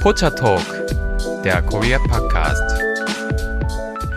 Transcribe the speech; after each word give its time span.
Pocha 0.00 0.30
Talk, 0.30 0.64
der 1.44 1.60
Korea 1.60 1.98
Podcast. 1.98 2.80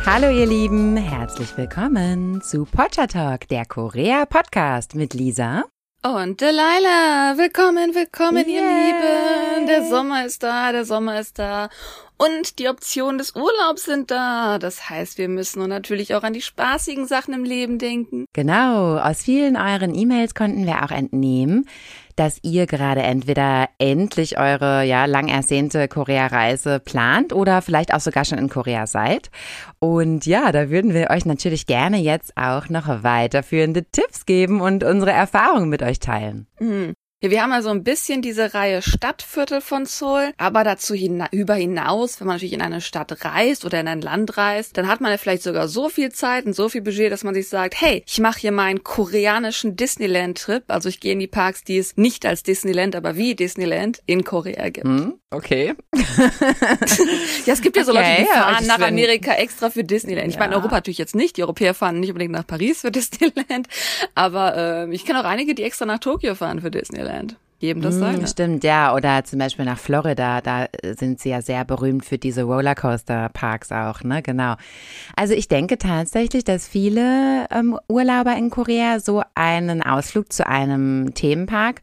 Hallo 0.06 0.30
ihr 0.30 0.46
Lieben, 0.46 0.96
herzlich 0.96 1.58
willkommen 1.58 2.42
zu 2.42 2.64
Pocha 2.64 3.06
Talk, 3.06 3.50
der 3.50 3.66
Korea 3.66 4.26
Podcast 4.26 4.96
mit 4.96 5.14
Lisa 5.14 5.66
und 6.04 6.40
Delilah. 6.40 7.38
Willkommen, 7.38 7.96
willkommen 7.96 8.46
Yay. 8.46 8.56
ihr 8.56 8.62
Lieben. 8.62 9.68
Der 9.68 9.84
Sommer 9.86 10.26
ist 10.26 10.44
da, 10.44 10.72
der 10.72 10.86
Sommer 10.86 11.20
ist 11.20 11.40
da. 11.40 11.70
Und 12.18 12.60
die 12.60 12.70
Optionen 12.70 13.18
des 13.18 13.36
Urlaubs 13.36 13.84
sind 13.84 14.12
da. 14.12 14.60
Das 14.60 14.90
heißt, 14.90 15.18
wir 15.18 15.28
müssen 15.28 15.68
natürlich 15.68 16.16
auch 16.16 16.24
an 16.24 16.34
die 16.34 16.42
spaßigen 16.42 17.08
Sachen 17.08 17.34
im 17.34 17.44
Leben 17.44 17.80
denken. 17.80 18.26
Genau, 18.34 18.98
aus 18.98 19.24
vielen 19.24 19.58
euren 19.58 19.96
E-Mails 19.96 20.36
konnten 20.36 20.66
wir 20.66 20.84
auch 20.84 20.92
entnehmen, 20.92 21.68
dass 22.16 22.40
ihr 22.44 22.66
gerade 22.68 23.02
entweder 23.02 23.70
endlich 23.78 24.38
eure 24.38 24.84
ja 24.84 25.06
lang 25.06 25.28
ersehnte 25.28 25.88
Korea-Reise 25.88 26.80
plant 26.80 27.34
oder 27.34 27.62
vielleicht 27.62 27.94
auch 27.94 28.00
sogar 28.00 28.26
schon 28.26 28.38
in 28.38 28.50
Korea 28.50 28.88
seid. 28.88 29.32
Und 29.80 30.26
ja, 30.26 30.52
da 30.52 30.70
würden 30.70 30.94
wir 30.94 31.10
euch 31.10 31.26
natürlich 31.26 31.66
gerne 31.66 31.98
jetzt 31.98 32.38
auch 32.38 32.70
noch 32.70 33.04
weiterführende 33.04 33.84
Tipps 33.84 34.26
geben 34.26 34.62
und 34.62 34.84
unsere 34.84 35.12
Erfahrungen 35.12 35.70
mit 35.70 35.84
euch 35.84 36.00
teilen. 36.00 36.48
Hm. 36.58 36.94
Wir 37.26 37.42
haben 37.42 37.54
also 37.54 37.70
ein 37.70 37.86
bisschen 37.86 38.22
diese 38.22 38.54
Reihe 38.54 38.82
Stadtviertel 38.82 39.62
von 39.62 39.86
Seoul, 39.86 40.34
aber 40.38 40.66
dazu 40.66 40.94
hina 40.94 41.30
über 41.32 41.54
hinaus, 41.54 42.20
wenn 42.20 42.28
man 42.28 42.36
natürlich 42.36 42.52
in 42.52 42.62
eine 42.62 42.82
Stadt 42.82 43.24
reist 43.24 43.64
oder 43.64 43.80
in 43.80 43.88
ein 43.88 44.02
Land 44.02 44.36
reist, 44.36 44.78
dann 44.78 44.90
hat 44.90 45.00
man 45.00 45.10
ja 45.10 45.18
vielleicht 45.18 45.44
sogar 45.44 45.70
so 45.70 45.88
viel 45.88 46.12
Zeit 46.12 46.46
und 46.46 46.54
so 46.54 46.68
viel 46.68 46.82
Budget, 46.82 47.14
dass 47.14 47.24
man 47.24 47.34
sich 47.34 47.48
sagt, 47.48 47.80
hey, 47.80 48.04
ich 48.06 48.20
mache 48.20 48.42
hier 48.42 48.52
meinen 48.52 48.84
koreanischen 48.84 49.78
Disneyland-Trip, 49.78 50.66
also 50.68 50.90
ich 50.90 51.00
gehe 51.00 51.14
in 51.14 51.20
die 51.20 51.28
Parks, 51.28 51.64
die 51.64 51.78
es 51.78 51.96
nicht 51.96 52.26
als 52.26 52.44
Disneyland, 52.44 52.94
aber 52.94 53.16
wie 53.16 53.36
Disneyland 53.36 54.02
in 54.06 54.26
Korea 54.26 54.68
gibt. 54.68 54.86
Hm, 54.86 55.14
okay. 55.34 55.74
ja, 57.46 57.54
es 57.54 57.62
gibt 57.62 57.76
ja 57.78 57.84
so 57.84 57.92
Okay, 57.92 58.02
Leute, 58.02 58.22
die 58.22 58.26
fahren 58.40 58.58
ich 58.62 58.68
nach 58.68 58.80
Amerika 58.82 59.34
extra 59.34 59.70
für 59.70 59.84
Disneyland. 59.84 60.28
Ich 60.30 60.36
Ja. 60.36 60.40
meine, 60.42 60.56
Europa 60.56 60.76
natürlich 60.76 60.98
jetzt 60.98 61.16
nicht. 61.16 61.38
Die 61.38 61.44
Europäer 61.44 61.74
fahren 61.74 62.00
nicht 62.00 62.10
unbedingt 62.10 62.34
nach 62.34 62.48
Paris 62.48 62.82
für 62.82 62.92
Disneyland, 62.92 63.68
aber 64.16 64.56
ähm, 64.84 64.92
ich 64.92 65.06
kenne 65.06 65.20
auch 65.22 65.26
einige, 65.26 65.56
die 65.56 65.64
extra 65.64 65.86
nach 65.86 66.00
Tokio 66.00 66.36
fahren 66.36 66.62
für 66.62 66.72
Disneyland. 66.72 67.36
Jedem 67.60 67.82
das 67.82 67.96
Mm, 67.96 68.00
seine. 68.00 68.28
Stimmt, 68.28 68.64
ja. 68.66 68.94
Oder 68.94 69.24
zum 69.24 69.40
Beispiel 69.40 69.64
nach 69.64 69.78
Florida, 69.80 70.42
da 70.42 70.68
sind 70.98 71.22
sie 71.22 71.30
ja 71.30 71.42
sehr 71.42 71.64
berühmt 71.64 72.04
für 72.04 72.18
diese 72.18 72.44
Rollercoaster-Parks 72.44 73.72
auch, 73.72 74.04
ne? 74.04 74.22
Genau. 74.22 74.56
Also 75.16 75.34
ich 75.34 75.48
denke 75.48 75.78
tatsächlich, 75.78 76.44
dass 76.44 76.68
viele 76.68 77.46
ähm, 77.52 77.80
Urlauber 77.88 78.36
in 78.36 78.50
Korea 78.50 79.00
so 79.00 79.24
einen 79.34 79.82
Ausflug 79.82 80.34
zu 80.34 80.46
einem 80.46 81.14
Themenpark 81.14 81.80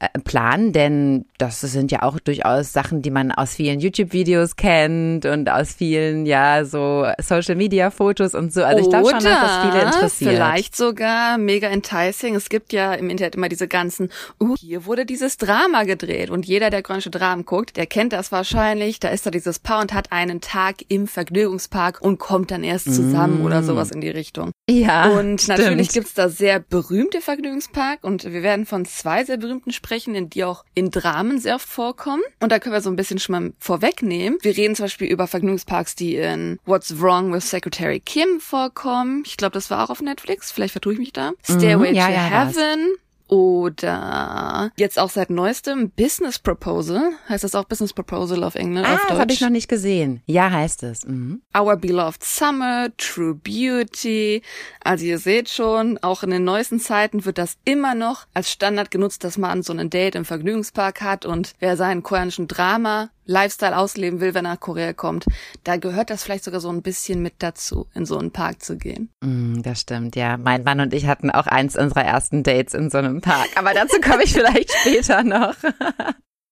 äh, 0.00 0.08
planen, 0.20 0.72
denn 0.72 1.24
das 1.38 1.60
sind 1.60 1.90
ja 1.90 2.02
auch 2.02 2.20
durchaus 2.20 2.72
Sachen, 2.72 3.02
die 3.02 3.10
man 3.10 3.32
aus 3.32 3.54
vielen 3.54 3.80
YouTube-Videos 3.80 4.56
kennt 4.56 5.26
und 5.26 5.50
aus 5.50 5.72
vielen, 5.72 6.26
ja, 6.26 6.64
so 6.64 7.06
Social-Media-Fotos 7.20 8.34
und 8.34 8.52
so. 8.52 8.62
Also 8.64 8.82
ich 8.84 8.88
glaube 8.88 9.10
schon, 9.10 9.24
dass 9.24 9.40
das 9.40 9.66
viele 9.66 9.82
interessiert. 9.82 10.30
Vielleicht 10.32 10.76
sogar 10.76 11.38
mega 11.38 11.68
enticing. 11.68 12.34
Es 12.34 12.48
gibt 12.48 12.72
ja 12.72 12.94
im 12.94 13.10
Internet 13.10 13.34
immer 13.36 13.48
diese 13.48 13.68
ganzen, 13.68 14.10
uh, 14.40 14.54
hier 14.58 14.84
wurde 14.86 15.04
dieses 15.06 15.36
Drama 15.36 15.84
gedreht. 15.84 16.30
Und 16.30 16.46
jeder, 16.46 16.70
der 16.70 16.82
koreanische 16.82 17.10
Dramen 17.10 17.44
guckt, 17.44 17.76
der 17.76 17.86
kennt 17.86 18.12
das 18.12 18.30
wahrscheinlich. 18.30 19.00
Da 19.00 19.08
ist 19.08 19.26
da 19.26 19.30
dieses 19.30 19.58
Paar 19.58 19.80
und 19.80 19.92
hat 19.94 20.12
einen 20.12 20.40
Tag 20.40 20.76
im 20.88 21.06
Vergnügungspark 21.06 22.00
und 22.00 22.18
kommt 22.18 22.50
dann 22.50 22.62
erst 22.64 22.94
zusammen 22.94 23.42
Mm. 23.42 23.46
oder 23.46 23.62
sowas 23.62 23.90
in 23.90 24.00
die 24.00 24.10
Richtung. 24.10 24.52
Ja, 24.70 25.08
Und 25.08 25.40
stimmt. 25.40 25.58
natürlich 25.58 25.88
gibt's 25.90 26.14
da 26.14 26.28
sehr 26.28 26.60
berühmte 26.60 27.20
Vergnügungspark 27.20 28.04
und 28.04 28.24
wir 28.24 28.42
werden 28.42 28.64
von 28.66 28.84
zwei 28.84 29.24
sehr 29.24 29.36
berühmten 29.38 29.72
sprechen, 29.72 29.87
in 30.14 30.30
die 30.30 30.44
auch 30.44 30.64
in 30.74 30.90
Dramen 30.90 31.38
sehr 31.38 31.56
oft 31.56 31.68
vorkommen. 31.68 32.22
Und 32.40 32.52
da 32.52 32.58
können 32.58 32.74
wir 32.74 32.80
so 32.80 32.90
ein 32.90 32.96
bisschen 32.96 33.18
schon 33.18 33.32
mal 33.32 33.52
vorwegnehmen. 33.58 34.38
Wir 34.42 34.56
reden 34.56 34.74
zum 34.74 34.84
Beispiel 34.84 35.08
über 35.08 35.26
Vergnügungsparks, 35.26 35.94
die 35.94 36.16
in 36.16 36.58
What's 36.66 37.00
Wrong 37.00 37.32
with 37.32 37.48
Secretary 37.48 38.00
Kim 38.00 38.40
vorkommen. 38.40 39.22
Ich 39.26 39.36
glaube, 39.36 39.52
das 39.54 39.70
war 39.70 39.84
auch 39.84 39.90
auf 39.90 40.00
Netflix. 40.00 40.52
Vielleicht 40.52 40.72
vertue 40.72 40.94
ich 40.94 40.98
mich 40.98 41.12
da. 41.12 41.32
Stairway 41.42 41.90
Mhm, 41.90 41.96
ja, 41.96 42.06
to 42.06 42.12
ja. 42.12 42.18
Heaven. 42.28 42.88
Oder 43.28 44.72
jetzt 44.76 44.98
auch 44.98 45.10
seit 45.10 45.28
neuestem 45.30 45.90
Business 45.90 46.38
Proposal. 46.38 47.12
Heißt 47.28 47.44
das 47.44 47.54
auch 47.54 47.64
Business 47.64 47.92
Proposal 47.92 48.42
auf 48.42 48.54
Englisch? 48.54 48.86
Ah, 48.86 48.94
auf 48.94 49.06
das 49.06 49.18
habe 49.18 49.32
ich 49.32 49.40
noch 49.40 49.50
nicht 49.50 49.68
gesehen. 49.68 50.22
Ja, 50.26 50.50
heißt 50.50 50.82
es. 50.82 51.04
Mhm. 51.04 51.42
Our 51.56 51.76
Beloved 51.76 52.24
Summer, 52.24 52.88
True 52.96 53.34
Beauty. 53.34 54.42
Also 54.82 55.04
ihr 55.04 55.18
seht 55.18 55.50
schon, 55.50 55.98
auch 55.98 56.22
in 56.22 56.30
den 56.30 56.44
neuesten 56.44 56.80
Zeiten 56.80 57.26
wird 57.26 57.36
das 57.36 57.58
immer 57.64 57.94
noch 57.94 58.26
als 58.32 58.50
Standard 58.50 58.90
genutzt, 58.90 59.24
dass 59.24 59.36
man 59.36 59.62
so 59.62 59.74
ein 59.74 59.90
Date 59.90 60.14
im 60.14 60.24
Vergnügungspark 60.24 61.02
hat 61.02 61.26
und 61.26 61.52
wer 61.58 61.76
seinen 61.76 62.02
koreanischen 62.02 62.48
Drama 62.48 63.10
Lifestyle 63.28 63.76
ausleben 63.76 64.20
will, 64.20 64.34
wenn 64.34 64.44
er 64.46 64.54
nach 64.54 64.60
Korea 64.60 64.92
kommt, 64.94 65.26
da 65.62 65.76
gehört 65.76 66.10
das 66.10 66.24
vielleicht 66.24 66.44
sogar 66.44 66.60
so 66.60 66.70
ein 66.70 66.82
bisschen 66.82 67.22
mit 67.22 67.34
dazu, 67.38 67.86
in 67.94 68.06
so 68.06 68.18
einen 68.18 68.32
Park 68.32 68.62
zu 68.62 68.76
gehen. 68.78 69.10
Mm, 69.22 69.60
Das 69.62 69.82
stimmt, 69.82 70.16
ja. 70.16 70.36
Mein 70.38 70.64
Mann 70.64 70.80
und 70.80 70.94
ich 70.94 71.06
hatten 71.06 71.30
auch 71.30 71.46
eins 71.46 71.76
unserer 71.76 72.04
ersten 72.04 72.42
Dates 72.42 72.74
in 72.74 72.90
so 72.90 72.98
einem 72.98 73.20
Park. 73.20 73.48
Aber 73.56 73.74
dazu 73.74 74.00
komme 74.00 74.24
ich 74.24 74.32
vielleicht 74.34 74.72
später 74.72 75.22
noch. 75.22 75.54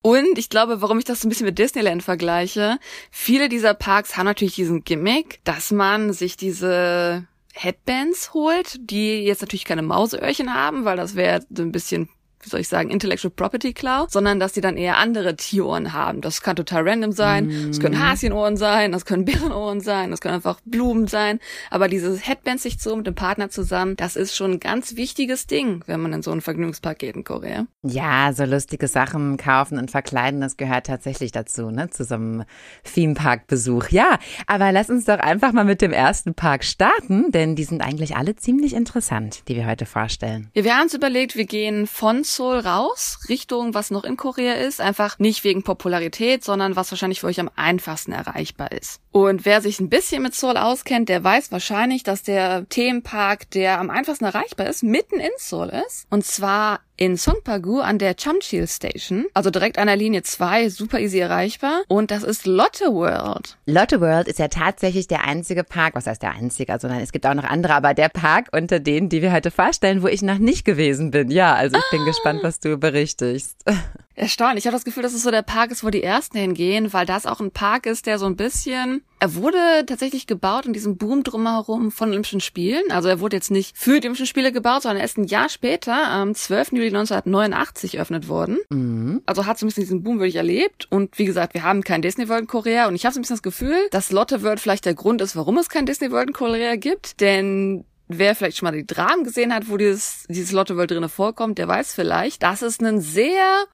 Und 0.02 0.38
ich 0.38 0.50
glaube, 0.50 0.82
warum 0.82 0.98
ich 0.98 1.04
das 1.04 1.20
so 1.20 1.26
ein 1.26 1.30
bisschen 1.30 1.46
mit 1.46 1.58
Disneyland 1.58 2.02
vergleiche, 2.02 2.78
viele 3.10 3.48
dieser 3.48 3.74
Parks 3.74 4.16
haben 4.16 4.26
natürlich 4.26 4.54
diesen 4.54 4.84
Gimmick, 4.84 5.40
dass 5.44 5.72
man 5.72 6.12
sich 6.12 6.36
diese 6.36 7.26
Headbands 7.54 8.34
holt, 8.34 8.76
die 8.78 9.24
jetzt 9.24 9.40
natürlich 9.40 9.64
keine 9.64 9.82
Mauseöhrchen 9.82 10.54
haben, 10.54 10.84
weil 10.84 10.96
das 10.98 11.16
wäre 11.16 11.40
so 11.50 11.62
ein 11.62 11.72
bisschen 11.72 12.08
wie 12.46 12.50
soll 12.50 12.60
ich 12.60 12.68
sagen, 12.68 12.90
Intellectual 12.90 13.32
Property 13.34 13.72
Cloud, 13.72 14.12
sondern 14.12 14.38
dass 14.38 14.52
die 14.52 14.60
dann 14.60 14.76
eher 14.76 14.98
andere 14.98 15.34
Tierohren 15.36 15.92
haben. 15.92 16.20
Das 16.20 16.40
kann 16.40 16.56
total 16.56 16.88
random 16.88 17.12
sein. 17.12 17.68
Das 17.68 17.80
können 17.80 18.00
Häschenohren 18.00 18.56
sein, 18.56 18.92
das 18.92 19.04
können 19.04 19.24
Bärenohren 19.24 19.80
sein, 19.80 20.12
das 20.12 20.20
können 20.20 20.34
einfach 20.36 20.60
Blumen 20.64 21.08
sein. 21.08 21.40
Aber 21.70 21.88
dieses 21.88 22.26
Headband 22.26 22.60
sich 22.60 22.80
so 22.80 22.94
mit 22.94 23.06
dem 23.06 23.16
Partner 23.16 23.50
zusammen, 23.50 23.96
das 23.96 24.14
ist 24.14 24.36
schon 24.36 24.52
ein 24.52 24.60
ganz 24.60 24.96
wichtiges 24.96 25.46
Ding, 25.46 25.82
wenn 25.86 26.00
man 26.00 26.12
in 26.12 26.22
so 26.22 26.30
einen 26.30 26.40
Vergnügungspark 26.40 27.00
geht 27.00 27.16
in 27.16 27.24
Korea. 27.24 27.66
Ja, 27.82 28.32
so 28.32 28.44
lustige 28.44 28.86
Sachen 28.86 29.36
kaufen 29.36 29.78
und 29.78 29.90
verkleiden, 29.90 30.40
das 30.40 30.56
gehört 30.56 30.86
tatsächlich 30.86 31.32
dazu, 31.32 31.70
ne? 31.70 31.90
Zu 31.90 32.04
so 32.04 32.14
einem 32.14 32.44
Themepark-Besuch. 32.84 33.88
Ja, 33.88 34.18
aber 34.46 34.70
lass 34.70 34.88
uns 34.88 35.04
doch 35.04 35.18
einfach 35.18 35.52
mal 35.52 35.64
mit 35.64 35.82
dem 35.82 35.92
ersten 35.92 36.34
Park 36.34 36.62
starten, 36.64 37.32
denn 37.32 37.56
die 37.56 37.64
sind 37.64 37.82
eigentlich 37.82 38.16
alle 38.16 38.36
ziemlich 38.36 38.74
interessant, 38.74 39.42
die 39.48 39.56
wir 39.56 39.66
heute 39.66 39.86
vorstellen. 39.86 40.50
Ja, 40.54 40.64
wir 40.64 40.74
haben 40.74 40.84
uns 40.84 40.94
überlegt, 40.94 41.36
wir 41.36 41.46
gehen 41.46 41.86
von 41.86 42.22
Seoul 42.36 42.60
raus, 42.60 43.20
Richtung, 43.28 43.74
was 43.74 43.90
noch 43.90 44.04
in 44.04 44.16
Korea 44.16 44.54
ist. 44.54 44.80
Einfach 44.80 45.18
nicht 45.18 45.42
wegen 45.44 45.62
Popularität, 45.62 46.44
sondern 46.44 46.76
was 46.76 46.90
wahrscheinlich 46.92 47.20
für 47.20 47.28
euch 47.28 47.40
am 47.40 47.50
einfachsten 47.56 48.12
erreichbar 48.12 48.72
ist. 48.72 49.00
Und 49.10 49.44
wer 49.46 49.62
sich 49.62 49.80
ein 49.80 49.88
bisschen 49.88 50.22
mit 50.22 50.34
Seoul 50.34 50.58
auskennt, 50.58 51.08
der 51.08 51.24
weiß 51.24 51.50
wahrscheinlich, 51.50 52.02
dass 52.02 52.22
der 52.22 52.68
Themenpark, 52.68 53.50
der 53.50 53.80
am 53.80 53.88
einfachsten 53.88 54.26
erreichbar 54.26 54.66
ist, 54.66 54.82
mitten 54.82 55.18
in 55.18 55.30
Seoul 55.38 55.72
ist. 55.86 56.06
Und 56.10 56.24
zwar 56.24 56.80
in 56.96 57.16
Songpagu 57.16 57.80
an 57.80 57.98
der 57.98 58.14
Chamchil 58.18 58.66
Station, 58.66 59.26
also 59.34 59.50
direkt 59.50 59.78
an 59.78 59.86
der 59.86 59.96
Linie 59.96 60.22
2, 60.22 60.70
super 60.70 60.98
easy 60.98 61.18
erreichbar. 61.18 61.82
Und 61.88 62.10
das 62.10 62.22
ist 62.22 62.46
Lotte 62.46 62.92
World. 62.92 63.56
Lotte 63.66 64.00
World 64.00 64.28
ist 64.28 64.38
ja 64.38 64.48
tatsächlich 64.48 65.08
der 65.08 65.24
einzige 65.24 65.64
Park, 65.64 65.94
was 65.94 66.06
heißt 66.06 66.22
der 66.22 66.32
einzige, 66.32 66.72
also 66.72 66.88
nein, 66.88 67.02
es 67.02 67.12
gibt 67.12 67.26
auch 67.26 67.34
noch 67.34 67.44
andere, 67.44 67.74
aber 67.74 67.94
der 67.94 68.08
Park 68.08 68.48
unter 68.52 68.80
denen, 68.80 69.08
die 69.08 69.22
wir 69.22 69.32
heute 69.32 69.50
vorstellen, 69.50 70.02
wo 70.02 70.08
ich 70.08 70.22
noch 70.22 70.38
nicht 70.38 70.64
gewesen 70.64 71.10
bin. 71.10 71.30
Ja, 71.30 71.54
also 71.54 71.76
ich 71.76 71.90
bin 71.90 72.04
gespannt, 72.04 72.40
was 72.42 72.60
du 72.60 72.78
berichtigst. 72.78 73.56
Erstaunlich. 74.16 74.64
Ich 74.64 74.66
habe 74.66 74.76
das 74.76 74.84
Gefühl, 74.84 75.02
dass 75.02 75.12
es 75.12 75.22
so 75.22 75.30
der 75.30 75.42
Park 75.42 75.70
ist, 75.70 75.84
wo 75.84 75.90
die 75.90 76.02
Ersten 76.02 76.38
hingehen, 76.38 76.94
weil 76.94 77.04
das 77.04 77.26
auch 77.26 77.40
ein 77.40 77.50
Park 77.50 77.84
ist, 77.84 78.06
der 78.06 78.18
so 78.18 78.24
ein 78.24 78.34
bisschen... 78.34 79.02
Er 79.18 79.34
wurde 79.34 79.84
tatsächlich 79.86 80.26
gebaut 80.26 80.66
in 80.66 80.72
diesem 80.72 80.96
Boom 80.96 81.22
drumherum 81.22 81.90
von 81.90 82.08
Olympischen 82.08 82.40
Spielen. 82.40 82.90
Also 82.90 83.08
er 83.08 83.20
wurde 83.20 83.36
jetzt 83.36 83.50
nicht 83.50 83.76
für 83.76 84.00
die 84.00 84.06
Olympischen 84.06 84.26
Spiele 84.26 84.52
gebaut, 84.52 84.82
sondern 84.82 85.02
erst 85.02 85.18
ein 85.18 85.24
Jahr 85.24 85.50
später, 85.50 86.08
am 86.08 86.34
12. 86.34 86.72
Juli 86.72 86.88
1989, 86.88 87.96
eröffnet 87.96 88.28
worden. 88.28 88.58
Mhm. 88.70 89.22
Also 89.26 89.44
hat 89.44 89.58
so 89.58 89.66
ein 89.66 89.68
bisschen 89.68 89.84
diesen 89.84 90.02
Boom 90.02 90.18
wirklich 90.18 90.36
erlebt. 90.36 90.86
Und 90.90 91.18
wie 91.18 91.26
gesagt, 91.26 91.52
wir 91.52 91.62
haben 91.62 91.82
kein 91.82 92.00
Disney 92.00 92.28
World 92.28 92.42
in 92.42 92.46
Korea. 92.46 92.88
Und 92.88 92.94
ich 92.94 93.04
habe 93.04 93.12
so 93.12 93.20
ein 93.20 93.22
bisschen 93.22 93.36
das 93.36 93.42
Gefühl, 93.42 93.76
dass 93.90 94.12
Lotte 94.12 94.42
World 94.42 94.60
vielleicht 94.60 94.86
der 94.86 94.94
Grund 94.94 95.20
ist, 95.20 95.36
warum 95.36 95.58
es 95.58 95.68
kein 95.68 95.84
Disney 95.84 96.10
World 96.10 96.28
in 96.28 96.34
Korea 96.34 96.76
gibt. 96.76 97.20
Denn 97.20 97.84
wer 98.08 98.34
vielleicht 98.34 98.58
schon 98.58 98.66
mal 98.66 98.76
die 98.76 98.86
Dramen 98.86 99.24
gesehen 99.24 99.52
hat, 99.54 99.68
wo 99.68 99.76
dieses, 99.76 100.24
dieses 100.28 100.52
Lotte 100.52 100.76
World 100.76 100.90
drinne 100.90 101.08
vorkommt, 101.08 101.58
der 101.58 101.68
weiß 101.68 101.94
vielleicht, 101.94 102.42
dass 102.42 102.62
es 102.62 102.80
einen 102.80 103.00
sehr 103.00 103.66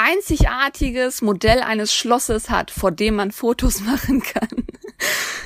einzigartiges 0.00 1.22
Modell 1.22 1.60
eines 1.60 1.94
Schlosses 1.94 2.50
hat, 2.50 2.70
vor 2.70 2.90
dem 2.90 3.16
man 3.16 3.32
Fotos 3.32 3.80
machen 3.84 4.22
kann. 4.22 4.48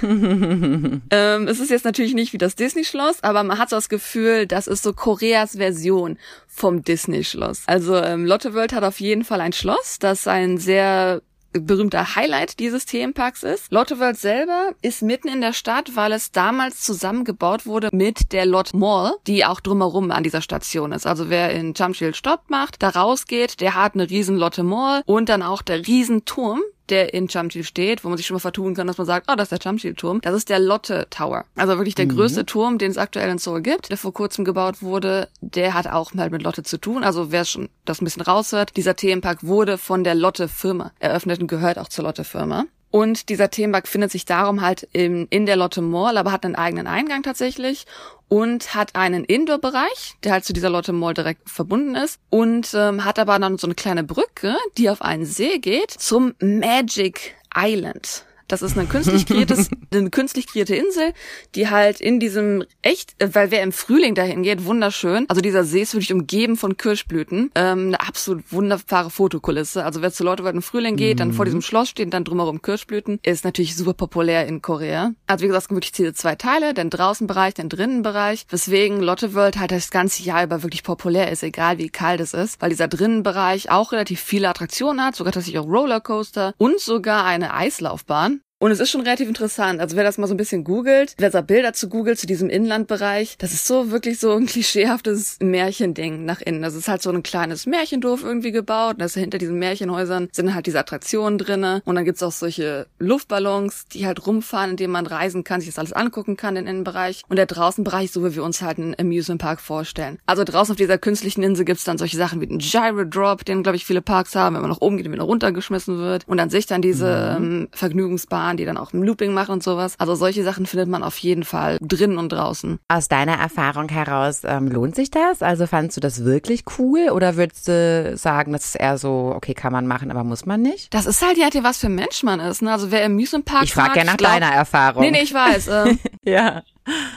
ähm, 1.11 1.49
es 1.49 1.61
ist 1.61 1.71
jetzt 1.71 1.85
natürlich 1.85 2.15
nicht 2.15 2.33
wie 2.33 2.39
das 2.39 2.56
Disney-Schloss, 2.56 3.23
aber 3.23 3.45
man 3.45 3.59
hat 3.59 3.71
so 3.71 3.77
das 3.77 3.89
Gefühl, 3.89 4.47
das 4.47 4.67
ist 4.67 4.83
so 4.83 4.93
Koreas 4.93 5.56
Version 5.56 6.19
vom 6.47 6.83
Disney-Schloss. 6.83 7.62
Also 7.67 7.97
ähm, 7.97 8.25
Lotte 8.25 8.55
World 8.55 8.73
hat 8.73 8.85
auf 8.85 9.01
jeden 9.01 9.25
Fall 9.25 9.41
ein 9.41 9.53
Schloss, 9.53 9.99
das 9.99 10.27
ein 10.27 10.59
sehr 10.59 11.23
berühmter 11.55 12.17
Highlight 12.17 12.59
dieses 12.59 12.87
Themenparks 12.87 13.43
ist. 13.43 13.73
Lotte 13.73 13.99
World 13.99 14.19
selber 14.19 14.73
ist 14.83 15.03
mitten 15.03 15.29
in 15.29 15.41
der 15.41 15.53
Stadt, 15.53 15.95
weil 15.95 16.12
es 16.12 16.33
damals 16.33 16.81
zusammengebaut 16.81 17.67
wurde 17.67 17.89
mit 17.93 18.33
der 18.33 18.47
Lot 18.47 18.75
Mall, 18.75 19.15
die 19.27 19.45
auch 19.45 19.61
drumherum 19.61 20.11
an 20.11 20.23
dieser 20.25 20.43
Station 20.43 20.93
ist. 20.93 21.06
Also 21.06 21.31
wer 21.31 21.51
in 21.51 21.75
Chamchil 21.75 22.15
Stopp 22.15 22.51
macht, 22.51 22.83
da 22.83 22.91
rausgeht, 22.91 23.61
der 23.61 23.75
hat 23.75 23.95
eine 23.95 24.11
riesen 24.11 24.37
Lotte 24.37 24.62
Mall 24.62 25.03
und 25.06 25.29
dann 25.29 25.43
auch 25.43 25.62
der 25.62 25.87
Riesenturm, 25.87 26.61
der 26.90 27.14
in 27.14 27.28
Chamchil 27.28 27.64
steht, 27.64 28.04
wo 28.04 28.08
man 28.08 28.16
sich 28.16 28.26
schon 28.26 28.34
mal 28.34 28.40
vertun 28.40 28.75
kann, 28.75 28.86
dass 28.86 28.98
man 28.98 29.06
sagt, 29.06 29.31
oh, 29.31 29.34
das 29.36 29.50
ist 29.50 29.52
der 29.52 29.60
Chamchil-Turm. 29.62 30.20
Das 30.20 30.34
ist 30.34 30.48
der 30.48 30.58
Lotte 30.58 31.06
Tower. 31.10 31.44
Also 31.56 31.76
wirklich 31.76 31.94
der 31.94 32.06
mhm. 32.06 32.10
größte 32.10 32.46
Turm, 32.46 32.78
den 32.78 32.90
es 32.90 32.98
aktuell 32.98 33.31
in 33.31 33.38
Seoul 33.38 33.62
gibt, 33.62 33.90
der 33.90 33.96
vor 33.96 34.12
kurzem 34.12 34.44
gebaut 34.44 34.82
wurde. 34.82 35.28
Der 35.40 35.75
hat 35.75 35.86
auch 35.86 36.14
mal 36.14 36.31
mit 36.31 36.42
Lotte 36.42 36.62
zu 36.62 36.78
tun. 36.78 37.04
Also 37.04 37.32
wer 37.32 37.44
schon 37.44 37.69
das 37.84 38.00
ein 38.00 38.04
bisschen 38.04 38.22
raushört, 38.22 38.76
dieser 38.76 38.96
Themenpark 38.96 39.44
wurde 39.44 39.78
von 39.78 40.04
der 40.04 40.14
Lotte-Firma 40.14 40.92
eröffnet 40.98 41.40
und 41.40 41.48
gehört 41.48 41.78
auch 41.78 41.88
zur 41.88 42.04
Lotte-Firma. 42.04 42.64
Und 42.94 43.29
dieser 43.29 43.50
Themenpark 43.50 43.88
findet 43.88 44.12
sich 44.12 44.25
darum 44.25 44.61
halt 44.61 44.85
in, 44.93 45.26
in 45.26 45.46
der 45.46 45.56
Lotte 45.56 45.82
Mall, 45.82 46.17
aber 46.17 46.31
hat 46.31 46.44
einen 46.44 46.55
eigenen 46.55 46.87
Eingang 46.87 47.25
tatsächlich 47.25 47.87
und 48.29 48.76
hat 48.76 48.94
einen 48.94 49.25
Indoor-Bereich, 49.25 50.14
der 50.23 50.31
halt 50.31 50.44
zu 50.44 50.52
dieser 50.52 50.70
Lotte 50.70 50.93
Mall 50.93 51.12
direkt 51.12 51.50
verbunden 51.50 51.96
ist 51.96 52.20
und 52.31 52.73
ähm, 52.73 53.05
hat 53.05 53.19
aber 53.19 53.37
dann 53.41 53.58
so 53.58 53.67
eine 53.67 53.75
kleine 53.75 54.05
Brücke, 54.05 54.55
die 54.79 54.88
auf 54.91 55.02
einen 55.02 55.25
See 55.25 55.58
geht 55.58 55.91
zum 55.91 56.35
Magic 56.38 57.35
Island. 57.52 58.26
Das 58.55 58.62
ist 58.62 58.79
eine 58.79 58.87
künstlich 58.87 59.27
kreiertes, 59.27 59.69
eine 59.93 60.11
künstlich 60.11 60.47
kreierte 60.47 60.77
Insel, 60.77 61.12
die 61.56 61.71
halt 61.71 62.01
in 62.01 62.21
diesem 62.21 62.62
echt, 62.83 63.17
weil 63.19 63.51
wer 63.51 63.65
im 63.65 63.73
Frühling 63.73 64.15
dahin 64.15 64.45
geht, 64.45 64.65
wunderschön. 64.65 65.25
Also 65.29 65.41
dieser 65.41 65.65
See 65.65 65.83
ist 65.83 65.93
wirklich 65.93 66.12
umgeben 66.12 66.56
von 66.56 66.77
Kirschblüten. 66.77 67.51
Ähm, 67.56 67.89
eine 67.89 68.01
absolut 68.01 68.45
wunderbare 68.53 69.11
Fotokulisse. 69.11 69.85
Also 69.85 70.03
wer 70.03 70.12
zu 70.12 70.23
Leute 70.23 70.45
im 70.45 70.62
Frühling 70.62 70.95
geht, 70.95 71.19
dann 71.19 71.33
vor 71.33 71.47
mhm. 71.47 71.49
diesem 71.49 71.62
Schloss 71.62 71.89
stehen, 71.89 72.11
dann 72.11 72.23
drumherum 72.23 72.62
Kirschblüten, 72.62 73.19
ist 73.25 73.45
natürlich 73.45 73.75
super 73.75 73.95
populär 73.95 74.47
in 74.47 74.62
Korea. 74.62 75.15
Also 75.27 75.43
wie 75.43 75.49
gesagt, 75.49 75.62
es 75.65 75.69
gibt 75.69 75.77
wirklich 75.79 75.91
diese 75.91 76.15
zwei 76.15 76.37
Teile, 76.37 76.75
den 76.75 76.91
Draußenbereich, 76.91 77.55
den 77.55 77.69
Drinnenbereich, 77.69 78.47
weswegen 78.51 79.01
Lotte 79.01 79.35
World 79.35 79.59
halt 79.59 79.73
das 79.73 79.91
ganze 79.91 80.23
Jahr 80.23 80.45
über 80.45 80.62
wirklich 80.62 80.85
populär 80.85 81.33
ist, 81.33 81.43
egal 81.43 81.79
wie 81.79 81.89
kalt 81.89 82.21
es 82.21 82.35
ist, 82.35 82.62
weil 82.62 82.71
dieser 82.71 82.87
Drinnenbereich 82.87 83.73
auch 83.73 83.91
relativ 83.91 84.21
viele 84.21 84.49
Attraktionen 84.49 85.05
hat, 85.05 85.17
sogar 85.17 85.33
tatsächlich 85.33 85.59
auch 85.59 85.67
Rollercoaster 85.67 86.55
und 86.56 86.79
sogar 86.79 87.25
eine 87.25 87.53
Eislaufbahn. 87.53 88.43
Und 88.64 88.70
es 88.70 88.81
ist 88.81 88.88
schon 88.88 89.02
relativ 89.02 89.28
interessant. 89.28 89.78
Also 89.78 89.94
wer 89.94 90.05
das 90.05 90.16
mal 90.16 90.26
so 90.26 90.32
ein 90.32 90.38
bisschen 90.38 90.64
googelt, 90.64 91.12
wer 91.19 91.28
da 91.28 91.43
Bilder 91.43 91.75
zu 91.75 91.90
googelt, 91.90 92.19
zu 92.19 92.26
diesem 92.26 92.49
Inlandbereich, 92.49 93.37
das 93.37 93.52
ist 93.52 93.66
so 93.66 93.90
wirklich 93.90 94.19
so 94.19 94.32
ein 94.32 94.46
klischeehaftes 94.46 95.37
Märchending 95.43 96.25
nach 96.25 96.40
innen. 96.40 96.62
Das 96.62 96.75
ist 96.75 96.88
halt 96.88 97.02
so 97.02 97.11
ein 97.11 97.22
kleines 97.22 97.66
Märchendorf 97.66 98.22
irgendwie 98.22 98.52
gebaut. 98.52 98.94
Und 98.94 99.00
das 99.00 99.12
hinter 99.12 99.37
diesen 99.37 99.58
Märchenhäusern 99.58 100.31
sind 100.32 100.55
halt 100.55 100.64
diese 100.64 100.78
Attraktionen 100.78 101.37
drinne. 101.37 101.82
Und 101.84 101.96
dann 101.96 102.06
gibt's 102.06 102.22
auch 102.22 102.32
solche 102.32 102.87
Luftballons, 102.99 103.84
die 103.93 104.06
halt 104.06 104.26
rumfahren, 104.26 104.70
in 104.70 104.76
denen 104.78 104.94
man 104.94 105.05
reisen 105.05 105.44
kann, 105.44 105.60
sich 105.60 105.69
das 105.69 105.78
alles 105.78 105.93
angucken 105.93 106.38
kann, 106.38 106.55
den 106.55 106.67
Innenbereich. 106.67 107.20
Und 107.28 107.37
der 107.37 107.44
Draußenbereich, 107.44 108.12
so 108.12 108.25
wie 108.25 108.34
wir 108.34 108.44
uns 108.44 108.62
halt 108.62 108.78
einen 108.78 108.94
Amusement 108.99 109.43
Park 109.43 109.60
vorstellen. 109.60 110.19
Also 110.25 110.43
draußen 110.43 110.72
auf 110.72 110.78
dieser 110.78 110.96
künstlichen 110.96 111.43
Insel 111.43 111.67
gibt's 111.67 111.84
dann 111.84 111.99
solche 111.99 112.17
Sachen 112.17 112.40
wie 112.40 112.46
den 112.46 112.60
Gyro 112.60 113.05
Drop, 113.05 113.44
den 113.44 113.62
glaube 113.62 113.76
ich 113.76 113.84
viele 113.84 114.00
Parks 114.00 114.34
haben, 114.34 114.55
wenn 114.55 114.62
man 114.62 114.70
nach 114.70 114.81
oben 114.81 114.96
geht 114.96 115.05
und 115.05 115.12
wieder 115.12 115.25
runtergeschmissen 115.25 115.99
wird. 115.99 116.26
Und 116.26 116.40
an 116.40 116.49
sich 116.49 116.64
dann 116.64 116.81
diese 116.81 117.37
mhm. 117.38 117.44
ähm, 117.44 117.69
Vergnügungsbahn 117.72 118.54
fahren, 118.55 118.56
die 118.56 118.65
dann 118.65 118.77
auch 118.77 118.93
im 118.93 119.03
Looping 119.03 119.33
machen 119.33 119.53
und 119.53 119.62
sowas. 119.62 119.95
Also 119.99 120.15
solche 120.15 120.45
Sachen 120.45 120.67
findet 120.67 120.89
man 120.89 121.03
auf 121.03 121.19
jeden 121.19 121.45
Fall 121.45 121.79
drinnen 121.81 122.19
und 122.19 122.33
draußen. 122.33 122.79
Aus 122.89 123.09
deiner 123.09 123.35
Erfahrung 123.35 123.89
heraus 123.89 124.43
ähm, 124.45 124.69
lohnt 124.69 124.95
sich 124.95 125.11
das? 125.11 125.43
Also 125.43 125.67
fandst 125.67 125.97
du 125.97 126.01
das 126.01 126.25
wirklich 126.25 126.65
cool 126.79 127.11
oder 127.11 127.37
würdest 127.37 127.69
du 127.69 128.17
sagen, 128.17 128.53
das 128.53 128.67
ist 128.67 128.75
eher 128.77 128.99
so, 128.99 129.33
okay, 129.35 129.55
kann 129.55 129.73
man 129.73 129.87
machen, 129.87 130.11
aber 130.11 130.25
muss 130.25 130.47
man 130.47 130.62
nicht? 130.62 130.93
Das 130.95 131.06
ist 131.06 131.25
halt 131.25 131.37
ja, 131.37 131.49
was 131.62 131.79
für 131.79 131.87
ein 131.87 131.95
Mensch 131.95 132.23
man 132.23 132.41
ist. 132.41 132.62
Ne? 132.62 132.73
Also 132.73 132.91
wer 132.91 133.05
im 133.05 133.12
Amusement 133.12 133.45
Park 133.45 133.65
Ich 133.65 133.73
frage 133.73 133.99
ja 133.99 134.05
nach 134.05 134.17
deiner 134.17 134.51
Erfahrung. 134.51 135.03
Nee, 135.03 135.11
nee, 135.11 135.23
ich 135.23 135.35
weiß. 135.35 135.69
Ähm, 135.69 135.99
ja. 136.25 136.62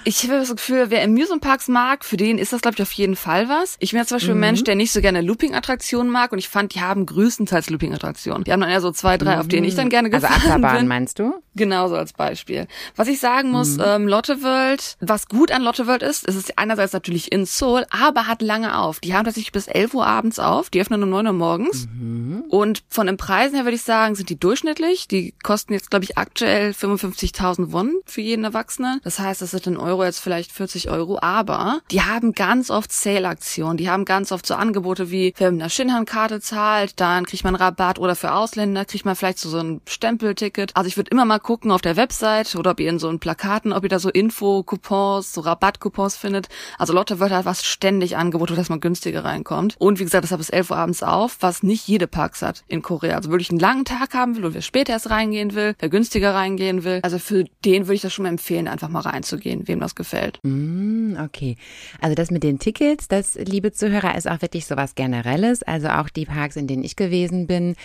Ich 0.05 0.23
habe 0.23 0.39
das 0.39 0.49
Gefühl, 0.49 0.85
wer 0.89 1.03
Amusement 1.03 1.41
Parks 1.41 1.67
mag, 1.67 2.05
für 2.05 2.15
den 2.15 2.37
ist 2.37 2.53
das, 2.53 2.61
glaube 2.61 2.75
ich, 2.75 2.81
auf 2.81 2.91
jeden 2.93 3.17
Fall 3.17 3.49
was. 3.49 3.75
Ich 3.79 3.91
bin 3.91 3.99
ja 3.99 4.05
zum 4.05 4.15
Beispiel 4.15 4.33
mhm. 4.33 4.39
ein 4.39 4.47
Mensch, 4.47 4.63
der 4.63 4.75
nicht 4.75 4.93
so 4.93 5.01
gerne 5.01 5.21
Looping-Attraktionen 5.21 6.09
mag 6.09 6.31
und 6.31 6.39
ich 6.39 6.47
fand, 6.47 6.73
die 6.73 6.81
haben 6.81 7.05
größtenteils 7.05 7.69
Looping-Attraktionen. 7.69 8.45
Die 8.45 8.53
haben 8.53 8.61
dann 8.61 8.69
eher 8.69 8.81
so 8.81 8.91
zwei, 8.91 9.17
drei, 9.17 9.35
mhm. 9.35 9.41
auf 9.41 9.47
denen 9.49 9.65
ich 9.65 9.75
dann 9.75 9.89
gerne 9.89 10.07
also 10.07 10.25
gefahren 10.25 10.41
also 10.41 10.49
Achterbahn, 10.49 10.77
bin. 10.77 10.87
meinst 10.87 11.19
du? 11.19 11.33
Genau 11.55 11.89
so 11.89 11.95
als 11.95 12.13
Beispiel. 12.13 12.67
Was 12.95 13.07
ich 13.07 13.19
sagen 13.19 13.51
muss, 13.51 13.77
mhm. 13.77 13.83
ähm, 13.85 14.07
Lotte 14.07 14.43
World, 14.43 14.95
was 15.01 15.27
gut 15.27 15.51
an 15.51 15.63
Lotte 15.63 15.87
World 15.87 16.03
ist, 16.03 16.25
ist 16.25 16.35
es 16.35 16.57
einerseits 16.57 16.93
natürlich 16.93 17.31
in 17.31 17.45
Seoul, 17.45 17.85
aber 17.89 18.27
hat 18.27 18.41
lange 18.41 18.77
auf. 18.77 18.99
Die 19.01 19.13
haben 19.13 19.25
tatsächlich 19.25 19.51
bis 19.51 19.67
11 19.67 19.93
Uhr 19.93 20.05
abends 20.05 20.39
auf, 20.39 20.69
die 20.69 20.79
öffnen 20.79 21.03
um 21.03 21.09
9 21.09 21.27
Uhr 21.27 21.33
morgens. 21.33 21.87
Mhm. 21.87 22.45
Und 22.49 22.83
von 22.89 23.07
den 23.07 23.17
Preisen 23.17 23.55
her 23.55 23.65
würde 23.65 23.75
ich 23.75 23.81
sagen, 23.81 24.15
sind 24.15 24.29
die 24.29 24.39
durchschnittlich. 24.39 25.07
Die 25.07 25.33
kosten 25.43 25.73
jetzt, 25.73 25.89
glaube 25.89 26.05
ich, 26.05 26.17
aktuell 26.17 26.71
55.000 26.71 27.71
Won 27.71 27.93
für 28.05 28.21
jeden 28.21 28.45
Erwachsenen. 28.45 29.01
Das 29.03 29.19
heißt, 29.19 29.41
das 29.41 29.56
sind 29.63 29.75
in 29.75 29.79
Euro 29.79 30.03
jetzt 30.03 30.19
vielleicht 30.19 30.37
vielleicht 30.37 30.51
40 30.51 30.89
Euro, 30.91 31.17
aber 31.19 31.81
die 31.89 32.01
haben 32.01 32.33
ganz 32.33 32.69
oft 32.69 32.91
Sale-Aktionen, 32.91 33.77
die 33.77 33.89
haben 33.89 34.05
ganz 34.05 34.31
oft 34.31 34.45
so 34.45 34.53
Angebote 34.53 35.09
wie, 35.09 35.33
wer 35.37 35.51
mit 35.51 35.61
einer 35.61 35.69
Shinhan-Karte 35.69 36.41
zahlt, 36.41 36.99
dann 36.99 37.25
kriegt 37.25 37.43
man 37.43 37.55
Rabatt 37.55 37.97
oder 37.97 38.15
für 38.15 38.33
Ausländer 38.33 38.85
kriegt 38.85 39.05
man 39.05 39.15
vielleicht 39.15 39.39
so, 39.39 39.49
so 39.49 39.57
ein 39.57 39.81
Stempelticket. 39.87 40.75
Also 40.75 40.87
ich 40.87 40.97
würde 40.97 41.09
immer 41.11 41.25
mal 41.25 41.39
gucken 41.39 41.71
auf 41.71 41.81
der 41.81 41.95
Website 41.95 42.55
oder 42.55 42.71
ob 42.71 42.79
ihr 42.79 42.89
in 42.89 42.99
so 42.99 43.09
einen 43.09 43.19
Plakaten, 43.19 43.73
ob 43.73 43.83
ihr 43.83 43.89
da 43.89 43.97
so 43.97 44.09
Info-Coupons, 44.09 45.33
so 45.33 45.41
Rabatt-Coupons 45.41 46.17
findet. 46.17 46.49
Also 46.77 46.93
Lotte 46.93 47.19
wird 47.19 47.31
halt 47.31 47.45
was 47.45 47.65
ständig 47.65 48.15
Angebote, 48.15 48.55
dass 48.55 48.69
man 48.69 48.79
günstiger 48.79 49.25
reinkommt. 49.25 49.75
Und 49.79 49.99
wie 49.99 50.03
gesagt, 50.03 50.23
das 50.23 50.31
hat 50.31 50.37
bis 50.37 50.49
11 50.49 50.69
Uhr 50.71 50.77
abends 50.77 51.01
auf, 51.01 51.37
was 51.39 51.63
nicht 51.63 51.87
jede 51.87 52.07
Parks 52.07 52.41
hat 52.41 52.63
in 52.67 52.81
Korea. 52.81 53.15
Also 53.15 53.31
wirklich 53.31 53.49
einen 53.49 53.59
langen 53.59 53.85
Tag 53.85 54.13
haben 54.13 54.35
will 54.35 54.45
oder 54.45 54.53
wer 54.53 54.61
später 54.61 54.93
erst 54.93 55.09
reingehen 55.09 55.55
will, 55.55 55.73
wer 55.79 55.89
günstiger 55.89 56.35
reingehen 56.35 56.83
will. 56.83 56.99
Also 57.01 57.17
für 57.17 57.45
den 57.65 57.87
würde 57.87 57.95
ich 57.95 58.01
das 58.01 58.13
schon 58.13 58.23
mal 58.23 58.29
empfehlen, 58.29 58.67
einfach 58.67 58.89
mal 58.89 59.01
reinzugehen, 59.01 59.46
wem 59.47 59.79
das 59.79 59.95
gefällt. 59.95 60.39
Mm, 60.43 61.15
okay. 61.23 61.55
Also 62.01 62.15
das 62.15 62.31
mit 62.31 62.43
den 62.43 62.59
Tickets, 62.59 63.07
das, 63.07 63.35
liebe 63.35 63.71
Zuhörer, 63.71 64.15
ist 64.15 64.29
auch 64.29 64.41
wirklich 64.41 64.65
so 64.65 64.75
was 64.75 64.95
Generelles. 64.95 65.63
Also 65.63 65.89
auch 65.89 66.09
die 66.09 66.25
Parks, 66.25 66.55
in 66.55 66.67
denen 66.67 66.83
ich 66.83 66.95
gewesen 66.95 67.47
bin, 67.47 67.75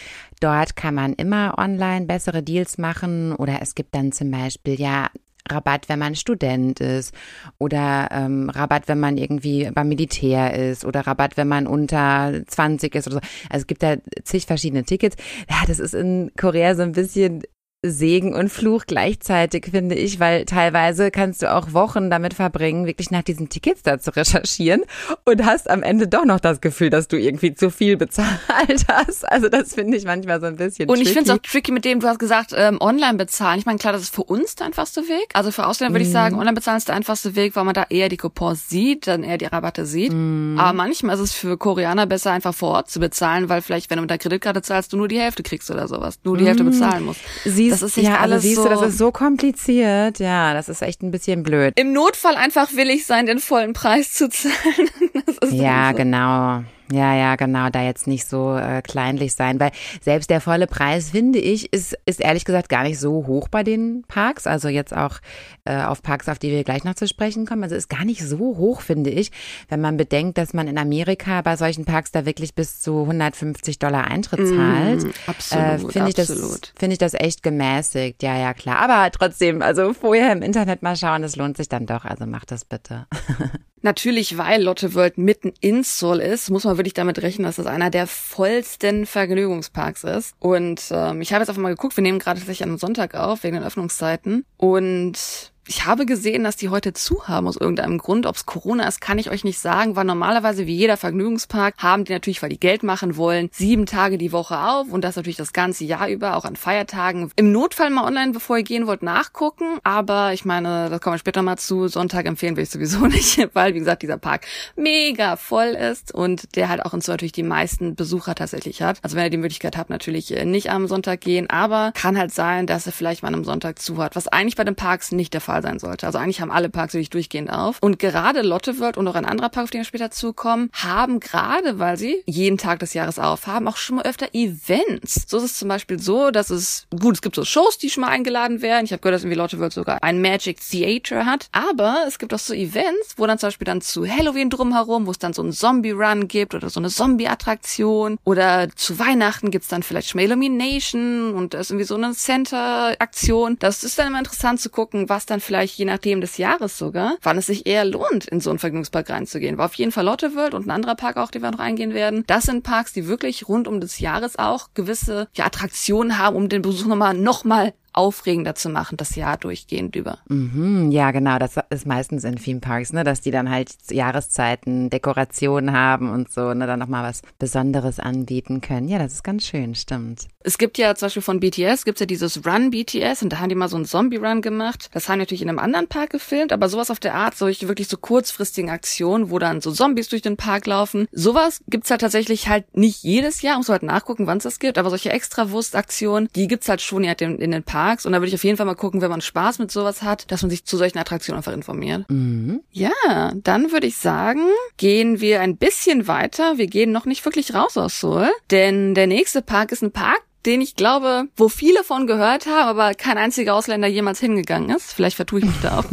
dort 0.40 0.76
kann 0.76 0.94
man 0.94 1.14
immer 1.14 1.58
online 1.58 2.06
bessere 2.06 2.42
Deals 2.42 2.78
machen 2.78 3.32
oder 3.34 3.60
es 3.60 3.74
gibt 3.74 3.94
dann 3.94 4.12
zum 4.12 4.30
Beispiel 4.30 4.80
ja 4.80 5.08
Rabatt, 5.50 5.88
wenn 5.88 5.98
man 5.98 6.14
Student 6.14 6.80
ist 6.80 7.14
oder 7.58 8.08
ähm, 8.12 8.48
Rabatt, 8.50 8.88
wenn 8.88 9.00
man 9.00 9.16
irgendwie 9.16 9.70
beim 9.72 9.88
Militär 9.88 10.54
ist 10.54 10.84
oder 10.84 11.00
Rabatt, 11.00 11.36
wenn 11.36 11.48
man 11.48 11.66
unter 11.66 12.40
20 12.46 12.94
ist 12.94 13.06
oder 13.08 13.16
so. 13.16 13.20
Also 13.50 13.62
es 13.62 13.66
gibt 13.66 13.82
da 13.82 13.96
zig 14.24 14.46
verschiedene 14.46 14.84
Tickets. 14.84 15.16
Ja, 15.50 15.56
das 15.66 15.78
ist 15.78 15.94
in 15.94 16.30
Korea 16.36 16.74
so 16.74 16.82
ein 16.82 16.92
bisschen 16.92 17.42
Segen 17.84 18.32
und 18.32 18.48
Fluch 18.48 18.84
gleichzeitig, 18.86 19.66
finde 19.72 19.96
ich, 19.96 20.20
weil 20.20 20.44
teilweise 20.44 21.10
kannst 21.10 21.42
du 21.42 21.52
auch 21.52 21.72
Wochen 21.72 22.10
damit 22.10 22.32
verbringen, 22.32 22.86
wirklich 22.86 23.10
nach 23.10 23.24
diesen 23.24 23.48
Tickets 23.48 23.82
da 23.82 23.98
zu 23.98 24.14
recherchieren 24.14 24.82
und 25.24 25.44
hast 25.44 25.68
am 25.68 25.82
Ende 25.82 26.06
doch 26.06 26.24
noch 26.24 26.38
das 26.38 26.60
Gefühl, 26.60 26.90
dass 26.90 27.08
du 27.08 27.18
irgendwie 27.18 27.56
zu 27.56 27.70
viel 27.70 27.96
bezahlt 27.96 28.86
hast. 28.86 29.28
Also 29.28 29.48
das 29.48 29.74
finde 29.74 29.96
ich 29.96 30.04
manchmal 30.04 30.40
so 30.40 30.46
ein 30.46 30.54
bisschen 30.56 30.88
Und 30.88 31.00
ich 31.00 31.08
finde 31.08 31.32
es 31.32 31.36
auch 31.36 31.42
tricky 31.42 31.72
mit 31.72 31.84
dem, 31.84 31.98
du 31.98 32.06
hast 32.06 32.20
gesagt, 32.20 32.52
ähm, 32.56 32.78
online 32.80 33.14
bezahlen. 33.14 33.58
Ich 33.58 33.66
meine, 33.66 33.78
klar, 33.78 33.92
das 33.92 34.02
ist 34.02 34.14
für 34.14 34.22
uns 34.22 34.54
der 34.54 34.66
einfachste 34.66 35.02
Weg. 35.08 35.30
Also 35.34 35.50
für 35.50 35.66
Ausländer 35.66 35.94
würde 35.94 36.04
mm. 36.04 36.06
ich 36.06 36.12
sagen, 36.12 36.36
online 36.36 36.54
bezahlen 36.54 36.78
ist 36.78 36.86
der 36.86 36.94
einfachste 36.94 37.34
Weg, 37.34 37.56
weil 37.56 37.64
man 37.64 37.74
da 37.74 37.86
eher 37.90 38.08
die 38.08 38.16
Coupons 38.16 38.68
sieht, 38.68 39.08
dann 39.08 39.24
eher 39.24 39.38
die 39.38 39.46
Rabatte 39.46 39.86
sieht. 39.86 40.12
Mm. 40.12 40.56
Aber 40.56 40.72
manchmal 40.72 41.16
ist 41.16 41.22
es 41.22 41.32
für 41.32 41.58
Koreaner 41.58 42.06
besser, 42.06 42.30
einfach 42.30 42.54
vor 42.54 42.70
Ort 42.70 42.90
zu 42.90 43.00
bezahlen, 43.00 43.48
weil 43.48 43.60
vielleicht, 43.60 43.90
wenn 43.90 43.96
du 43.96 44.02
mit 44.02 44.10
der 44.10 44.18
Kreditkarte 44.18 44.62
zahlst, 44.62 44.92
du 44.92 44.96
nur 44.96 45.08
die 45.08 45.18
Hälfte 45.18 45.42
kriegst 45.42 45.68
oder 45.68 45.88
sowas. 45.88 46.20
Nur 46.22 46.36
die 46.36 46.44
mm. 46.44 46.46
Hälfte 46.46 46.64
bezahlen 46.64 47.04
musst. 47.06 47.20
Sie 47.44 47.71
das 47.72 47.82
ist 47.82 47.96
nicht 47.96 48.08
ja, 48.08 48.18
alles 48.18 48.42
siehst 48.42 48.56
so. 48.56 48.64
Du, 48.64 48.68
das 48.70 48.82
ist 48.82 48.98
so 48.98 49.10
kompliziert. 49.10 50.18
Ja, 50.18 50.54
das 50.54 50.68
ist 50.68 50.82
echt 50.82 51.02
ein 51.02 51.10
bisschen 51.10 51.42
blöd. 51.42 51.72
Im 51.76 51.92
Notfall 51.92 52.36
einfach 52.36 52.72
willig 52.74 53.06
sein, 53.06 53.26
den 53.26 53.38
vollen 53.38 53.72
Preis 53.72 54.12
zu 54.12 54.28
zahlen. 54.28 54.90
ja, 55.50 55.90
so. 55.90 55.96
genau. 55.96 56.62
Ja, 56.92 57.14
ja, 57.14 57.36
genau, 57.36 57.70
da 57.70 57.82
jetzt 57.82 58.06
nicht 58.06 58.26
so 58.26 58.56
äh, 58.56 58.82
kleinlich 58.82 59.34
sein, 59.34 59.58
weil 59.60 59.72
selbst 60.00 60.30
der 60.30 60.40
volle 60.40 60.66
Preis, 60.66 61.10
finde 61.10 61.38
ich, 61.38 61.72
ist, 61.72 61.96
ist 62.06 62.20
ehrlich 62.20 62.44
gesagt 62.44 62.68
gar 62.68 62.82
nicht 62.82 62.98
so 62.98 63.26
hoch 63.26 63.48
bei 63.48 63.62
den 63.62 64.04
Parks. 64.08 64.46
Also 64.46 64.68
jetzt 64.68 64.94
auch 64.94 65.18
äh, 65.64 65.82
auf 65.82 66.02
Parks, 66.02 66.28
auf 66.28 66.38
die 66.38 66.50
wir 66.50 66.64
gleich 66.64 66.84
noch 66.84 66.94
zu 66.94 67.06
sprechen 67.06 67.46
kommen. 67.46 67.62
Also 67.62 67.74
ist 67.74 67.88
gar 67.88 68.04
nicht 68.04 68.22
so 68.26 68.38
hoch, 68.38 68.80
finde 68.80 69.10
ich, 69.10 69.30
wenn 69.68 69.80
man 69.80 69.96
bedenkt, 69.96 70.38
dass 70.38 70.54
man 70.54 70.68
in 70.68 70.78
Amerika 70.78 71.42
bei 71.42 71.56
solchen 71.56 71.84
Parks 71.84 72.12
da 72.12 72.26
wirklich 72.26 72.54
bis 72.54 72.80
zu 72.80 73.02
150 73.02 73.78
Dollar 73.78 74.04
Eintritt 74.04 74.40
mhm, 74.40 74.56
zahlt. 74.56 75.02
Mm, 75.04 75.10
absolut, 75.26 75.64
äh, 75.64 75.78
finde 75.78 76.10
ich 76.10 76.18
absolut. 76.18 76.62
das, 76.62 76.72
finde 76.76 76.92
ich 76.92 76.98
das 76.98 77.14
echt 77.14 77.42
gemäßigt. 77.42 78.22
Ja, 78.22 78.36
ja, 78.36 78.54
klar. 78.54 78.78
Aber 78.78 79.10
trotzdem, 79.10 79.62
also 79.62 79.92
vorher 79.94 80.32
im 80.32 80.42
Internet 80.42 80.82
mal 80.82 80.96
schauen, 80.96 81.22
das 81.22 81.36
lohnt 81.36 81.56
sich 81.56 81.68
dann 81.68 81.86
doch. 81.86 82.04
Also 82.04 82.26
macht 82.26 82.50
das 82.50 82.64
bitte. 82.64 83.06
Natürlich, 83.82 84.38
weil 84.38 84.62
Lotte 84.62 84.94
World 84.94 85.18
mitten 85.18 85.52
in 85.60 85.82
Seoul 85.82 86.20
ist, 86.20 86.50
muss 86.50 86.64
man 86.64 86.78
wirklich 86.78 86.94
damit 86.94 87.20
rechnen, 87.20 87.44
dass 87.44 87.56
das 87.56 87.66
einer 87.66 87.90
der 87.90 88.06
vollsten 88.06 89.06
Vergnügungsparks 89.06 90.04
ist. 90.04 90.34
Und 90.38 90.80
ähm, 90.90 91.20
ich 91.20 91.32
habe 91.32 91.42
jetzt 91.42 91.48
einfach 91.48 91.62
mal 91.62 91.70
geguckt, 91.74 91.96
wir 91.96 92.02
nehmen 92.02 92.20
gerade 92.20 92.38
tatsächlich 92.38 92.68
am 92.68 92.78
Sonntag 92.78 93.14
auf, 93.14 93.42
wegen 93.42 93.56
den 93.56 93.64
Öffnungszeiten. 93.64 94.44
Und 94.56 95.51
ich 95.68 95.86
habe 95.86 96.06
gesehen, 96.06 96.42
dass 96.42 96.56
die 96.56 96.70
heute 96.70 96.92
zu 96.92 97.28
haben 97.28 97.46
aus 97.46 97.56
irgendeinem 97.56 97.98
Grund. 97.98 98.26
Ob 98.26 98.34
es 98.34 98.46
Corona 98.46 98.86
ist, 98.88 99.00
kann 99.00 99.18
ich 99.18 99.30
euch 99.30 99.44
nicht 99.44 99.60
sagen, 99.60 99.94
weil 99.94 100.04
normalerweise 100.04 100.66
wie 100.66 100.74
jeder 100.74 100.96
Vergnügungspark 100.96 101.76
haben 101.78 102.04
die 102.04 102.12
natürlich, 102.12 102.42
weil 102.42 102.50
die 102.50 102.58
Geld 102.58 102.82
machen 102.82 103.16
wollen, 103.16 103.48
sieben 103.52 103.86
Tage 103.86 104.18
die 104.18 104.32
Woche 104.32 104.58
auf 104.58 104.90
und 104.90 105.04
das 105.04 105.14
natürlich 105.14 105.36
das 105.36 105.52
ganze 105.52 105.84
Jahr 105.84 106.08
über, 106.08 106.36
auch 106.36 106.44
an 106.44 106.56
Feiertagen. 106.56 107.30
Im 107.36 107.52
Notfall 107.52 107.90
mal 107.90 108.04
online, 108.04 108.32
bevor 108.32 108.58
ihr 108.58 108.64
gehen 108.64 108.88
wollt, 108.88 109.02
nachgucken. 109.02 109.78
Aber 109.84 110.32
ich 110.32 110.44
meine, 110.44 110.90
das 110.90 111.00
kommen 111.00 111.14
wir 111.14 111.18
später 111.18 111.42
mal 111.42 111.58
zu. 111.58 111.86
Sonntag 111.86 112.26
empfehlen 112.26 112.56
will 112.56 112.64
ich 112.64 112.70
sowieso 112.70 113.06
nicht, 113.06 113.48
weil, 113.52 113.74
wie 113.74 113.78
gesagt, 113.78 114.02
dieser 114.02 114.18
Park 114.18 114.46
mega 114.74 115.36
voll 115.36 115.68
ist 115.68 116.12
und 116.12 116.56
der 116.56 116.68
halt 116.70 116.84
auch 116.84 116.92
uns 116.92 117.06
natürlich 117.06 117.32
die 117.32 117.44
meisten 117.44 117.94
Besucher 117.94 118.34
tatsächlich 118.34 118.82
hat. 118.82 118.98
Also 119.02 119.16
wenn 119.16 119.24
ihr 119.24 119.30
die 119.30 119.36
Möglichkeit 119.36 119.76
habt, 119.76 119.90
natürlich 119.90 120.36
äh, 120.36 120.44
nicht 120.44 120.70
am 120.70 120.88
Sonntag 120.88 121.20
gehen, 121.20 121.48
aber 121.50 121.92
kann 121.94 122.18
halt 122.18 122.34
sein, 122.34 122.66
dass 122.66 122.86
er 122.86 122.92
vielleicht 122.92 123.22
mal 123.22 123.32
am 123.32 123.44
Sonntag 123.44 123.78
zu 123.78 123.98
hat, 123.98 124.16
was 124.16 124.26
eigentlich 124.26 124.56
bei 124.56 124.64
den 124.64 124.74
Parks 124.74 125.12
nicht 125.12 125.32
der 125.34 125.40
Fall 125.40 125.51
sein 125.60 125.78
sollte. 125.78 126.06
Also 126.06 126.18
eigentlich 126.18 126.40
haben 126.40 126.50
alle 126.50 126.70
Parks 126.70 126.94
wirklich 126.94 127.10
durchgehend 127.10 127.50
auf. 127.50 127.78
Und 127.80 127.98
gerade 127.98 128.42
Lotte 128.42 128.78
World 128.78 128.96
und 128.96 129.06
auch 129.08 129.14
ein 129.14 129.26
anderer 129.26 129.48
Park, 129.48 129.64
auf 129.64 129.70
den 129.70 129.80
wir 129.80 129.84
später 129.84 130.10
zukommen, 130.10 130.70
haben 130.72 131.20
gerade, 131.20 131.78
weil 131.78 131.96
sie 131.96 132.22
jeden 132.26 132.56
Tag 132.56 132.78
des 132.78 132.94
Jahres 132.94 133.18
auf 133.18 133.46
haben, 133.46 133.68
auch 133.68 133.76
schon 133.76 133.96
mal 133.96 134.06
öfter 134.06 134.28
Events. 134.32 135.24
So 135.26 135.38
ist 135.38 135.44
es 135.44 135.58
zum 135.58 135.68
Beispiel 135.68 135.98
so, 135.98 136.30
dass 136.30 136.50
es, 136.50 136.86
gut, 136.90 137.16
es 137.16 137.22
gibt 137.22 137.36
so 137.36 137.44
Shows, 137.44 137.78
die 137.78 137.90
schon 137.90 138.02
mal 138.02 138.08
eingeladen 138.08 138.62
werden. 138.62 138.84
Ich 138.84 138.92
habe 138.92 139.02
gehört, 139.02 139.16
dass 139.16 139.24
irgendwie 139.24 139.38
Lotte 139.38 139.58
World 139.58 139.72
sogar 139.72 140.02
ein 140.02 140.20
Magic 140.22 140.60
Theater 140.60 141.26
hat. 141.26 141.48
Aber 141.52 142.04
es 142.06 142.18
gibt 142.18 142.32
auch 142.32 142.38
so 142.38 142.54
Events, 142.54 143.14
wo 143.16 143.26
dann 143.26 143.38
zum 143.38 143.48
Beispiel 143.48 143.64
dann 143.64 143.80
zu 143.80 144.08
Halloween 144.08 144.50
drumherum, 144.50 145.06
wo 145.06 145.10
es 145.10 145.18
dann 145.18 145.32
so 145.32 145.42
einen 145.42 145.52
Zombie-Run 145.52 146.28
gibt 146.28 146.54
oder 146.54 146.70
so 146.70 146.80
eine 146.80 146.88
Zombie-Attraktion. 146.88 148.18
Oder 148.24 148.68
zu 148.74 148.98
Weihnachten 148.98 149.50
gibt's 149.50 149.68
dann 149.68 149.82
vielleicht 149.82 150.08
Schmellumination 150.08 151.34
und 151.34 151.54
da 151.54 151.58
ist 151.58 151.70
irgendwie 151.70 151.86
so 151.86 151.96
eine 151.96 152.12
Center-Aktion. 152.12 153.56
Das 153.58 153.84
ist 153.84 153.98
dann 153.98 154.08
immer 154.08 154.18
interessant 154.18 154.60
zu 154.60 154.70
gucken, 154.70 155.08
was 155.08 155.26
dann 155.26 155.40
vielleicht 155.42 155.78
je 155.78 155.84
nachdem 155.84 156.20
des 156.20 156.38
Jahres 156.38 156.78
sogar, 156.78 157.16
wann 157.22 157.38
es 157.38 157.46
sich 157.46 157.66
eher 157.66 157.84
lohnt, 157.84 158.26
in 158.26 158.40
so 158.40 158.50
einen 158.50 158.58
Vergnügungspark 158.58 159.10
reinzugehen. 159.10 159.58
War 159.58 159.66
auf 159.66 159.74
jeden 159.74 159.92
Fall 159.92 160.04
Lotte 160.04 160.34
World 160.34 160.54
und 160.54 160.66
ein 160.66 160.70
anderer 160.70 160.94
Park 160.94 161.16
auch, 161.16 161.30
den 161.30 161.42
wir 161.42 161.50
noch 161.50 161.58
eingehen 161.58 161.94
werden. 161.94 162.24
Das 162.26 162.44
sind 162.44 162.62
Parks, 162.62 162.92
die 162.92 163.06
wirklich 163.06 163.48
rund 163.48 163.68
um 163.68 163.80
des 163.80 163.98
Jahres 163.98 164.38
auch 164.38 164.68
gewisse 164.74 165.28
ja, 165.34 165.46
Attraktionen 165.46 166.18
haben, 166.18 166.36
um 166.36 166.48
den 166.48 166.62
Besuch 166.62 166.86
nochmal 166.86 167.14
noch 167.14 167.44
aufregender 167.92 168.54
zu 168.54 168.68
machen, 168.68 168.96
das 168.96 169.16
Jahr 169.16 169.36
durchgehend 169.36 169.96
über. 169.96 170.18
Mhm, 170.28 170.90
ja, 170.90 171.10
genau. 171.10 171.38
Das 171.38 171.56
ist 171.70 171.86
meistens 171.86 172.24
in 172.24 172.36
Theme 172.36 172.60
Parks, 172.60 172.92
ne, 172.92 173.04
dass 173.04 173.20
die 173.20 173.30
dann 173.30 173.50
halt 173.50 173.74
Jahreszeiten, 173.90 174.90
Dekorationen 174.90 175.72
haben 175.72 176.10
und 176.10 176.30
so, 176.30 176.54
ne, 176.54 176.66
dann 176.66 176.78
nochmal 176.78 177.04
was 177.04 177.22
Besonderes 177.38 178.00
anbieten 178.00 178.60
können. 178.60 178.88
Ja, 178.88 178.98
das 178.98 179.14
ist 179.14 179.24
ganz 179.24 179.46
schön, 179.46 179.74
stimmt. 179.74 180.28
Es 180.44 180.58
gibt 180.58 180.78
ja 180.78 180.94
zum 180.94 181.06
Beispiel 181.06 181.22
von 181.22 181.40
BTS, 181.40 181.84
gibt's 181.84 182.00
ja 182.00 182.06
dieses 182.06 182.44
Run 182.44 182.70
BTS 182.70 183.22
und 183.22 183.32
da 183.32 183.38
haben 183.38 183.48
die 183.48 183.54
mal 183.54 183.68
so 183.68 183.76
einen 183.76 183.84
Zombie-Run 183.84 184.42
gemacht. 184.42 184.88
Das 184.92 185.08
haben 185.08 185.18
die 185.18 185.22
natürlich 185.22 185.42
in 185.42 185.48
einem 185.48 185.58
anderen 185.58 185.86
Park 185.86 186.10
gefilmt, 186.10 186.52
aber 186.52 186.68
sowas 186.68 186.90
auf 186.90 186.98
der 186.98 187.14
Art, 187.14 187.36
solche 187.36 187.68
wirklich 187.68 187.88
so 187.88 187.96
kurzfristigen 187.96 188.70
Aktionen, 188.70 189.30
wo 189.30 189.38
dann 189.38 189.60
so 189.60 189.70
Zombies 189.70 190.08
durch 190.08 190.22
den 190.22 190.36
Park 190.36 190.66
laufen. 190.66 191.06
Sowas 191.12 191.62
gibt's 191.68 191.90
halt 191.90 192.00
tatsächlich 192.00 192.48
halt 192.48 192.76
nicht 192.76 193.02
jedes 193.02 193.42
Jahr, 193.42 193.58
muss 193.58 193.68
man 193.68 193.74
halt 193.74 193.82
nachgucken, 193.84 194.26
wann 194.26 194.38
es 194.38 194.44
das 194.44 194.58
gibt, 194.58 194.78
aber 194.78 194.90
solche 194.90 195.10
Extrawurstaktionen, 195.10 196.28
die 196.34 196.48
gibt's 196.48 196.68
halt 196.68 196.80
schon 196.80 197.04
ja 197.04 197.12
in 197.12 197.50
den 197.50 197.62
Parks 197.62 197.81
Parks. 197.82 198.06
Und 198.06 198.12
da 198.12 198.18
würde 198.18 198.28
ich 198.28 198.34
auf 198.34 198.44
jeden 198.44 198.56
Fall 198.56 198.66
mal 198.66 198.74
gucken, 198.74 199.00
wenn 199.00 199.10
man 199.10 199.20
Spaß 199.20 199.58
mit 199.58 199.72
sowas 199.72 200.02
hat, 200.02 200.30
dass 200.30 200.42
man 200.42 200.50
sich 200.50 200.64
zu 200.64 200.76
solchen 200.76 200.98
Attraktionen 200.98 201.38
einfach 201.38 201.52
informiert. 201.52 202.08
Mhm. 202.08 202.60
Ja, 202.70 203.32
dann 203.34 203.72
würde 203.72 203.88
ich 203.88 203.96
sagen, 203.96 204.46
gehen 204.76 205.20
wir 205.20 205.40
ein 205.40 205.56
bisschen 205.56 206.06
weiter. 206.06 206.58
Wir 206.58 206.68
gehen 206.68 206.92
noch 206.92 207.06
nicht 207.06 207.24
wirklich 207.24 207.54
raus 207.54 207.76
aus 207.76 207.98
Seoul, 208.00 208.30
denn 208.50 208.94
der 208.94 209.08
nächste 209.08 209.42
Park 209.42 209.72
ist 209.72 209.82
ein 209.82 209.90
Park, 209.90 210.22
den 210.46 210.60
ich 210.60 210.76
glaube, 210.76 211.24
wo 211.36 211.48
viele 211.48 211.82
von 211.82 212.06
gehört 212.06 212.46
haben, 212.46 212.68
aber 212.68 212.94
kein 212.94 213.18
einziger 213.18 213.54
Ausländer 213.54 213.88
jemals 213.88 214.20
hingegangen 214.20 214.70
ist. 214.74 214.92
Vielleicht 214.92 215.16
vertue 215.16 215.40
ich 215.40 215.46
mich 215.46 215.60
da 215.60 215.80
auch. 215.80 215.84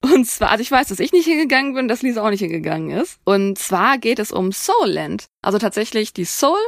Und 0.00 0.26
zwar, 0.26 0.50
also 0.50 0.62
ich 0.62 0.70
weiß, 0.70 0.88
dass 0.88 0.98
ich 0.98 1.12
nicht 1.12 1.26
hingegangen 1.26 1.74
bin, 1.74 1.86
dass 1.86 2.02
Lisa 2.02 2.24
auch 2.24 2.30
nicht 2.30 2.40
hingegangen 2.40 2.90
ist. 2.90 3.20
Und 3.24 3.56
zwar 3.58 3.98
geht 3.98 4.18
es 4.18 4.32
um 4.32 4.50
Soulland. 4.50 5.26
Also 5.42 5.58
tatsächlich 5.58 6.12
die 6.12 6.24
Soul 6.24 6.58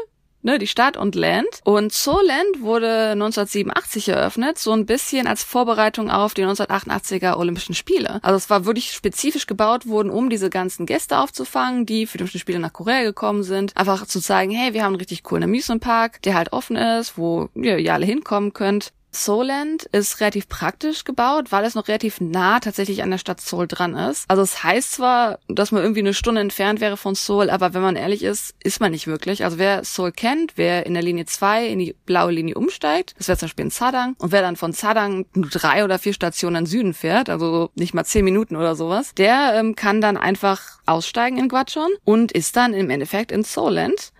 ne, 0.42 0.58
die 0.58 0.66
Stadt 0.66 0.96
und 0.96 1.14
Land. 1.14 1.60
Und 1.64 1.92
Soland 1.92 2.60
wurde 2.60 3.10
1987 3.12 4.08
eröffnet, 4.08 4.58
so 4.58 4.72
ein 4.72 4.86
bisschen 4.86 5.26
als 5.26 5.42
Vorbereitung 5.42 6.10
auf 6.10 6.34
die 6.34 6.44
1988er 6.44 7.36
Olympischen 7.36 7.74
Spiele. 7.74 8.20
Also 8.22 8.36
es 8.36 8.50
war 8.50 8.64
wirklich 8.64 8.92
spezifisch 8.92 9.46
gebaut 9.46 9.86
worden, 9.86 10.10
um 10.10 10.30
diese 10.30 10.50
ganzen 10.50 10.86
Gäste 10.86 11.18
aufzufangen, 11.18 11.86
die 11.86 12.06
für 12.06 12.18
die 12.18 12.22
Olympischen 12.22 12.40
Spiele 12.40 12.58
nach 12.58 12.72
Korea 12.72 13.02
gekommen 13.02 13.42
sind. 13.42 13.76
Einfach 13.76 14.06
zu 14.06 14.20
zeigen, 14.20 14.52
hey, 14.52 14.74
wir 14.74 14.82
haben 14.82 14.94
einen 14.94 15.00
richtig 15.00 15.22
coolen 15.22 15.44
Amusement 15.44 15.82
Park, 15.82 16.22
der 16.22 16.34
halt 16.34 16.52
offen 16.52 16.76
ist, 16.76 17.18
wo 17.18 17.48
ihr, 17.54 17.78
ihr 17.78 17.94
alle 17.94 18.06
hinkommen 18.06 18.52
könnt. 18.52 18.92
Soland 19.24 19.84
ist 19.92 20.20
relativ 20.20 20.48
praktisch 20.48 21.04
gebaut, 21.04 21.50
weil 21.50 21.64
es 21.64 21.74
noch 21.74 21.88
relativ 21.88 22.20
nah 22.20 22.60
tatsächlich 22.60 23.02
an 23.02 23.10
der 23.10 23.18
Stadt 23.18 23.40
Seoul 23.40 23.66
dran 23.66 23.94
ist. 23.94 24.24
Also 24.28 24.42
es 24.42 24.62
heißt 24.62 24.92
zwar, 24.92 25.38
dass 25.48 25.72
man 25.72 25.82
irgendwie 25.82 26.00
eine 26.00 26.14
Stunde 26.14 26.40
entfernt 26.40 26.80
wäre 26.80 26.96
von 26.96 27.14
Seoul, 27.14 27.50
aber 27.50 27.74
wenn 27.74 27.82
man 27.82 27.96
ehrlich 27.96 28.22
ist, 28.22 28.54
ist 28.62 28.80
man 28.80 28.92
nicht 28.92 29.06
wirklich. 29.06 29.44
Also 29.44 29.58
wer 29.58 29.84
Seoul 29.84 30.12
kennt, 30.12 30.52
wer 30.56 30.86
in 30.86 30.94
der 30.94 31.02
Linie 31.02 31.26
2 31.26 31.66
in 31.66 31.78
die 31.78 31.94
blaue 32.06 32.32
Linie 32.32 32.54
umsteigt, 32.54 33.14
das 33.18 33.28
wäre 33.28 33.38
zum 33.38 33.46
Beispiel 33.46 33.64
in 33.66 33.70
Sadang, 33.70 34.14
und 34.18 34.32
wer 34.32 34.42
dann 34.42 34.56
von 34.56 34.72
Sadang 34.72 35.26
nur 35.34 35.48
drei 35.50 35.84
oder 35.84 35.98
vier 35.98 36.12
Stationen 36.12 36.66
Süden 36.66 36.94
fährt, 36.94 37.28
also 37.28 37.70
nicht 37.74 37.94
mal 37.94 38.04
zehn 38.04 38.24
Minuten 38.24 38.56
oder 38.56 38.76
sowas, 38.76 39.12
der 39.16 39.54
ähm, 39.54 39.74
kann 39.76 40.00
dann 40.00 40.16
einfach 40.16 40.78
aussteigen 40.86 41.38
in 41.38 41.48
Gwacheon 41.48 41.90
und 42.04 42.32
ist 42.32 42.56
dann 42.56 42.74
im 42.74 42.90
Endeffekt 42.90 43.32
in 43.32 43.42
Seoland 43.44 44.12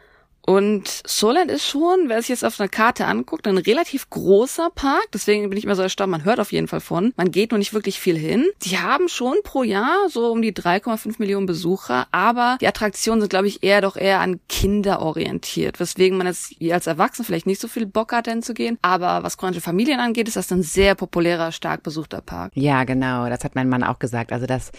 und 0.49 1.03
Soland 1.07 1.51
ist 1.51 1.67
schon, 1.67 2.09
wer 2.09 2.23
sich 2.23 2.31
jetzt 2.31 2.43
auf 2.43 2.59
einer 2.59 2.71
Karte 2.71 3.05
anguckt, 3.05 3.47
ein 3.47 3.59
relativ 3.59 4.09
großer 4.09 4.71
Park. 4.75 5.09
Deswegen 5.13 5.51
bin 5.51 5.59
ich 5.59 5.65
immer 5.65 5.75
so 5.75 5.83
erstaunt. 5.83 6.11
Man 6.11 6.25
hört 6.25 6.41
auf 6.41 6.53
jeden 6.53 6.69
Fall 6.69 6.81
von. 6.81 7.13
Man 7.19 7.31
geht 7.31 7.51
nur 7.51 7.59
nicht 7.59 7.75
wirklich 7.75 8.01
viel 8.01 8.17
hin. 8.17 8.47
Die 8.63 8.79
haben 8.79 9.11
schon 9.11 9.37
pro 9.45 9.63
Jahr 9.63 10.09
so 10.09 10.33
um 10.33 10.41
die 10.41 10.55
3,5 10.55 11.17
Millionen 11.19 11.45
Besucher. 11.45 12.07
Aber 12.13 12.57
die 12.63 12.67
Attraktionen 12.67 13.21
sind, 13.21 13.29
glaube 13.29 13.47
ich, 13.47 13.63
eher 13.63 13.83
doch 13.83 13.97
eher 13.97 14.21
an 14.21 14.41
Kinder 14.49 15.03
orientiert. 15.03 15.81
Weswegen 15.81 16.17
man 16.17 16.27
jetzt 16.27 16.55
als 16.73 16.87
Erwachsener 16.87 17.27
vielleicht 17.27 17.47
nicht 17.47 17.61
so 17.61 17.69
viel 17.69 17.85
Bock 17.85 18.13
hat, 18.13 18.27
denn 18.27 18.43
zu 18.43 18.55
gehen. 18.55 18.79
Aber 18.81 19.23
was 19.23 19.37
koreanische 19.37 19.61
Familien 19.61 20.01
angeht, 20.01 20.29
ist 20.29 20.39
das 20.39 20.51
ein 20.51 20.63
sehr 20.63 20.95
populärer, 20.95 21.53
stark 21.53 21.83
besuchter 21.83 22.23
Park. 22.23 22.53
Ja, 22.55 22.85
genau. 22.85 23.29
Das 23.29 23.45
hat 23.45 23.55
mein 23.55 23.69
Mann 23.69 23.85
auch 23.85 23.99
gesagt. 23.99 24.33
Also, 24.33 24.47
dass, 24.47 24.73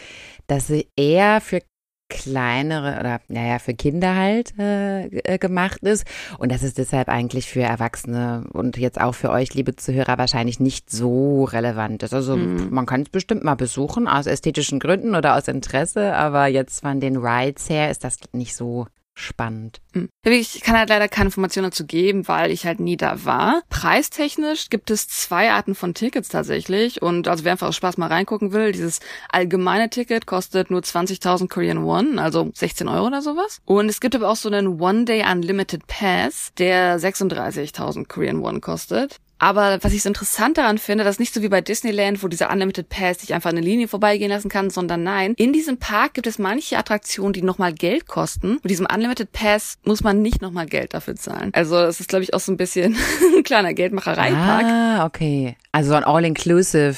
dass 0.47 0.65
sie 0.65 0.88
eher 0.95 1.41
für 1.41 1.61
kleinere 2.09 2.99
oder 2.99 3.21
naja 3.27 3.59
für 3.59 3.73
Kinder 3.73 4.15
halt 4.15 4.53
äh, 4.59 5.05
äh, 5.05 5.37
gemacht 5.37 5.81
ist 5.83 6.05
und 6.37 6.51
das 6.51 6.63
ist 6.63 6.77
deshalb 6.77 7.07
eigentlich 7.07 7.47
für 7.47 7.61
Erwachsene 7.61 8.45
und 8.51 8.77
jetzt 8.77 8.99
auch 8.99 9.13
für 9.13 9.29
euch 9.29 9.53
liebe 9.53 9.75
Zuhörer 9.75 10.17
wahrscheinlich 10.17 10.59
nicht 10.59 10.89
so 10.89 11.43
relevant 11.45 12.03
ist. 12.03 12.13
Also 12.13 12.35
mhm. 12.35 12.69
man 12.71 12.85
kann 12.85 13.03
es 13.03 13.09
bestimmt 13.09 13.43
mal 13.43 13.55
besuchen 13.55 14.07
aus 14.07 14.25
ästhetischen 14.25 14.79
Gründen 14.79 15.15
oder 15.15 15.35
aus 15.37 15.47
Interesse, 15.47 16.15
aber 16.15 16.47
jetzt 16.47 16.81
von 16.81 16.99
den 16.99 17.17
Rides 17.17 17.69
her 17.69 17.91
ist 17.91 18.03
das 18.03 18.17
nicht 18.33 18.55
so 18.55 18.87
spannend. 19.19 19.81
Hm. 19.93 20.09
Ich 20.23 20.61
kann 20.61 20.77
halt 20.77 20.89
leider 20.89 21.07
keine 21.07 21.27
Informationen 21.27 21.69
dazu 21.69 21.85
geben, 21.85 22.27
weil 22.27 22.51
ich 22.51 22.65
halt 22.65 22.79
nie 22.79 22.97
da 22.97 23.25
war. 23.25 23.61
Preistechnisch 23.69 24.69
gibt 24.69 24.91
es 24.91 25.07
zwei 25.07 25.51
Arten 25.51 25.75
von 25.75 25.93
Tickets 25.93 26.29
tatsächlich 26.29 27.01
und 27.01 27.27
also 27.27 27.43
wer 27.43 27.53
einfach 27.53 27.67
aus 27.67 27.75
Spaß 27.75 27.97
mal 27.97 28.07
reingucken 28.07 28.51
will, 28.51 28.71
dieses 28.71 28.99
allgemeine 29.29 29.89
Ticket 29.89 30.25
kostet 30.25 30.71
nur 30.71 30.81
20.000 30.81 31.47
Korean 31.47 31.83
Won, 31.83 32.19
also 32.19 32.49
16 32.53 32.88
Euro 32.88 33.07
oder 33.07 33.21
sowas. 33.21 33.61
Und 33.65 33.89
es 33.89 33.99
gibt 33.99 34.15
aber 34.15 34.29
auch 34.29 34.35
so 34.35 34.49
einen 34.49 34.79
One-Day 34.79 35.23
Unlimited 35.29 35.88
Pass, 35.88 36.51
der 36.57 36.99
36.000 36.99 38.07
Korean 38.07 38.41
Won 38.41 38.61
kostet. 38.61 39.19
Aber 39.39 39.79
was 39.81 39.93
ich 39.93 40.03
so 40.03 40.10
interessant 40.10 40.58
daran 40.58 40.77
finde, 40.77 41.03
das 41.03 41.15
ist 41.15 41.19
nicht 41.19 41.34
so 41.34 41.41
wie 41.41 41.50
bei 41.50 41.62
Disneyland, 41.62 42.22
wo 42.22 42.27
dieser 42.27 42.51
Unlimited 42.51 42.89
Pass 42.89 43.19
sich 43.19 43.34
einfach 43.34 43.50
eine 43.50 43.62
Linie 43.62 43.88
vorbeigehen 43.88 44.29
lassen 44.29 44.50
kann, 44.50 44.69
sondern 44.69 45.03
nein, 45.03 45.34
in 45.38 45.53
diesem 45.53 45.77
Park 45.77 46.13
gibt 46.13 46.27
es 46.27 46.38
manche 46.38 46.77
Attraktionen, 46.77 47.34
die 47.34 47.41
nochmal 47.41 47.74
Geld 47.74 48.08
kosten. 48.08 48.60
Mit 48.62 48.69
diesem 48.69 48.86
Unlimited 48.93 49.31
Pass 49.31 49.77
muss 49.84 50.03
man 50.03 50.22
nicht 50.22 50.41
nochmal 50.41 50.65
Geld 50.65 50.93
dafür 50.93 51.15
zahlen. 51.15 51.51
Also 51.53 51.77
es 51.77 52.00
ist, 52.00 52.10
glaube 52.10 52.24
ich, 52.24 52.34
auch 52.34 52.39
so 52.39 52.51
ein 52.51 52.58
bisschen 52.58 52.96
ein 53.38 53.43
kleiner 53.43 53.74
Geldmacherei-Park. 53.74 54.65
Ah, 54.65 55.05
okay. 55.05 55.55
Also 55.72 55.93
ein 55.93 56.03
All-Inclusive 56.03 56.98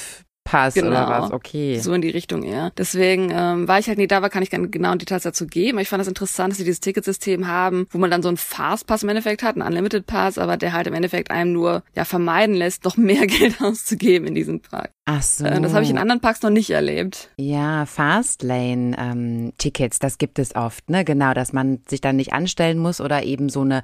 Pass 0.51 0.73
genau. 0.73 0.89
oder 0.89 1.07
was, 1.07 1.31
okay. 1.31 1.79
So 1.79 1.93
in 1.93 2.01
die 2.01 2.09
Richtung 2.09 2.43
eher. 2.43 2.73
Deswegen 2.77 3.29
ähm, 3.31 3.69
war 3.69 3.79
ich 3.79 3.87
halt 3.87 3.97
nie 3.97 4.07
da, 4.07 4.21
war 4.21 4.29
kann 4.29 4.43
ich 4.43 4.49
keine 4.49 4.67
genauen 4.67 4.99
Details 4.99 5.23
dazu 5.23 5.47
geben. 5.47 5.79
Ich 5.79 5.87
fand 5.87 6.01
es 6.01 6.07
das 6.07 6.11
interessant, 6.11 6.51
dass 6.51 6.57
sie 6.57 6.65
dieses 6.65 6.81
Ticketsystem 6.81 7.47
haben, 7.47 7.87
wo 7.89 7.97
man 7.97 8.11
dann 8.11 8.21
so 8.21 8.27
einen 8.27 8.35
Fastpass 8.35 9.03
im 9.03 9.09
Endeffekt 9.09 9.43
hat, 9.43 9.55
einen 9.55 9.65
Unlimited 9.65 10.05
Pass, 10.05 10.37
aber 10.37 10.57
der 10.57 10.73
halt 10.73 10.87
im 10.87 10.93
Endeffekt 10.93 11.31
einem 11.31 11.53
nur 11.53 11.83
ja 11.95 12.03
vermeiden 12.03 12.53
lässt, 12.53 12.83
noch 12.83 12.97
mehr 13.11 13.27
Geld 13.27 13.61
auszugeben 13.61 14.27
in 14.27 14.35
diesem 14.35 14.59
Park. 14.59 14.89
Ach 15.05 15.21
so. 15.21 15.45
Äh, 15.45 15.61
das 15.61 15.73
habe 15.73 15.85
ich 15.85 15.89
in 15.89 15.97
anderen 15.97 16.19
Parks 16.19 16.41
noch 16.41 16.49
nicht 16.49 16.69
erlebt. 16.69 17.29
Ja, 17.37 17.85
Fastlane-Tickets, 17.85 19.95
ähm, 19.95 19.99
das 20.01 20.17
gibt 20.17 20.37
es 20.37 20.53
oft, 20.53 20.89
ne? 20.89 21.05
Genau, 21.05 21.33
dass 21.33 21.53
man 21.53 21.79
sich 21.87 22.01
dann 22.01 22.17
nicht 22.17 22.33
anstellen 22.33 22.77
muss 22.77 22.99
oder 22.99 23.23
eben 23.23 23.47
so 23.47 23.61
eine 23.61 23.83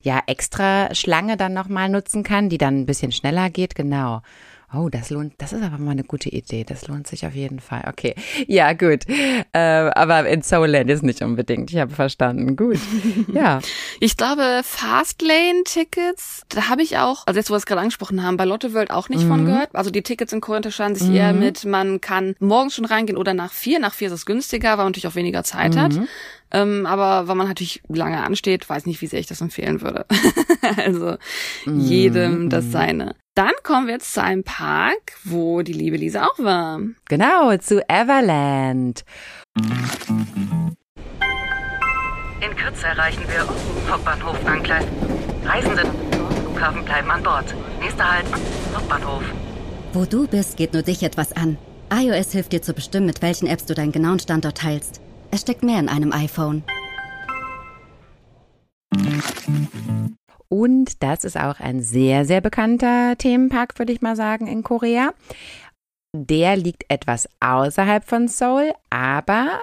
ja 0.00 0.20
extra 0.26 0.92
Schlange 0.96 1.36
dann 1.36 1.54
nochmal 1.54 1.88
nutzen 1.88 2.24
kann, 2.24 2.48
die 2.48 2.58
dann 2.58 2.80
ein 2.80 2.86
bisschen 2.86 3.12
schneller 3.12 3.50
geht, 3.50 3.76
genau. 3.76 4.20
Oh, 4.74 4.88
das 4.88 5.10
lohnt, 5.10 5.34
das 5.38 5.52
ist 5.52 5.62
aber 5.62 5.76
mal 5.76 5.90
eine 5.90 6.04
gute 6.04 6.30
Idee. 6.30 6.64
Das 6.64 6.88
lohnt 6.88 7.06
sich 7.06 7.26
auf 7.26 7.34
jeden 7.34 7.60
Fall. 7.60 7.84
Okay. 7.88 8.14
Ja, 8.46 8.72
gut. 8.72 9.04
Äh, 9.52 9.58
aber 9.58 10.26
in 10.26 10.42
Soulland 10.42 10.88
ist 10.88 11.02
nicht 11.02 11.20
unbedingt. 11.20 11.70
Ich 11.70 11.76
habe 11.76 11.94
verstanden. 11.94 12.56
Gut. 12.56 12.78
Ja. 13.32 13.60
Ich 14.00 14.16
glaube, 14.16 14.60
Fastlane-Tickets, 14.62 16.42
da 16.48 16.68
habe 16.68 16.82
ich 16.82 16.98
auch, 16.98 17.26
also 17.26 17.38
jetzt, 17.38 17.50
wo 17.50 17.54
wir 17.54 17.58
es 17.58 17.66
gerade 17.66 17.80
angesprochen 17.80 18.22
haben, 18.22 18.36
bei 18.36 18.44
Lotte 18.44 18.74
World 18.74 18.90
auch 18.90 19.08
nicht 19.08 19.24
mhm. 19.24 19.28
von 19.28 19.46
gehört. 19.46 19.74
Also 19.74 19.90
die 19.90 20.02
Tickets 20.02 20.32
in 20.32 20.40
Korea 20.40 20.58
unterscheiden 20.58 20.96
sich 20.96 21.08
mhm. 21.08 21.14
eher 21.14 21.32
mit, 21.32 21.64
man 21.64 22.00
kann 22.00 22.34
morgens 22.40 22.74
schon 22.74 22.84
reingehen 22.84 23.16
oder 23.16 23.32
nach 23.32 23.52
vier. 23.52 23.78
Nach 23.78 23.94
vier 23.94 24.08
ist 24.08 24.14
es 24.14 24.26
günstiger, 24.26 24.70
weil 24.70 24.78
man 24.78 24.88
natürlich 24.88 25.06
auch 25.06 25.14
weniger 25.14 25.44
Zeit 25.44 25.74
mhm. 25.74 25.80
hat. 25.80 25.92
Ähm, 26.52 26.86
aber 26.86 27.28
wenn 27.28 27.36
man 27.36 27.48
natürlich 27.48 27.82
lange 27.88 28.22
ansteht, 28.22 28.68
weiß 28.68 28.86
nicht, 28.86 29.00
wie 29.00 29.06
sehr 29.06 29.20
ich 29.20 29.26
das 29.26 29.40
empfehlen 29.40 29.80
würde. 29.80 30.04
also 30.76 31.16
jedem 31.64 32.50
das 32.50 32.66
mhm. 32.66 32.70
seine. 32.70 33.14
Dann 33.34 33.52
kommen 33.62 33.86
wir 33.86 33.94
jetzt 33.94 34.12
zu 34.12 34.22
einem 34.22 34.44
Park, 34.44 35.14
wo 35.24 35.62
die 35.62 35.72
liebe 35.72 35.96
Lisa 35.96 36.26
auch 36.26 36.38
war. 36.38 36.80
Genau, 37.08 37.56
zu 37.56 37.82
Everland. 37.88 39.04
In 42.40 42.56
Kürze 42.56 42.86
erreichen 42.88 43.22
wir 43.28 43.46
Hauptbahnhof 43.90 44.36
Angleis. 44.46 44.84
Reisende 45.44 45.82
Flughafen 46.42 46.84
bleiben 46.84 47.10
an 47.10 47.22
Bord. 47.22 47.54
Nächster 47.80 48.12
Halt, 48.12 48.26
Hauptbahnhof. 48.74 49.22
Wo 49.94 50.04
du 50.04 50.26
bist, 50.26 50.58
geht 50.58 50.74
nur 50.74 50.82
dich 50.82 51.02
etwas 51.02 51.32
an. 51.32 51.56
iOS 51.90 52.32
hilft 52.32 52.52
dir 52.52 52.60
zu 52.60 52.74
bestimmen, 52.74 53.06
mit 53.06 53.22
welchen 53.22 53.46
Apps 53.46 53.64
du 53.64 53.72
deinen 53.74 53.92
genauen 53.92 54.18
Standort 54.18 54.58
teilst. 54.58 55.00
Es 55.30 55.40
steckt 55.40 55.62
mehr 55.62 55.78
in 55.80 55.88
einem 55.88 56.12
iPhone. 56.12 56.64
Und 60.52 61.02
das 61.02 61.24
ist 61.24 61.38
auch 61.38 61.60
ein 61.60 61.80
sehr, 61.80 62.26
sehr 62.26 62.42
bekannter 62.42 63.16
Themenpark, 63.16 63.78
würde 63.78 63.90
ich 63.90 64.02
mal 64.02 64.16
sagen, 64.16 64.46
in 64.46 64.62
Korea. 64.62 65.14
Der 66.14 66.56
liegt 66.56 66.84
etwas 66.88 67.26
außerhalb 67.40 68.04
von 68.04 68.28
Seoul, 68.28 68.74
aber 68.90 69.62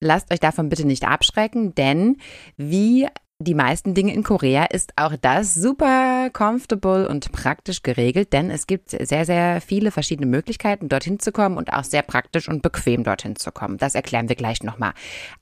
lasst 0.00 0.32
euch 0.32 0.40
davon 0.40 0.70
bitte 0.70 0.88
nicht 0.88 1.04
abschrecken, 1.04 1.76
denn 1.76 2.16
wie 2.56 3.06
die 3.38 3.54
meisten 3.54 3.94
Dinge 3.94 4.12
in 4.12 4.24
Korea 4.24 4.64
ist 4.64 4.94
auch 4.96 5.14
das 5.20 5.54
super 5.54 6.30
comfortable 6.32 7.08
und 7.08 7.30
praktisch 7.30 7.84
geregelt, 7.84 8.32
denn 8.32 8.50
es 8.50 8.66
gibt 8.66 8.90
sehr, 8.90 9.24
sehr 9.24 9.60
viele 9.60 9.92
verschiedene 9.92 10.26
Möglichkeiten, 10.26 10.88
dorthin 10.88 11.20
zu 11.20 11.30
kommen 11.30 11.58
und 11.58 11.72
auch 11.72 11.84
sehr 11.84 12.02
praktisch 12.02 12.48
und 12.48 12.60
bequem 12.60 13.04
dorthin 13.04 13.36
zu 13.36 13.52
kommen. 13.52 13.78
Das 13.78 13.94
erklären 13.94 14.28
wir 14.28 14.34
gleich 14.34 14.64
nochmal. 14.64 14.94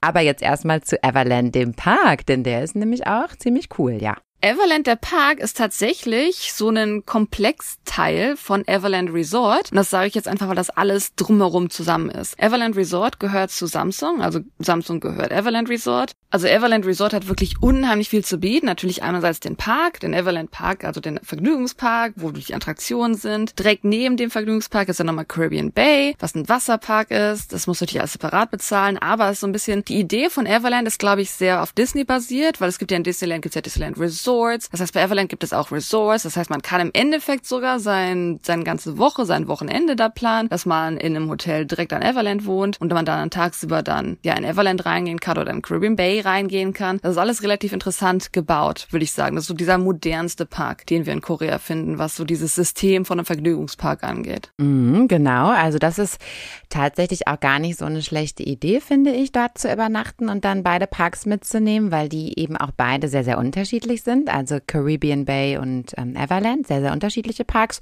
Aber 0.02 0.20
jetzt 0.20 0.42
erstmal 0.42 0.82
zu 0.82 1.02
Everland, 1.02 1.54
dem 1.54 1.72
Park, 1.72 2.26
denn 2.26 2.44
der 2.44 2.62
ist 2.62 2.76
nämlich 2.76 3.06
auch 3.06 3.34
ziemlich 3.36 3.70
cool, 3.78 3.92
ja. 3.92 4.18
Everland, 4.44 4.88
der 4.88 4.96
Park, 4.96 5.38
ist 5.38 5.56
tatsächlich 5.56 6.52
so 6.52 6.68
ein 6.68 7.06
Komplexteil 7.06 8.36
von 8.36 8.66
Everland 8.66 9.14
Resort. 9.14 9.70
Und 9.70 9.76
das 9.76 9.88
sage 9.88 10.08
ich 10.08 10.16
jetzt 10.16 10.26
einfach, 10.26 10.48
weil 10.48 10.56
das 10.56 10.68
alles 10.68 11.14
drumherum 11.14 11.70
zusammen 11.70 12.10
ist. 12.10 12.36
Everland 12.42 12.74
Resort 12.74 13.20
gehört 13.20 13.52
zu 13.52 13.66
Samsung, 13.66 14.20
also 14.20 14.40
Samsung 14.58 14.98
gehört 14.98 15.30
Everland 15.30 15.68
Resort. 15.68 16.14
Also 16.30 16.48
Everland 16.48 16.86
Resort 16.86 17.12
hat 17.12 17.28
wirklich 17.28 17.62
unheimlich 17.62 18.08
viel 18.08 18.24
zu 18.24 18.38
bieten. 18.38 18.66
Natürlich 18.66 19.04
einerseits 19.04 19.38
den 19.38 19.54
Park, 19.54 20.00
den 20.00 20.12
Everland 20.12 20.50
Park, 20.50 20.82
also 20.82 21.00
den 21.00 21.20
Vergnügungspark, 21.22 22.14
wo 22.16 22.32
die 22.32 22.52
Attraktionen 22.52 23.14
sind. 23.14 23.56
Direkt 23.60 23.84
neben 23.84 24.16
dem 24.16 24.30
Vergnügungspark 24.30 24.88
ist 24.88 24.98
dann 24.98 25.06
nochmal 25.06 25.26
Caribbean 25.26 25.70
Bay, 25.70 26.16
was 26.18 26.34
ein 26.34 26.48
Wasserpark 26.48 27.12
ist. 27.12 27.52
Das 27.52 27.68
muss 27.68 27.80
natürlich 27.80 28.00
alles 28.00 28.14
separat 28.14 28.50
bezahlen, 28.50 28.98
aber 28.98 29.26
es 29.26 29.34
ist 29.34 29.40
so 29.40 29.46
ein 29.46 29.52
bisschen, 29.52 29.84
die 29.84 30.00
Idee 30.00 30.30
von 30.30 30.46
Everland 30.46 30.88
ist, 30.88 30.98
glaube 30.98 31.22
ich, 31.22 31.30
sehr 31.30 31.62
auf 31.62 31.72
Disney 31.72 32.02
basiert, 32.02 32.60
weil 32.60 32.70
es 32.70 32.78
gibt 32.80 32.90
ja 32.90 32.96
in 32.96 33.04
Disneyland, 33.04 33.42
gibt 33.42 33.52
es 33.52 33.56
ja 33.56 33.62
Disneyland 33.62 34.00
Resort 34.00 34.31
Resorts. 34.32 34.68
Das 34.70 34.80
heißt, 34.80 34.94
bei 34.94 35.02
Everland 35.02 35.28
gibt 35.28 35.44
es 35.44 35.52
auch 35.52 35.70
Resorts. 35.70 36.22
Das 36.24 36.36
heißt, 36.36 36.50
man 36.50 36.62
kann 36.62 36.80
im 36.80 36.90
Endeffekt 36.92 37.46
sogar 37.46 37.80
sein, 37.80 38.40
seine 38.42 38.64
ganze 38.64 38.98
Woche, 38.98 39.24
sein 39.26 39.48
Wochenende 39.48 39.96
da 39.96 40.08
planen, 40.08 40.48
dass 40.48 40.66
man 40.66 40.96
in 40.96 41.16
einem 41.16 41.30
Hotel 41.30 41.66
direkt 41.66 41.92
an 41.92 42.02
Everland 42.02 42.46
wohnt 42.46 42.80
und 42.80 42.92
man 42.92 43.04
dann 43.04 43.30
tagsüber 43.30 43.82
dann 43.82 44.18
ja 44.22 44.34
in 44.34 44.44
Everland 44.44 44.84
reingehen 44.86 45.20
kann 45.20 45.38
oder 45.38 45.50
in 45.50 45.62
Caribbean 45.62 45.96
Bay 45.96 46.20
reingehen 46.20 46.72
kann. 46.72 46.98
Das 47.02 47.12
ist 47.12 47.18
alles 47.18 47.42
relativ 47.42 47.72
interessant 47.72 48.32
gebaut, 48.32 48.86
würde 48.90 49.04
ich 49.04 49.12
sagen. 49.12 49.36
Das 49.36 49.44
ist 49.44 49.48
so 49.48 49.54
dieser 49.54 49.78
modernste 49.78 50.46
Park, 50.46 50.86
den 50.86 51.06
wir 51.06 51.12
in 51.12 51.20
Korea 51.20 51.58
finden, 51.58 51.98
was 51.98 52.16
so 52.16 52.24
dieses 52.24 52.54
System 52.54 53.04
von 53.04 53.18
einem 53.18 53.26
Vergnügungspark 53.26 54.04
angeht. 54.04 54.50
Mhm, 54.58 55.08
genau, 55.08 55.50
also 55.50 55.78
das 55.78 55.98
ist 55.98 56.18
tatsächlich 56.68 57.26
auch 57.28 57.40
gar 57.40 57.58
nicht 57.58 57.78
so 57.78 57.84
eine 57.84 58.02
schlechte 58.02 58.42
Idee, 58.42 58.80
finde 58.80 59.12
ich, 59.12 59.32
dort 59.32 59.58
zu 59.58 59.72
übernachten 59.72 60.28
und 60.28 60.44
dann 60.44 60.62
beide 60.62 60.86
Parks 60.86 61.26
mitzunehmen, 61.26 61.90
weil 61.90 62.08
die 62.08 62.38
eben 62.38 62.56
auch 62.56 62.70
beide 62.76 63.08
sehr, 63.08 63.24
sehr 63.24 63.38
unterschiedlich 63.38 64.02
sind 64.02 64.21
sind, 64.22 64.34
also 64.34 64.58
Caribbean 64.66 65.24
Bay 65.24 65.58
und 65.58 65.92
ähm, 65.96 66.16
Everland, 66.16 66.66
sehr, 66.66 66.80
sehr 66.80 66.92
unterschiedliche 66.92 67.44
Parks. 67.44 67.80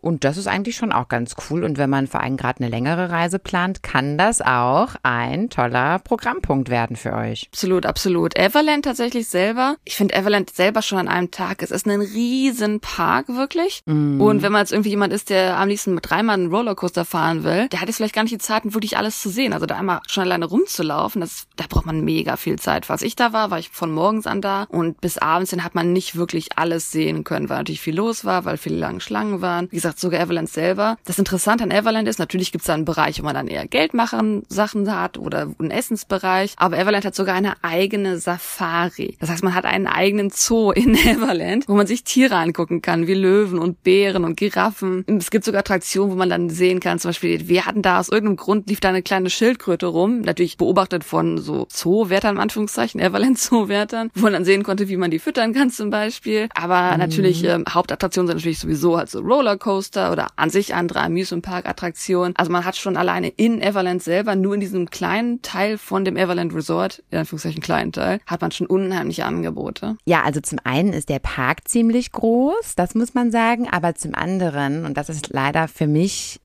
Und 0.00 0.24
das 0.24 0.36
ist 0.36 0.46
eigentlich 0.46 0.76
schon 0.76 0.92
auch 0.92 1.08
ganz 1.08 1.34
cool. 1.50 1.64
Und 1.64 1.78
wenn 1.78 1.90
man 1.90 2.06
vor 2.06 2.20
allem 2.20 2.36
gerade 2.36 2.60
eine 2.60 2.70
längere 2.70 3.10
Reise 3.10 3.38
plant, 3.38 3.82
kann 3.82 4.18
das 4.18 4.40
auch 4.40 4.94
ein 5.02 5.50
toller 5.50 5.98
Programmpunkt 5.98 6.68
werden 6.68 6.96
für 6.96 7.12
euch. 7.14 7.48
Absolut, 7.52 7.86
absolut. 7.86 8.38
Everland 8.38 8.84
tatsächlich 8.84 9.28
selber, 9.28 9.76
ich 9.84 9.96
finde 9.96 10.14
Everland 10.14 10.50
selber 10.50 10.82
schon 10.82 10.98
an 10.98 11.08
einem 11.08 11.30
Tag, 11.30 11.62
es 11.62 11.70
ist 11.70 11.86
ein 11.86 12.00
riesen 12.00 12.80
Park, 12.80 13.28
wirklich. 13.28 13.82
Mm. 13.86 14.20
Und 14.20 14.42
wenn 14.42 14.52
man 14.52 14.60
jetzt 14.60 14.72
irgendwie 14.72 14.90
jemand 14.90 15.12
ist, 15.12 15.30
der 15.30 15.58
am 15.58 15.68
liebsten 15.68 15.94
mit 15.94 16.08
dreimal 16.08 16.34
einen 16.34 16.52
Rollercoaster 16.52 17.04
fahren 17.04 17.44
will, 17.44 17.68
der 17.68 17.80
hat 17.80 17.88
jetzt 17.88 17.96
vielleicht 17.96 18.14
gar 18.14 18.22
nicht 18.22 18.34
die 18.34 18.38
Zeit, 18.38 18.62
wirklich 18.64 18.96
alles 18.96 19.20
zu 19.20 19.28
sehen. 19.28 19.52
Also 19.52 19.66
da 19.66 19.76
einmal 19.76 20.00
schon 20.06 20.24
alleine 20.24 20.46
rumzulaufen, 20.46 21.20
das, 21.20 21.46
da 21.56 21.64
braucht 21.68 21.86
man 21.86 22.00
mega 22.02 22.36
viel 22.36 22.58
Zeit. 22.58 22.86
Falls 22.86 23.02
ich 23.02 23.16
da 23.16 23.32
war, 23.32 23.50
war 23.50 23.58
ich 23.58 23.70
von 23.70 23.92
morgens 23.92 24.26
an 24.26 24.40
da 24.40 24.64
und 24.64 25.00
bis 25.00 25.18
abends 25.18 25.50
hin 25.50 25.64
hat 25.64 25.74
man 25.74 25.81
man 25.82 25.92
nicht 25.92 26.16
wirklich 26.16 26.56
alles 26.56 26.92
sehen 26.92 27.24
können, 27.24 27.48
weil 27.48 27.58
natürlich 27.58 27.80
viel 27.80 27.96
los 27.96 28.24
war, 28.24 28.44
weil 28.44 28.56
viele 28.56 28.76
lange 28.76 29.00
Schlangen 29.00 29.40
waren. 29.40 29.66
Wie 29.70 29.76
gesagt, 29.76 29.98
sogar 29.98 30.20
Everland 30.20 30.48
selber. 30.48 30.96
Das 31.04 31.18
Interessante 31.18 31.64
an 31.64 31.72
Everland 31.72 32.08
ist, 32.08 32.18
natürlich 32.18 32.52
gibt 32.52 32.62
es 32.62 32.66
da 32.66 32.74
einen 32.74 32.84
Bereich, 32.84 33.20
wo 33.20 33.24
man 33.24 33.34
dann 33.34 33.48
eher 33.48 33.66
Geld 33.66 33.94
machen 33.94 34.42
Sachen 34.48 34.94
hat 34.94 35.18
oder 35.18 35.48
einen 35.58 35.70
Essensbereich. 35.70 36.54
Aber 36.56 36.78
Everland 36.78 37.04
hat 37.04 37.16
sogar 37.16 37.34
eine 37.34 37.54
eigene 37.62 38.18
Safari. 38.18 39.16
Das 39.18 39.28
heißt, 39.28 39.42
man 39.42 39.54
hat 39.54 39.64
einen 39.64 39.88
eigenen 39.88 40.30
Zoo 40.30 40.70
in 40.72 40.94
Everland, 40.94 41.68
wo 41.68 41.74
man 41.74 41.86
sich 41.86 42.04
Tiere 42.04 42.36
angucken 42.36 42.80
kann, 42.80 43.08
wie 43.08 43.14
Löwen 43.14 43.58
und 43.58 43.82
Bären 43.82 44.24
und 44.24 44.36
Giraffen. 44.36 45.04
Es 45.18 45.30
gibt 45.30 45.44
sogar 45.44 45.60
Attraktionen, 45.60 46.12
wo 46.12 46.16
man 46.16 46.30
dann 46.30 46.48
sehen 46.48 46.78
kann, 46.78 47.00
zum 47.00 47.08
Beispiel, 47.08 47.48
wir 47.48 47.66
hatten 47.66 47.82
da 47.82 47.98
aus 47.98 48.08
irgendeinem 48.08 48.36
Grund 48.36 48.68
lief 48.68 48.80
da 48.80 48.90
eine 48.90 49.02
kleine 49.02 49.30
Schildkröte 49.30 49.86
rum, 49.86 50.20
natürlich 50.20 50.56
beobachtet 50.56 51.02
von 51.02 51.38
so 51.38 51.66
Zoowärtern, 51.66 52.36
in 52.36 52.40
Anführungszeichen, 52.40 53.00
Everland 53.00 53.38
Zoowärtern, 53.38 54.10
wo 54.14 54.22
man 54.22 54.32
dann 54.32 54.44
sehen 54.44 54.62
konnte, 54.62 54.88
wie 54.88 54.96
man 54.96 55.10
die 55.10 55.18
füttern 55.18 55.52
kann 55.52 55.71
zum 55.72 55.90
Beispiel. 55.90 56.48
Aber 56.54 56.92
mhm. 56.92 56.98
natürlich, 56.98 57.44
ähm, 57.44 57.64
Hauptattraktionen 57.68 58.28
sind 58.28 58.36
natürlich 58.36 58.60
sowieso 58.60 58.96
halt 58.96 59.10
so 59.10 59.20
Rollercoaster 59.20 60.12
oder 60.12 60.28
an 60.36 60.50
sich 60.50 60.74
andere 60.74 61.00
Amusement 61.00 61.44
Park 61.44 61.66
Attraktionen. 61.66 62.34
Also 62.36 62.52
man 62.52 62.64
hat 62.64 62.76
schon 62.76 62.96
alleine 62.96 63.28
in 63.28 63.60
Everland 63.60 64.02
selber, 64.02 64.36
nur 64.36 64.54
in 64.54 64.60
diesem 64.60 64.90
kleinen 64.90 65.42
Teil 65.42 65.78
von 65.78 66.04
dem 66.04 66.16
Everland 66.16 66.54
Resort, 66.54 67.02
in 67.10 67.18
Anführungszeichen 67.18 67.62
kleinen 67.62 67.92
Teil, 67.92 68.20
hat 68.26 68.40
man 68.40 68.52
schon 68.52 68.66
unheimliche 68.66 69.24
Angebote. 69.24 69.96
Ja, 70.04 70.22
also 70.22 70.40
zum 70.40 70.58
einen 70.64 70.92
ist 70.92 71.08
der 71.08 71.18
Park 71.18 71.68
ziemlich 71.68 72.12
groß, 72.12 72.74
das 72.76 72.94
muss 72.94 73.14
man 73.14 73.30
sagen, 73.30 73.68
aber 73.68 73.94
zum 73.94 74.14
anderen, 74.14 74.84
und 74.84 74.96
das 74.96 75.08
ist 75.08 75.30
leider 75.32 75.68
für 75.68 75.86
mich 75.86 76.40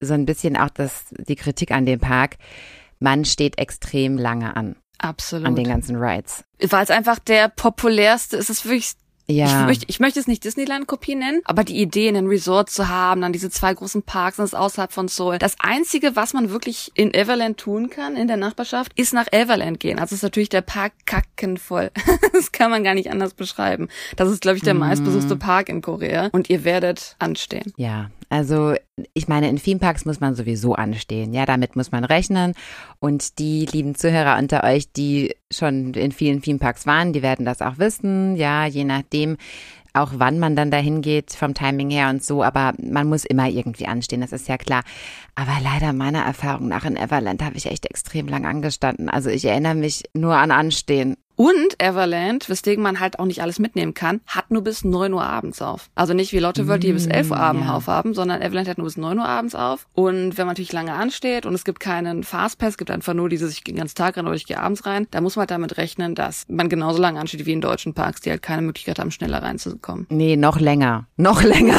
so 0.00 0.14
ein 0.14 0.26
bisschen 0.26 0.56
auch 0.56 0.70
das, 0.70 1.06
die 1.10 1.36
Kritik 1.36 1.70
an 1.70 1.86
dem 1.86 2.00
Park, 2.00 2.36
man 2.98 3.24
steht 3.24 3.58
extrem 3.58 4.18
lange 4.18 4.56
an. 4.56 4.76
Absolut. 5.02 5.46
An 5.46 5.56
den 5.56 5.68
ganzen 5.68 5.96
Rides. 5.96 6.44
Weil 6.60 6.84
es 6.84 6.90
einfach 6.90 7.18
der 7.18 7.48
populärste 7.48 8.36
ist. 8.36 8.48
Es 8.48 8.58
ist 8.58 8.64
wirklich 8.64 8.94
ja. 9.28 9.46
Ich 9.46 9.66
möchte, 9.66 9.86
ich 9.88 10.00
möchte 10.00 10.20
es 10.20 10.26
nicht 10.26 10.44
Disneyland-Kopie 10.44 11.14
nennen, 11.14 11.40
aber 11.44 11.64
die 11.64 11.80
Idee, 11.80 12.08
einen 12.08 12.26
Resort 12.26 12.70
zu 12.70 12.88
haben, 12.88 13.20
dann 13.20 13.32
diese 13.32 13.50
zwei 13.50 13.72
großen 13.72 14.02
Parks, 14.02 14.36
das 14.38 14.50
ist 14.50 14.54
außerhalb 14.54 14.92
von 14.92 15.08
Seoul. 15.08 15.38
Das 15.38 15.56
Einzige, 15.60 16.16
was 16.16 16.32
man 16.32 16.50
wirklich 16.50 16.90
in 16.94 17.14
Everland 17.14 17.58
tun 17.58 17.88
kann, 17.88 18.16
in 18.16 18.26
der 18.26 18.36
Nachbarschaft, 18.36 18.92
ist 18.98 19.14
nach 19.14 19.26
Everland 19.32 19.80
gehen. 19.80 19.98
Also 19.98 20.14
ist 20.14 20.22
natürlich 20.22 20.48
der 20.48 20.62
Park 20.62 20.92
kackenvoll. 21.06 21.90
das 22.32 22.52
kann 22.52 22.70
man 22.70 22.82
gar 22.82 22.94
nicht 22.94 23.10
anders 23.10 23.34
beschreiben. 23.34 23.88
Das 24.16 24.28
ist, 24.28 24.42
glaube 24.42 24.56
ich, 24.56 24.64
der 24.64 24.74
mhm. 24.74 24.80
meistbesuchte 24.80 25.36
Park 25.36 25.68
in 25.68 25.82
Korea 25.82 26.28
und 26.32 26.50
ihr 26.50 26.64
werdet 26.64 27.16
anstehen. 27.18 27.72
Ja, 27.76 28.10
also 28.32 28.74
ich 29.12 29.28
meine, 29.28 29.50
in 29.50 29.56
Themeparks 29.56 30.06
muss 30.06 30.20
man 30.20 30.34
sowieso 30.34 30.74
anstehen. 30.74 31.34
Ja, 31.34 31.44
damit 31.44 31.76
muss 31.76 31.92
man 31.92 32.02
rechnen. 32.02 32.54
Und 32.98 33.38
die 33.38 33.66
lieben 33.66 33.94
Zuhörer 33.94 34.38
unter 34.38 34.64
euch, 34.64 34.90
die 34.90 35.36
schon 35.50 35.92
in 35.92 36.12
vielen 36.12 36.40
Themeparks 36.40 36.86
waren, 36.86 37.12
die 37.12 37.20
werden 37.20 37.44
das 37.44 37.60
auch 37.60 37.76
wissen. 37.76 38.36
Ja, 38.36 38.64
je 38.64 38.84
nachdem, 38.84 39.36
auch 39.92 40.12
wann 40.14 40.38
man 40.38 40.56
dann 40.56 40.70
dahin 40.70 41.02
geht 41.02 41.34
vom 41.34 41.52
Timing 41.52 41.90
her 41.90 42.08
und 42.08 42.24
so, 42.24 42.42
aber 42.42 42.72
man 42.82 43.06
muss 43.06 43.26
immer 43.26 43.50
irgendwie 43.50 43.86
anstehen, 43.86 44.22
das 44.22 44.32
ist 44.32 44.48
ja 44.48 44.56
klar. 44.56 44.82
Aber 45.34 45.58
leider 45.62 45.92
meiner 45.92 46.24
Erfahrung 46.24 46.68
nach 46.68 46.86
in 46.86 46.96
Everland 46.96 47.42
habe 47.42 47.58
ich 47.58 47.66
echt 47.66 47.84
extrem 47.84 48.28
lang 48.28 48.46
angestanden. 48.46 49.10
Also 49.10 49.28
ich 49.28 49.44
erinnere 49.44 49.74
mich 49.74 50.04
nur 50.14 50.36
an 50.36 50.52
Anstehen. 50.52 51.18
Und 51.42 51.82
Everland, 51.82 52.48
weswegen 52.48 52.84
man 52.84 53.00
halt 53.00 53.18
auch 53.18 53.24
nicht 53.24 53.42
alles 53.42 53.58
mitnehmen 53.58 53.94
kann, 53.94 54.20
hat 54.28 54.52
nur 54.52 54.62
bis 54.62 54.84
neun 54.84 55.12
Uhr 55.12 55.24
abends 55.24 55.60
auf. 55.60 55.90
Also 55.96 56.14
nicht 56.14 56.32
wie 56.32 56.38
Lotte 56.38 56.68
World, 56.68 56.84
die 56.84 56.92
bis 56.92 57.08
elf 57.08 57.32
Uhr 57.32 57.36
abends 57.36 57.66
ja. 57.66 57.74
aufhaben, 57.74 58.14
sondern 58.14 58.40
Everland 58.40 58.68
hat 58.68 58.78
nur 58.78 58.84
bis 58.84 58.96
neun 58.96 59.18
Uhr 59.18 59.26
abends 59.26 59.56
auf. 59.56 59.88
Und 59.92 60.38
wenn 60.38 60.46
man 60.46 60.52
natürlich 60.52 60.72
lange 60.72 60.92
ansteht 60.92 61.44
und 61.44 61.52
es 61.54 61.64
gibt 61.64 61.80
keinen 61.80 62.22
Fastpass, 62.22 62.68
es 62.74 62.78
gibt 62.78 62.92
einfach 62.92 63.12
nur 63.14 63.28
diese, 63.28 63.48
ich 63.48 63.64
gehe 63.64 63.74
den 63.74 63.80
ganzen 63.80 63.96
Tag 63.96 64.16
rein 64.16 64.26
oder 64.26 64.36
ich 64.36 64.46
gehe 64.46 64.56
abends 64.56 64.86
rein, 64.86 65.08
da 65.10 65.20
muss 65.20 65.34
man 65.34 65.40
halt 65.40 65.50
damit 65.50 65.78
rechnen, 65.78 66.14
dass 66.14 66.44
man 66.46 66.68
genauso 66.68 67.02
lange 67.02 67.18
ansteht 67.18 67.44
wie 67.44 67.52
in 67.52 67.60
deutschen 67.60 67.92
Parks, 67.92 68.20
die 68.20 68.30
halt 68.30 68.42
keine 68.42 68.62
Möglichkeit 68.62 69.00
haben, 69.00 69.10
schneller 69.10 69.42
reinzukommen. 69.42 70.06
Nee, 70.10 70.36
noch 70.36 70.60
länger. 70.60 71.08
Noch 71.16 71.42
länger. 71.42 71.74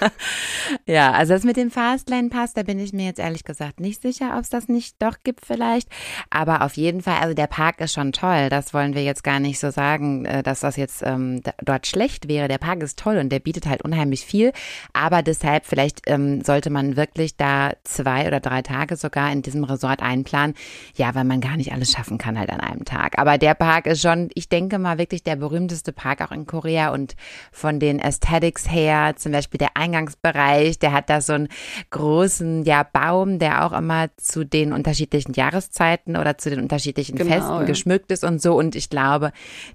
ja, 0.86 1.12
also 1.12 1.34
das 1.34 1.44
mit 1.44 1.58
dem 1.58 1.70
Fastlane-Pass, 1.70 2.54
da 2.54 2.62
bin 2.62 2.78
ich 2.78 2.94
mir 2.94 3.04
jetzt 3.04 3.20
ehrlich 3.20 3.44
gesagt 3.44 3.78
nicht 3.78 4.00
sicher, 4.00 4.36
ob 4.38 4.44
es 4.44 4.48
das 4.48 4.68
nicht 4.68 4.96
doch 5.02 5.18
gibt 5.22 5.44
vielleicht. 5.44 5.90
Aber 6.30 6.62
auf 6.62 6.78
jeden 6.78 7.02
Fall, 7.02 7.18
also 7.20 7.34
der 7.34 7.46
Park 7.46 7.82
ist 7.82 7.92
schon 7.92 8.12
toll. 8.12 8.48
Das 8.48 8.69
das 8.70 8.74
wollen 8.74 8.94
wir 8.94 9.02
jetzt 9.02 9.24
gar 9.24 9.40
nicht 9.40 9.58
so 9.58 9.70
sagen, 9.70 10.24
äh, 10.24 10.42
dass 10.44 10.60
das 10.60 10.76
jetzt 10.76 11.02
ähm, 11.04 11.40
dort 11.62 11.88
schlecht 11.88 12.28
wäre. 12.28 12.46
Der 12.46 12.58
Park 12.58 12.82
ist 12.82 12.98
toll 12.98 13.16
und 13.16 13.30
der 13.30 13.40
bietet 13.40 13.66
halt 13.66 13.82
unheimlich 13.82 14.24
viel. 14.24 14.52
Aber 14.92 15.22
deshalb 15.22 15.66
vielleicht 15.66 16.02
ähm, 16.06 16.42
sollte 16.42 16.70
man 16.70 16.96
wirklich 16.96 17.36
da 17.36 17.72
zwei 17.82 18.28
oder 18.28 18.38
drei 18.38 18.62
Tage 18.62 18.94
sogar 18.96 19.32
in 19.32 19.42
diesem 19.42 19.64
Resort 19.64 20.02
einplanen. 20.02 20.54
Ja, 20.94 21.14
weil 21.16 21.24
man 21.24 21.40
gar 21.40 21.56
nicht 21.56 21.72
alles 21.72 21.90
schaffen 21.90 22.16
kann 22.16 22.38
halt 22.38 22.50
an 22.50 22.60
einem 22.60 22.84
Tag. 22.84 23.18
Aber 23.18 23.38
der 23.38 23.54
Park 23.54 23.86
ist 23.86 24.02
schon, 24.02 24.30
ich 24.34 24.48
denke 24.48 24.78
mal, 24.78 24.98
wirklich 24.98 25.24
der 25.24 25.36
berühmteste 25.36 25.92
Park 25.92 26.20
auch 26.20 26.30
in 26.30 26.46
Korea 26.46 26.90
und 26.90 27.16
von 27.50 27.80
den 27.80 28.00
Aesthetics 28.00 28.70
her, 28.70 29.14
zum 29.16 29.32
Beispiel 29.32 29.58
der 29.58 29.76
Eingangsbereich, 29.76 30.78
der 30.78 30.92
hat 30.92 31.10
da 31.10 31.20
so 31.20 31.32
einen 31.32 31.48
großen, 31.90 32.64
ja, 32.64 32.84
Baum, 32.84 33.40
der 33.40 33.64
auch 33.64 33.72
immer 33.72 34.08
zu 34.16 34.44
den 34.44 34.72
unterschiedlichen 34.72 35.32
Jahreszeiten 35.34 36.16
oder 36.16 36.38
zu 36.38 36.50
den 36.50 36.60
unterschiedlichen 36.60 37.16
Genau, 37.16 37.30
Festen 37.30 37.50
ja. 37.50 37.62
geschmückt 37.64 38.12
ist 38.12 38.22
und 38.24 38.40
so. 38.40 38.49
Und 38.54 38.76
ich 38.76 38.90
glaube, 38.90 39.32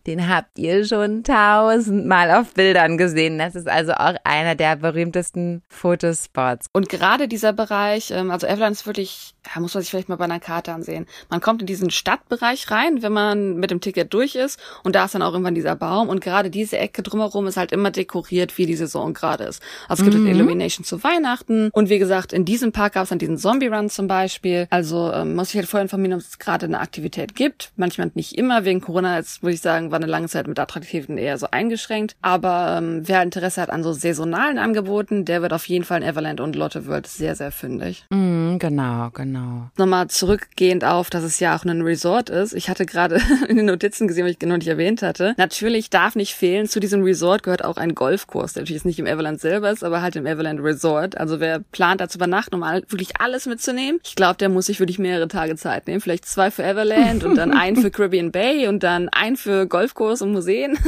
den 0.08 0.30
habt 0.30 0.58
ihr 0.58 0.86
schon 0.86 1.24
tausendmal 1.24 2.32
auf 2.32 2.54
Bildern 2.54 2.98
gesehen. 2.98 3.38
Das 3.38 3.56
ist 3.56 3.68
also 3.68 3.94
auch 3.94 4.16
einer 4.24 4.56
der 4.56 4.76
berühmtesten 4.76 5.62
Fotospots. 5.70 6.68
Und 6.74 6.90
gerade 6.90 7.28
dieser 7.28 7.54
Bereich, 7.54 8.12
ähm, 8.12 8.32
also 8.32 8.48
Everland 8.48 8.76
ist 8.76 8.86
wirklich, 8.86 9.34
ja, 9.54 9.62
muss 9.62 9.74
man 9.74 9.82
sich 9.82 9.90
vielleicht 9.90 10.10
mal 10.10 10.16
bei 10.16 10.26
einer 10.26 10.40
Karte 10.40 10.74
ansehen. 10.74 11.06
Man 11.30 11.42
kommt 11.42 11.62
in 11.62 11.68
diesen 11.68 11.90
Stadtbereich 11.90 12.70
rein, 12.72 13.02
wenn 13.02 13.14
man 13.14 13.58
mit 13.58 13.72
dem 13.72 13.82
Ticket 13.82 14.14
durch 14.14 14.36
ist 14.36 14.60
und 14.84 14.96
da 14.96 15.06
ist 15.06 15.16
dann 15.16 15.22
auch 15.22 15.32
irgendwann 15.32 15.56
dieser 15.56 15.76
Baum 15.76 16.10
und 16.10 16.22
gerade 16.22 16.50
diese 16.50 16.78
Ecke 16.78 17.04
drumherum 17.04 17.48
ist 17.48 17.58
halt 17.58 17.72
immer 17.72 17.92
dekoriert, 17.92 18.58
wie 18.58 18.66
die 18.66 18.76
Saison 18.76 19.14
gerade 19.14 19.46
ist. 19.46 19.62
Also 19.88 20.04
es 20.04 20.10
gibt 20.10 20.24
halt 20.24 20.36
Illumination 20.36 20.84
zu 20.84 21.04
Weihnachten 21.04 21.70
und 21.72 21.90
wie 21.90 22.00
gesagt, 22.00 22.34
in 22.34 22.46
diesem 22.46 22.72
Park 22.72 22.94
gab 22.94 23.04
es 23.04 23.10
dann 23.10 23.20
diesen 23.20 23.38
Zombie 23.38 23.68
Run 23.68 23.90
zum 23.90 24.08
Beispiel. 24.08 24.68
Also 24.70 25.12
ähm, 25.12 25.36
muss 25.36 25.50
ich 25.50 25.58
halt 25.58 25.68
vorher 25.68 25.84
informieren, 25.84 26.14
ob 26.14 26.20
es 26.20 26.40
gerade 26.40 26.66
eine 26.66 26.80
Aktivität 26.80 27.36
gibt. 27.36 27.72
Manchmal 27.76 28.12
nicht 28.14 28.38
immer, 28.38 28.65
wegen 28.66 28.82
Corona 28.82 29.18
jetzt 29.18 29.44
würde 29.44 29.54
ich 29.54 29.62
sagen, 29.62 29.92
war 29.92 29.98
eine 29.98 30.06
lange 30.06 30.28
Zeit 30.28 30.48
mit 30.48 30.60
Attraktivitäten 30.60 31.18
eher 31.18 31.38
so 31.38 31.48
eingeschränkt. 31.52 32.16
Aber 32.22 32.76
ähm, 32.78 33.02
wer 33.06 33.22
Interesse 33.24 33.62
hat 33.62 33.70
an 33.70 33.84
so 33.84 33.94
saisonalen 33.94 34.58
Angeboten, 34.58 35.26
der 35.26 35.42
wird 35.42 35.54
auf 35.54 35.68
jeden 35.68 35.86
Fall 35.86 36.02
in 36.02 36.08
Everland 36.08 36.40
und 36.40 36.56
Lotte 36.56 36.88
World 36.88 37.08
sehr, 37.08 37.36
sehr 37.36 37.52
fündig. 37.52 38.06
Mm, 38.10 38.58
genau, 38.58 39.10
genau. 39.12 39.70
Nochmal 39.78 40.08
zurückgehend 40.08 40.84
auf, 40.84 41.10
dass 41.10 41.24
es 41.24 41.40
ja 41.40 41.56
auch 41.56 41.64
ein 41.66 41.82
Resort 41.82 42.30
ist. 42.30 42.54
Ich 42.54 42.70
hatte 42.70 42.86
gerade 42.86 43.22
in 43.48 43.58
den 43.58 43.66
Notizen 43.66 44.08
gesehen, 44.08 44.26
was 44.26 44.32
ich 44.32 44.42
noch 44.42 44.58
nicht 44.58 44.68
erwähnt 44.68 45.02
hatte. 45.02 45.34
Natürlich 45.38 45.90
darf 45.90 46.16
nicht 46.16 46.36
fehlen, 46.36 46.68
zu 46.68 46.80
diesem 46.80 47.04
Resort 47.04 47.44
gehört 47.44 47.64
auch 47.64 47.78
ein 47.78 47.96
Golfkurs, 47.96 48.54
der 48.54 48.62
natürlich 48.64 48.82
jetzt 48.82 48.86
nicht 48.86 49.00
im 49.00 49.06
Everland 49.06 49.40
selber 49.40 49.72
ist, 49.72 49.84
aber 49.84 50.02
halt 50.02 50.16
im 50.16 50.26
Everland 50.26 50.60
Resort. 50.62 51.18
Also 51.18 51.40
wer 51.40 51.60
plant 51.60 52.02
da 52.02 52.08
zu 52.08 52.18
übernachten, 52.18 52.56
um 52.56 52.64
all, 52.64 52.84
wirklich 52.90 53.20
alles 53.20 53.46
mitzunehmen, 53.46 54.00
ich 54.04 54.16
glaube, 54.16 54.38
der 54.38 54.50
muss 54.50 54.68
sich 54.68 54.80
wirklich 54.80 55.00
mehrere 55.00 55.28
Tage 55.28 55.56
Zeit 55.56 55.88
nehmen. 55.88 56.02
Vielleicht 56.02 56.26
zwei 56.26 56.52
für 56.52 56.64
Everland 56.64 57.24
und 57.24 57.36
dann 57.36 57.52
einen 57.52 57.78
für 57.78 57.92
Caribbean 57.92 58.32
Bay 58.32 58.55
und 58.68 58.84
dann 58.84 59.10
einen 59.10 59.38
für 59.38 59.68
Golfkurs 59.68 60.22
und 60.22 60.32
Museen. 60.32 60.78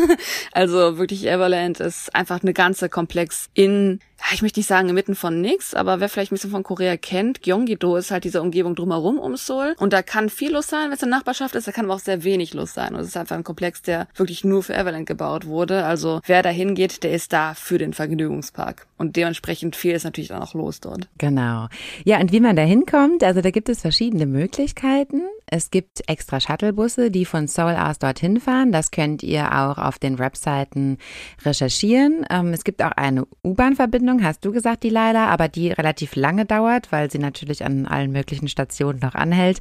Also 0.51 0.97
wirklich 0.97 1.27
Everland 1.27 1.79
ist 1.79 2.15
einfach 2.15 2.41
eine 2.41 2.53
ganze 2.53 2.89
Komplex 2.89 3.49
in 3.53 3.99
ich 4.33 4.41
möchte 4.41 4.59
nicht 4.59 4.67
sagen 4.67 4.89
inmitten 4.89 5.15
von 5.15 5.41
nix, 5.41 5.73
aber 5.73 5.99
wer 5.99 6.09
vielleicht 6.09 6.31
ein 6.31 6.35
bisschen 6.35 6.51
von 6.51 6.63
Korea 6.63 6.97
kennt, 6.97 7.41
Gyeonggi-do 7.41 7.95
ist 7.95 8.11
halt 8.11 8.23
diese 8.23 8.41
Umgebung 8.41 8.75
drumherum 8.75 9.19
um 9.19 9.35
Seoul. 9.35 9.75
Und 9.79 9.93
da 9.93 10.01
kann 10.01 10.29
viel 10.29 10.51
los 10.51 10.67
sein, 10.67 10.87
wenn 10.87 10.93
es 10.93 11.03
eine 11.03 11.11
Nachbarschaft 11.11 11.55
ist, 11.55 11.67
da 11.67 11.71
kann 11.71 11.85
aber 11.85 11.95
auch 11.95 11.99
sehr 11.99 12.23
wenig 12.23 12.53
los 12.53 12.73
sein. 12.73 12.93
Und 12.93 13.01
es 13.01 13.07
ist 13.07 13.17
einfach 13.17 13.35
ein 13.35 13.43
Komplex, 13.43 13.81
der 13.81 14.07
wirklich 14.15 14.43
nur 14.43 14.63
für 14.63 14.75
Everland 14.75 15.05
gebaut 15.05 15.45
wurde. 15.45 15.85
Also 15.85 16.21
wer 16.25 16.41
da 16.43 16.49
hingeht, 16.49 17.03
der 17.03 17.11
ist 17.11 17.33
da 17.33 17.53
für 17.53 17.77
den 17.77 17.93
Vergnügungspark. 17.93 18.87
Und 18.97 19.15
dementsprechend 19.15 19.75
viel 19.75 19.93
ist 19.93 20.03
natürlich 20.03 20.29
dann 20.29 20.41
auch 20.41 20.53
los 20.53 20.79
dort. 20.79 21.07
Genau. 21.17 21.67
Ja, 22.03 22.19
und 22.19 22.31
wie 22.31 22.39
man 22.39 22.55
da 22.55 22.63
hinkommt, 22.63 23.23
also 23.23 23.41
da 23.41 23.51
gibt 23.51 23.69
es 23.69 23.81
verschiedene 23.81 24.25
Möglichkeiten. 24.25 25.21
Es 25.45 25.71
gibt 25.71 26.03
extra 26.09 26.41
Shuttlebusse, 26.41 27.09
die 27.09 27.23
von 27.23 27.47
Seoul 27.47 27.75
aus 27.75 27.99
dorthin 27.99 28.39
fahren. 28.39 28.71
Das 28.71 28.91
könnt 28.91 29.23
ihr 29.23 29.53
auch 29.55 29.77
auf 29.77 29.97
den 29.97 30.19
Webseiten 30.19 30.97
recherchieren. 31.45 32.25
Ähm, 32.29 32.51
es 32.53 32.65
gibt 32.65 32.83
auch 32.83 32.91
eine 32.91 33.25
U-Bahn-Verbindung, 33.45 34.16
hast 34.23 34.43
du 34.43 34.51
gesagt, 34.51 34.83
die 34.83 34.89
leider, 34.89 35.27
aber 35.27 35.47
die 35.47 35.71
relativ 35.71 36.15
lange 36.15 36.45
dauert, 36.45 36.91
weil 36.91 37.11
sie 37.11 37.19
natürlich 37.19 37.63
an 37.63 37.85
allen 37.85 38.11
möglichen 38.11 38.47
Stationen 38.47 38.99
noch 38.99 39.13
anhält. 39.13 39.59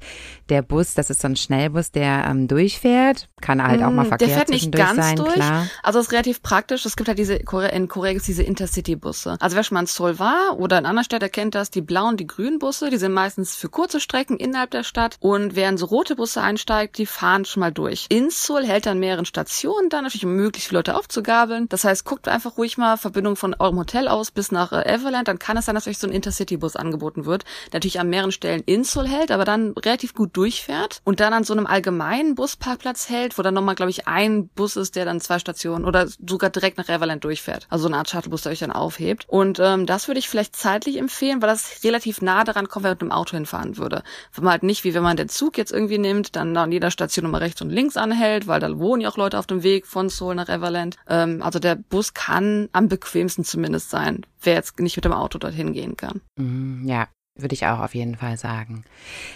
Der 0.48 0.62
Bus, 0.62 0.94
das 0.94 1.10
ist 1.10 1.20
so 1.20 1.28
ein 1.28 1.36
Schnellbus, 1.36 1.90
der 1.92 2.24
ähm, 2.28 2.48
durchfährt, 2.48 3.28
kann 3.40 3.62
halt 3.62 3.82
auch 3.82 3.90
mal 3.90 4.06
Mm, 4.06 4.08
Verkehr 4.08 4.28
Der 4.28 4.36
fährt 4.36 4.48
nicht 4.50 4.72
ganz 4.72 4.96
sein, 4.96 5.16
durch. 5.16 5.34
klar. 5.34 5.66
Also 5.82 5.98
es 5.98 6.06
ist 6.06 6.12
relativ 6.12 6.42
praktisch. 6.42 6.86
Es 6.86 6.96
gibt 6.96 7.08
halt 7.08 7.18
diese, 7.18 7.34
in 7.34 7.88
Korea 7.88 8.12
gibt 8.12 8.20
es 8.20 8.26
diese 8.26 8.42
Intercity-Busse. 8.42 9.36
Also 9.40 9.56
wer 9.56 9.62
schon 9.64 9.74
mal 9.74 9.80
in 9.80 9.86
Seoul 9.86 10.18
war 10.18 10.58
oder 10.58 10.78
in 10.78 10.86
anderen 10.86 11.04
Städten 11.04 11.30
kennt 11.30 11.54
das, 11.54 11.70
die 11.70 11.80
blauen, 11.80 12.16
die 12.16 12.26
grünen 12.26 12.58
Busse, 12.58 12.90
die 12.90 12.96
sind 12.96 13.12
meistens 13.12 13.54
für 13.56 13.68
kurze 13.68 14.00
Strecken 14.00 14.36
innerhalb 14.36 14.70
der 14.70 14.84
Stadt. 14.84 15.16
Und 15.20 15.56
wer 15.56 15.68
in 15.68 15.78
so 15.78 15.86
rote 15.86 16.16
Busse 16.16 16.40
einsteigt, 16.40 16.98
die 16.98 17.06
fahren 17.06 17.44
schon 17.44 17.60
mal 17.60 17.72
durch. 17.72 18.06
In 18.08 18.30
Seoul 18.30 18.64
hält 18.64 18.86
dann 18.86 18.98
mehreren 18.98 19.24
Stationen 19.26 19.88
dann 19.88 20.04
natürlich, 20.04 20.24
um 20.24 20.34
möglichst 20.34 20.68
viele 20.68 20.78
Leute 20.78 20.96
aufzugabeln. 20.96 21.68
Das 21.68 21.84
heißt, 21.84 22.04
guckt 22.04 22.28
einfach 22.28 22.56
ruhig 22.58 22.78
mal 22.78 22.96
Verbindung 22.96 23.36
von 23.36 23.54
eurem 23.58 23.78
Hotel 23.78 24.08
aus 24.08 24.30
bis 24.30 24.45
nach 24.52 24.72
äh, 24.72 24.82
Everland. 24.82 25.28
Dann 25.28 25.38
kann 25.38 25.56
es 25.56 25.66
sein, 25.66 25.74
dass 25.74 25.86
euch 25.86 25.98
so 25.98 26.06
ein 26.06 26.12
Intercity-Bus 26.12 26.76
angeboten 26.76 27.26
wird, 27.26 27.44
der 27.72 27.78
natürlich 27.78 28.00
an 28.00 28.10
mehreren 28.10 28.32
Stellen 28.32 28.62
in 28.64 28.84
hält, 28.84 29.30
aber 29.30 29.44
dann 29.44 29.72
relativ 29.72 30.14
gut 30.14 30.36
durchfährt 30.36 31.00
und 31.04 31.20
dann 31.20 31.32
an 31.32 31.44
so 31.44 31.52
einem 31.52 31.66
allgemeinen 31.66 32.34
Busparkplatz 32.34 33.08
hält, 33.08 33.36
wo 33.36 33.42
dann 33.42 33.54
nochmal, 33.54 33.74
glaube 33.74 33.90
ich, 33.90 34.06
ein 34.06 34.48
Bus 34.48 34.76
ist, 34.76 34.96
der 34.96 35.04
dann 35.04 35.20
zwei 35.20 35.38
Stationen 35.38 35.84
oder 35.84 36.06
sogar 36.06 36.50
direkt 36.50 36.78
nach 36.78 36.88
Everland 36.88 37.24
durchfährt. 37.24 37.66
Also 37.68 37.82
so 37.82 37.88
eine 37.88 37.98
Art 37.98 38.08
Shuttlebus, 38.08 38.42
der 38.42 38.52
euch 38.52 38.60
dann 38.60 38.72
aufhebt. 38.72 39.26
Und 39.28 39.58
ähm, 39.60 39.86
das 39.86 40.08
würde 40.08 40.18
ich 40.18 40.28
vielleicht 40.28 40.56
zeitlich 40.56 40.98
empfehlen, 40.98 41.42
weil 41.42 41.48
das 41.48 41.84
relativ 41.84 42.22
nah 42.22 42.44
daran 42.44 42.68
kommt, 42.68 42.84
wenn 42.84 42.90
man 42.90 42.96
mit 42.96 43.02
dem 43.02 43.12
Auto 43.12 43.36
hinfahren 43.36 43.76
würde. 43.76 44.02
Wenn 44.34 44.44
man 44.44 44.52
halt 44.52 44.62
nicht, 44.62 44.84
wie 44.84 44.94
wenn 44.94 45.02
man 45.02 45.16
den 45.16 45.28
Zug 45.28 45.58
jetzt 45.58 45.72
irgendwie 45.72 45.98
nimmt, 45.98 46.36
dann 46.36 46.56
an 46.56 46.72
jeder 46.72 46.90
Station 46.90 47.24
immer 47.24 47.40
rechts 47.40 47.60
und 47.60 47.70
links 47.70 47.96
anhält, 47.96 48.46
weil 48.46 48.60
da 48.60 48.78
wohnen 48.78 49.02
ja 49.02 49.10
auch 49.10 49.16
Leute 49.16 49.38
auf 49.38 49.46
dem 49.46 49.62
Weg 49.62 49.86
von 49.86 50.08
Seoul 50.08 50.34
nach 50.34 50.48
Everland. 50.48 50.96
Ähm, 51.08 51.42
also 51.42 51.58
der 51.58 51.76
Bus 51.76 52.14
kann 52.14 52.68
am 52.72 52.88
bequemsten 52.88 53.44
zumindest 53.44 53.90
sein, 53.90 54.24
wer 54.46 54.54
jetzt 54.54 54.78
nicht 54.80 54.96
mit 54.96 55.04
dem 55.04 55.12
Auto 55.12 55.38
dorthin 55.38 55.72
gehen 55.72 55.96
kann. 55.96 56.20
Mhm, 56.38 56.86
Ja, 56.86 57.08
würde 57.38 57.54
ich 57.54 57.66
auch 57.66 57.80
auf 57.80 57.94
jeden 57.94 58.16
Fall 58.16 58.38
sagen. 58.38 58.84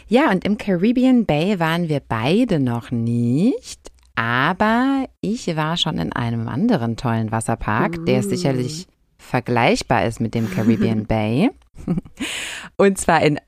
Ja, 0.09 0.31
und 0.31 0.45
im 0.45 0.57
Caribbean 0.57 1.27
Bay 1.27 1.59
waren 1.61 1.89
wir 1.91 2.01
beide 2.01 2.59
noch 2.59 2.91
nicht, 2.91 3.91
aber 4.15 5.07
ich 5.21 5.55
war 5.57 5.77
schon 5.77 5.99
in 5.99 6.13
einem 6.13 6.49
anderen 6.49 6.97
tollen 6.97 7.31
Wasserpark, 7.31 8.05
der 8.07 8.23
sicherlich 8.23 8.87
vergleichbar 9.19 10.07
ist 10.07 10.21
mit 10.21 10.35
dem 10.35 10.51
Caribbean 10.55 11.07
Bay. 11.07 11.51
Und 12.77 12.99
zwar 12.99 13.23
in 13.23 13.39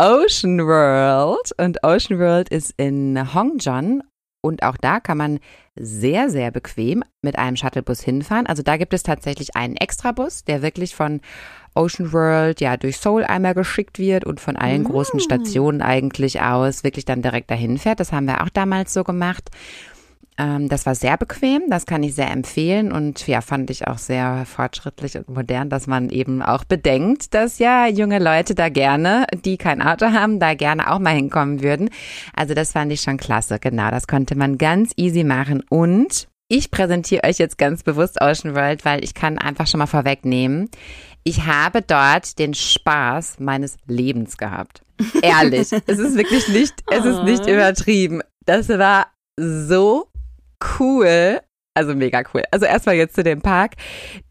Ocean 0.00 0.58
World. 0.64 1.52
Und 1.58 1.82
Ocean 1.82 2.18
World 2.20 2.48
ist 2.50 2.72
in 2.76 3.34
Hongjon. 3.34 4.02
Und 4.40 4.62
auch 4.62 4.76
da 4.76 5.00
kann 5.00 5.18
man 5.18 5.40
sehr, 5.74 6.30
sehr 6.30 6.50
bequem 6.50 7.02
mit 7.22 7.38
einem 7.38 7.56
Shuttlebus 7.56 8.00
hinfahren. 8.00 8.46
Also 8.46 8.62
da 8.62 8.76
gibt 8.76 8.94
es 8.94 9.02
tatsächlich 9.02 9.56
einen 9.56 9.76
Extrabus, 9.76 10.44
der 10.44 10.62
wirklich 10.62 10.94
von 10.94 11.20
Ocean 11.74 12.12
World 12.12 12.60
ja 12.60 12.76
durch 12.76 12.98
Seoul 12.98 13.24
einmal 13.24 13.54
geschickt 13.54 13.98
wird 13.98 14.24
und 14.24 14.40
von 14.40 14.56
allen 14.56 14.84
großen 14.84 15.20
Stationen 15.20 15.82
eigentlich 15.82 16.40
aus 16.40 16.84
wirklich 16.84 17.04
dann 17.04 17.22
direkt 17.22 17.50
dahin 17.50 17.78
fährt. 17.78 18.00
Das 18.00 18.12
haben 18.12 18.26
wir 18.26 18.42
auch 18.42 18.48
damals 18.48 18.92
so 18.92 19.04
gemacht. 19.04 19.50
Ähm, 20.38 20.68
das 20.68 20.86
war 20.86 20.94
sehr 20.94 21.16
bequem, 21.16 21.62
das 21.68 21.84
kann 21.84 22.02
ich 22.02 22.14
sehr 22.14 22.30
empfehlen 22.30 22.92
und 22.92 23.26
ja, 23.26 23.40
fand 23.40 23.70
ich 23.70 23.88
auch 23.88 23.98
sehr 23.98 24.46
fortschrittlich 24.46 25.16
und 25.16 25.28
modern, 25.28 25.68
dass 25.68 25.88
man 25.88 26.10
eben 26.10 26.42
auch 26.42 26.64
bedenkt, 26.64 27.34
dass 27.34 27.58
ja 27.58 27.88
junge 27.88 28.20
Leute 28.20 28.54
da 28.54 28.68
gerne, 28.68 29.26
die 29.44 29.58
kein 29.58 29.82
Auto 29.82 30.06
haben, 30.06 30.38
da 30.38 30.54
gerne 30.54 30.92
auch 30.92 31.00
mal 31.00 31.14
hinkommen 31.14 31.62
würden. 31.62 31.90
Also 32.34 32.54
das 32.54 32.72
fand 32.72 32.92
ich 32.92 33.00
schon 33.00 33.16
klasse, 33.16 33.58
genau, 33.58 33.90
das 33.90 34.06
konnte 34.06 34.36
man 34.36 34.58
ganz 34.58 34.92
easy 34.96 35.24
machen 35.24 35.64
und 35.68 36.28
ich 36.46 36.70
präsentiere 36.70 37.24
euch 37.24 37.38
jetzt 37.38 37.58
ganz 37.58 37.82
bewusst 37.82 38.22
Ocean 38.22 38.54
World, 38.54 38.84
weil 38.84 39.04
ich 39.04 39.14
kann 39.14 39.38
einfach 39.38 39.66
schon 39.66 39.78
mal 39.78 39.86
vorwegnehmen, 39.86 40.70
ich 41.24 41.44
habe 41.44 41.82
dort 41.82 42.38
den 42.38 42.54
Spaß 42.54 43.38
meines 43.40 43.76
Lebens 43.86 44.38
gehabt. 44.38 44.82
Ehrlich, 45.20 45.72
es 45.72 45.98
ist 45.98 46.16
wirklich 46.16 46.48
nicht, 46.48 46.74
es 46.90 47.04
ist 47.04 47.22
nicht 47.24 47.46
übertrieben. 47.46 48.22
Das 48.46 48.68
war 48.70 49.08
so 49.36 50.07
cool. 50.78 51.40
Also 51.74 51.94
mega 51.94 52.22
cool. 52.34 52.42
Also 52.50 52.66
erstmal 52.66 52.96
jetzt 52.96 53.14
zu 53.14 53.22
dem 53.22 53.40
Park. 53.40 53.74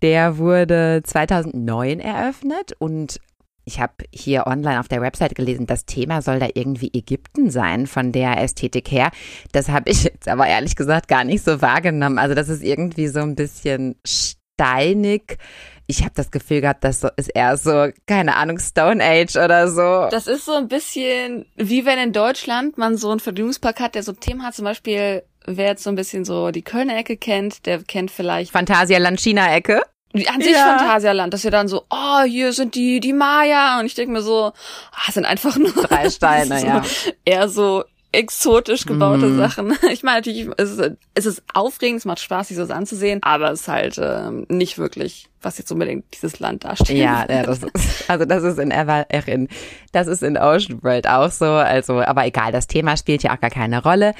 Der 0.01 0.37
wurde 0.37 1.01
2009 1.03 1.99
eröffnet 1.99 2.73
und 2.79 3.19
ich 3.67 3.81
habe 3.81 3.93
hier 4.13 4.47
online 4.47 4.79
auf 4.79 4.87
der 4.87 5.01
Website 5.01 5.35
gelesen, 5.35 5.67
das 5.67 5.85
Thema 5.85 6.21
soll 6.21 6.39
da 6.39 6.47
irgendwie 6.53 6.89
Ägypten 6.93 7.51
sein 7.51 7.85
von 7.85 8.13
der 8.13 8.41
Ästhetik 8.41 8.89
her. 8.89 9.11
Das 9.51 9.67
habe 9.67 9.91
ich 9.91 10.05
jetzt 10.05 10.29
aber 10.29 10.47
ehrlich 10.47 10.77
gesagt 10.77 11.09
gar 11.09 11.25
nicht 11.25 11.43
so 11.43 11.61
wahrgenommen. 11.61 12.17
Also 12.17 12.33
das 12.33 12.47
ist 12.47 12.63
irgendwie 12.63 13.07
so 13.07 13.19
ein 13.19 13.35
bisschen 13.35 13.95
steinig. 14.05 15.37
Ich 15.85 16.01
habe 16.01 16.13
das 16.15 16.31
Gefühl 16.31 16.61
gehabt, 16.61 16.83
das 16.85 17.03
ist 17.17 17.29
eher 17.35 17.57
so, 17.57 17.89
keine 18.07 18.37
Ahnung, 18.37 18.57
Stone 18.57 19.03
Age 19.03 19.35
oder 19.35 19.69
so. 19.69 20.07
Das 20.11 20.27
ist 20.27 20.45
so 20.45 20.53
ein 20.53 20.69
bisschen 20.69 21.45
wie 21.55 21.85
wenn 21.85 21.99
in 21.99 22.13
Deutschland 22.13 22.77
man 22.77 22.95
so 22.97 23.09
einen 23.09 23.19
Vergnügungspark 23.19 23.81
hat, 23.81 23.95
der 23.95 24.03
so 24.03 24.13
Themen 24.13 24.43
hat, 24.43 24.55
zum 24.55 24.65
Beispiel, 24.65 25.23
wer 25.47 25.67
jetzt 25.67 25.83
so 25.83 25.89
ein 25.89 25.95
bisschen 25.95 26.25
so 26.25 26.51
die 26.51 26.61
Kölner 26.61 26.97
Ecke 26.97 27.17
kennt, 27.17 27.65
der 27.65 27.81
kennt 27.83 28.11
vielleicht 28.11 28.51
Phantasialand 28.51 29.19
China-Ecke. 29.19 29.81
an 30.13 30.41
sich 30.41 30.51
Ja. 30.51 30.77
Phantasialand, 30.77 31.33
dass 31.33 31.43
wir 31.43 31.51
dann 31.51 31.67
so, 31.67 31.85
oh, 31.89 32.21
hier 32.23 32.53
sind 32.53 32.75
die, 32.75 32.99
die 32.99 33.13
Maya. 33.13 33.79
Und 33.79 33.85
ich 33.85 33.95
denke 33.95 34.11
mir 34.11 34.21
so, 34.21 34.51
ah, 34.91 35.01
es 35.07 35.13
sind 35.13 35.25
einfach 35.25 35.57
nur 35.57 35.71
Drei 35.71 36.09
Steine, 36.11 36.59
so, 36.59 36.67
ja. 36.67 36.83
Eher 37.25 37.49
so 37.49 37.83
exotisch 38.11 38.85
gebaute 38.85 39.27
mm. 39.27 39.37
Sachen. 39.37 39.77
Ich 39.91 40.03
meine, 40.03 40.17
natürlich, 40.17 40.49
es 40.57 40.71
ist, 40.71 40.91
es 41.13 41.25
ist 41.25 41.43
aufregend, 41.53 41.99
es 41.99 42.05
macht 42.05 42.19
Spaß, 42.19 42.47
sich 42.47 42.57
so 42.57 42.63
anzusehen, 42.63 43.21
aber 43.21 43.51
es 43.51 43.61
ist 43.61 43.67
halt 43.67 43.99
ähm, 44.01 44.45
nicht 44.49 44.77
wirklich, 44.77 45.27
was 45.41 45.57
jetzt 45.57 45.71
unbedingt 45.71 46.05
dieses 46.13 46.39
Land 46.39 46.63
darstellt. 46.63 46.97
Ja, 46.97 47.25
ja 47.29 47.43
das 47.43 47.59
ist, 47.73 48.09
also 48.09 48.25
das 48.25 48.43
ist 48.43 48.59
in, 48.59 48.71
in, 48.71 49.47
das 49.91 50.07
ist 50.07 50.23
in 50.23 50.37
Ocean 50.37 50.81
World 50.83 51.07
auch 51.07 51.31
so, 51.31 51.45
also, 51.45 51.99
aber 52.01 52.25
egal, 52.25 52.51
das 52.51 52.67
Thema 52.67 52.97
spielt 52.97 53.23
ja 53.23 53.35
auch 53.35 53.39
gar 53.39 53.49
keine 53.49 53.83
Rolle. 53.83 54.13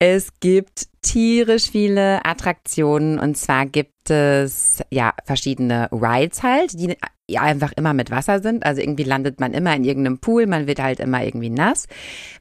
Es 0.00 0.38
gibt 0.38 0.86
tierisch 1.02 1.70
viele 1.70 2.24
Attraktionen 2.24 3.18
und 3.18 3.36
zwar 3.36 3.66
gibt 3.66 4.10
es 4.10 4.80
ja 4.90 5.12
verschiedene 5.24 5.88
Rides 5.90 6.42
halt, 6.42 6.72
die 6.78 6.96
einfach 7.36 7.72
immer 7.72 7.92
mit 7.92 8.10
Wasser 8.10 8.40
sind. 8.40 8.64
Also 8.64 8.80
irgendwie 8.80 9.02
landet 9.02 9.40
man 9.40 9.52
immer 9.52 9.74
in 9.74 9.84
irgendeinem 9.84 10.18
Pool, 10.18 10.46
man 10.46 10.66
wird 10.66 10.80
halt 10.80 11.00
immer 11.00 11.24
irgendwie 11.24 11.50
nass, 11.50 11.86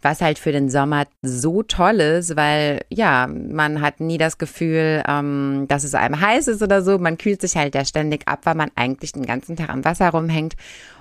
was 0.02 0.22
halt 0.22 0.40
für 0.40 0.52
den 0.52 0.70
Sommer 0.70 1.06
so 1.22 1.64
toll 1.64 2.00
ist, 2.00 2.36
weil 2.36 2.82
ja, 2.90 3.28
man 3.28 3.82
hat 3.82 4.00
nie 4.00 4.18
das 4.18 4.38
Gefühl, 4.38 5.04
ähm, 5.08 5.66
dass 5.68 5.84
es 5.84 5.96
einem 5.96 6.22
heiß 6.22 6.48
ist 6.48 6.62
oder 6.62 6.84
so. 6.84 7.00
Man 7.00 7.18
kühlt 7.18 7.42
sich 7.42 7.58
halt 7.58 7.74
ja 7.74 7.84
ständig 7.86 8.28
ab, 8.28 8.42
weil 8.44 8.56
man 8.56 8.72
eigentlich 8.76 9.14
den 9.14 9.26
ganzen 9.26 9.56
Tag 9.56 9.70
am 9.70 9.84
Wasser 9.84 10.10
rumhängt 10.10 10.56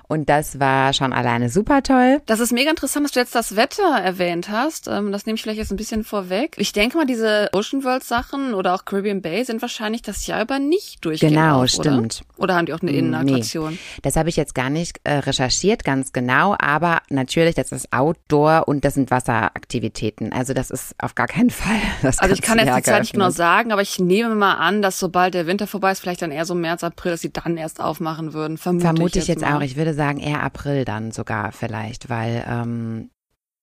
und 0.07 0.29
das 0.29 0.59
war 0.59 0.93
schon 0.93 1.11
alleine 1.13 1.49
super 1.49 1.83
toll. 1.83 2.21
Das 2.25 2.39
ist 2.39 2.51
mega 2.53 2.69
interessant, 2.69 3.05
dass 3.05 3.11
du 3.11 3.19
jetzt 3.19 3.35
das 3.35 3.55
Wetter 3.55 3.83
erwähnt 3.83 4.49
hast. 4.49 4.87
Ähm, 4.87 5.11
das 5.11 5.25
nehme 5.25 5.35
ich 5.35 5.41
vielleicht 5.41 5.59
jetzt 5.59 5.71
ein 5.71 5.77
bisschen 5.77 6.03
vorweg. 6.03 6.55
Ich 6.57 6.71
denke 6.71 6.97
mal, 6.97 7.05
diese 7.05 7.49
Ocean 7.53 7.83
World 7.83 8.03
Sachen 8.03 8.53
oder 8.53 8.73
auch 8.73 8.85
Caribbean 8.85 9.21
Bay 9.21 9.43
sind 9.43 9.61
wahrscheinlich 9.61 10.01
das 10.01 10.25
Jahr 10.25 10.41
über 10.41 10.59
nicht 10.59 11.03
durchgehend 11.03 11.35
Genau, 11.35 11.63
auf, 11.63 11.69
stimmt. 11.69 12.21
Oder? 12.37 12.43
oder? 12.43 12.55
haben 12.55 12.65
die 12.65 12.73
auch 12.73 12.81
eine 12.81 12.91
Innenattraktion? 12.91 13.71
Nee. 13.71 14.01
Das 14.01 14.15
habe 14.15 14.29
ich 14.29 14.37
jetzt 14.37 14.55
gar 14.55 14.69
nicht 14.69 14.99
äh, 15.03 15.15
recherchiert, 15.15 15.83
ganz 15.83 16.13
genau. 16.13 16.55
Aber 16.57 16.99
natürlich, 17.09 17.55
das 17.55 17.71
ist 17.71 17.91
Outdoor 17.91 18.67
und 18.67 18.85
das 18.85 18.93
sind 18.93 19.11
Wasseraktivitäten. 19.11 20.31
Also 20.31 20.53
das 20.53 20.71
ist 20.71 20.95
auf 20.99 21.15
gar 21.15 21.27
keinen 21.27 21.49
Fall. 21.49 21.75
Das 22.01 22.19
also 22.19 22.33
ich 22.33 22.41
kann 22.41 22.59
jetzt 22.59 22.75
die 22.77 22.83
Zeit 22.83 23.01
nicht 23.01 23.13
genau 23.13 23.31
sagen, 23.31 23.71
aber 23.71 23.81
ich 23.81 23.99
nehme 23.99 24.35
mal 24.35 24.53
an, 24.53 24.81
dass 24.81 24.99
sobald 24.99 25.33
der 25.33 25.47
Winter 25.47 25.67
vorbei 25.67 25.91
ist, 25.91 25.99
vielleicht 25.99 26.21
dann 26.21 26.31
eher 26.31 26.45
so 26.45 26.55
März, 26.55 26.83
April, 26.83 27.11
dass 27.11 27.21
sie 27.21 27.33
dann 27.33 27.57
erst 27.57 27.81
aufmachen 27.81 28.33
würden. 28.33 28.57
Vermute, 28.57 28.85
Vermute 28.85 29.19
ich 29.19 29.27
jetzt, 29.27 29.41
jetzt 29.41 29.51
auch. 29.51 29.61
Ich 29.61 29.75
würde 29.75 29.93
sagen 29.97 30.19
eher 30.19 30.43
April 30.43 30.85
dann 30.85 31.11
sogar 31.11 31.51
vielleicht, 31.51 32.09
weil 32.09 32.45
ähm, 32.47 33.09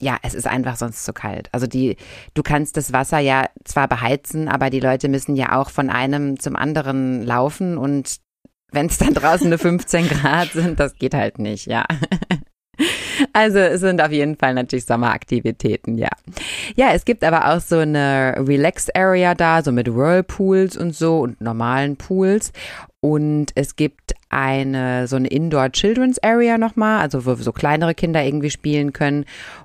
ja, 0.03 0.18
es 0.23 0.35
ist 0.35 0.47
einfach 0.47 0.77
sonst 0.77 1.05
zu 1.05 1.12
kalt. 1.12 1.49
Also 1.53 1.66
die, 1.66 1.97
du 2.35 2.42
kannst 2.42 2.77
das 2.77 2.92
Wasser 2.92 3.18
ja 3.18 3.49
zwar 3.64 3.88
beheizen, 3.88 4.49
aber 4.49 4.68
die 4.68 4.81
Leute 4.81 5.09
müssen 5.09 5.37
ja 5.37 5.59
auch 5.59 5.70
von 5.70 5.88
einem 5.88 6.38
zum 6.38 6.57
anderen 6.57 7.23
laufen 7.23 7.79
und 7.79 8.18
wenn 8.70 8.87
es 8.87 8.99
dann 8.99 9.14
draußen 9.14 9.47
eine 9.47 9.59
15 9.59 10.09
Grad 10.09 10.51
sind, 10.53 10.81
das 10.81 10.97
geht 10.97 11.14
halt 11.14 11.38
nicht, 11.38 11.66
ja. 11.66 11.87
Also 13.33 13.59
es 13.59 13.81
sind 13.81 14.03
auf 14.03 14.11
jeden 14.11 14.37
Fall 14.37 14.55
natürlich 14.55 14.87
Sommeraktivitäten, 14.87 15.99
ja. 15.99 16.09
Ja, 16.75 16.90
es 16.92 17.05
gibt 17.05 17.23
aber 17.23 17.53
auch 17.53 17.61
so 17.61 17.79
eine 17.79 18.35
Relax 18.38 18.90
Area 18.90 19.35
da, 19.35 19.62
so 19.62 19.70
mit 19.70 19.92
Whirlpools 19.92 20.77
und 20.77 20.94
so 20.94 21.20
und 21.20 21.40
normalen 21.40 21.97
Pools. 21.97 22.53
Und 23.01 23.53
es 23.55 23.77
gibt 23.77 24.14
eine, 24.35 25.07
so 25.07 25.16
eine 25.16 25.29
Indoor 25.29 25.70
Children's 25.70 26.23
Area 26.23 26.59
nochmal, 26.59 27.01
also 27.01 27.25
wo 27.25 27.35
so 27.37 27.53
kleinere 27.53 27.94
Kinder 27.94 28.23
irgendwie 28.25 28.51
spielen 28.51 28.92
können. 28.92 29.25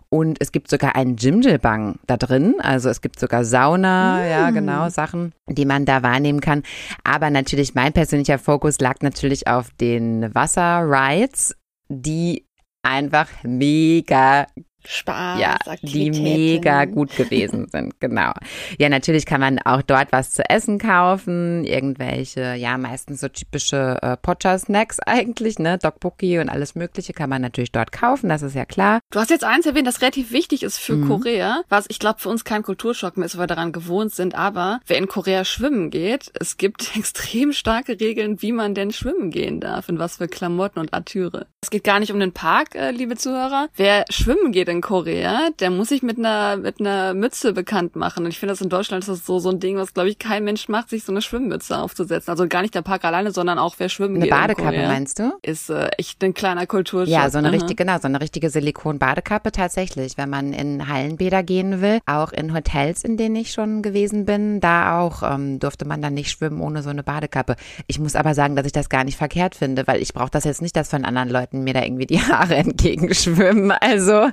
Und 0.10 0.38
es 0.40 0.52
gibt 0.52 0.70
sogar 0.70 0.96
einen 0.96 1.18
Jimjilbang 1.18 2.00
da 2.08 2.18
drin. 2.18 2.56
Also 2.60 2.90
es 2.90 3.02
gibt 3.02 3.20
sogar 3.20 3.44
Sauna, 3.46 4.18
mm. 4.18 4.30
ja, 4.30 4.50
genau, 4.52 4.90
Sachen, 4.90 5.34
die 5.48 5.66
man 5.66 5.86
da 5.86 6.04
wahrnehmen 6.04 6.40
kann. 6.40 6.64
Aber 7.04 7.30
natürlich 7.30 7.76
mein 7.76 7.94
persönlicher 7.94 8.40
Fokus 8.40 8.80
lag 8.80 9.02
natürlich 9.02 9.48
auf 9.48 9.70
den 9.80 10.34
Wasserrides, 10.34 11.56
die 11.90 12.46
einfach 12.84 13.28
mega 13.44 14.48
Spaß, 14.86 15.40
ja, 15.40 15.58
die 15.82 16.10
mega 16.12 16.86
gut 16.86 17.16
gewesen 17.16 17.68
sind, 17.72 18.00
genau. 18.00 18.32
Ja, 18.78 18.90
natürlich 18.90 19.26
kann 19.26 19.42
man 19.42 19.60
auch 19.60 19.82
dort 19.82 20.12
was 20.12 20.32
zu 20.32 20.50
essen 20.50 20.80
kaufen, 20.80 21.66
irgendwelche, 21.66 22.56
ja, 22.56 22.78
meistens 22.78 23.22
so 23.22 23.28
typische 23.28 23.98
äh, 24.02 24.18
Pocha-Snacks 24.18 25.00
eigentlich, 25.02 25.60
ne, 25.60 25.78
Dokboki 25.78 26.40
und 26.40 26.50
alles 26.50 26.76
mögliche 26.76 27.14
kann 27.14 27.30
man 27.30 27.42
natürlich 27.42 27.72
dort 27.72 27.92
kaufen, 27.92 28.30
das 28.30 28.42
ist 28.42 28.56
ja 28.56 28.66
klar. 28.66 29.00
Du 29.12 29.20
hast 29.20 29.30
jetzt 29.30 29.44
eins 29.44 29.66
erwähnt, 29.66 29.88
das 29.88 30.02
relativ 30.02 30.32
wichtig 30.32 30.64
ist 30.64 30.78
für 30.78 30.96
mhm. 30.96 31.08
Korea, 31.10 31.62
was 31.70 31.86
ich 31.90 32.00
glaube 32.00 32.20
für 32.20 32.30
uns 32.30 32.46
kein 32.46 32.64
Kulturschock 32.64 33.18
mehr 33.18 33.26
ist, 33.26 33.36
weil 33.36 33.44
wir 33.44 33.48
daran 33.48 33.72
gewohnt 33.72 34.14
sind, 34.14 34.36
aber 34.36 34.80
wer 34.88 34.98
in 34.98 35.08
Korea 35.08 35.44
schwimmen 35.44 35.90
geht, 35.90 36.32
es 36.40 36.58
gibt 36.58 36.96
extrem 36.96 37.52
starke 37.52 38.00
Regeln, 38.00 38.42
wie 38.42 38.54
man 38.54 38.76
denn 38.76 38.92
schwimmen 38.92 39.30
gehen 39.30 39.60
darf, 39.60 39.90
in 39.90 40.00
was 40.00 40.18
für 40.18 40.28
Klamotten 40.28 40.80
und 40.80 40.94
Attüre. 40.94 41.48
Es 41.62 41.70
geht 41.70 41.84
gar 41.84 42.00
nicht 42.00 42.14
um 42.14 42.20
den 42.20 42.32
Park, 42.32 42.76
äh, 42.76 42.92
liebe 42.92 43.18
Zuhörer. 43.18 43.68
Wer 43.76 44.06
schwimmen 44.10 44.54
geht 44.54 44.69
in 44.70 44.82
Korea, 44.82 45.50
der 45.60 45.72
muss 45.72 45.90
sich 45.90 46.04
mit 46.04 46.18
einer 46.18 46.58
mit 46.58 46.80
einer 46.80 47.14
Mütze 47.14 47.54
bekannt 47.54 47.96
machen. 47.96 48.26
Und 48.26 48.32
ich 48.32 48.40
finde 48.40 48.54
das 48.54 48.62
in 48.62 48.70
Deutschland 48.70 49.04
ist 49.04 49.10
das 49.10 49.26
so 49.26 49.40
so 49.40 49.50
ein 49.50 49.60
Ding, 49.60 49.78
was 49.78 49.94
glaube 49.94 50.10
ich 50.10 50.20
kein 50.20 50.44
Mensch 50.44 50.70
macht, 50.70 50.90
sich 50.90 51.04
so 51.04 51.12
eine 51.12 51.22
Schwimmmütze 51.22 51.78
aufzusetzen. 51.78 52.32
Also 52.32 52.48
gar 52.48 52.62
nicht 52.62 52.76
der 52.76 52.82
Park 52.82 53.04
alleine, 53.06 53.32
sondern 53.32 53.60
auch 53.60 53.76
wer 53.80 53.90
schwimmen 53.90 54.16
eine 54.16 54.26
geht. 54.26 54.34
Eine 54.34 54.54
Badekappe 54.54 54.88
meinst 54.88 55.20
du? 55.20 55.34
Ist 55.42 55.70
äh, 55.70 55.90
echt 55.98 56.24
ein 56.24 56.34
kleiner 56.34 56.68
Kulturschock. 56.68 57.12
Ja, 57.12 57.30
so 57.30 57.38
eine 57.38 57.52
richtige 57.52 57.80
genau, 57.80 57.98
so 57.98 58.08
eine 58.08 58.20
richtige 58.20 58.50
Silikon-Badekappe 58.50 59.52
tatsächlich, 59.52 60.18
wenn 60.18 60.30
man 60.30 60.52
in 60.52 60.88
Hallenbäder 60.88 61.44
gehen 61.44 61.82
will. 61.82 62.00
Auch 62.06 62.34
in 62.34 62.54
Hotels, 62.54 63.04
in 63.04 63.16
denen 63.16 63.38
ich 63.38 63.54
schon 63.54 63.82
gewesen 63.82 64.26
bin, 64.26 64.60
da 64.60 65.00
auch 65.00 65.24
ähm, 65.24 65.60
durfte 65.60 65.86
man 65.86 66.02
dann 66.02 66.14
nicht 66.14 66.30
schwimmen 66.30 66.62
ohne 66.62 66.84
so 66.84 66.90
eine 66.90 67.04
Badekappe. 67.04 67.56
Ich 67.88 68.00
muss 68.00 68.16
aber 68.16 68.34
sagen, 68.34 68.58
dass 68.58 68.66
ich 68.66 68.74
das 68.74 68.90
gar 68.90 69.06
nicht 69.06 69.18
verkehrt 69.18 69.56
finde, 69.56 69.88
weil 69.88 70.02
ich 70.02 70.14
brauche 70.14 70.30
das 70.30 70.44
jetzt 70.44 70.62
nicht, 70.62 70.76
dass 70.76 70.90
von 70.90 71.06
anderen 71.06 71.30
Leuten 71.30 71.64
mir 71.64 71.74
da 71.74 71.84
irgendwie 71.84 72.06
die 72.06 72.20
Haare 72.22 72.56
entgegenschwimmen. 72.56 73.72
Also 73.72 74.30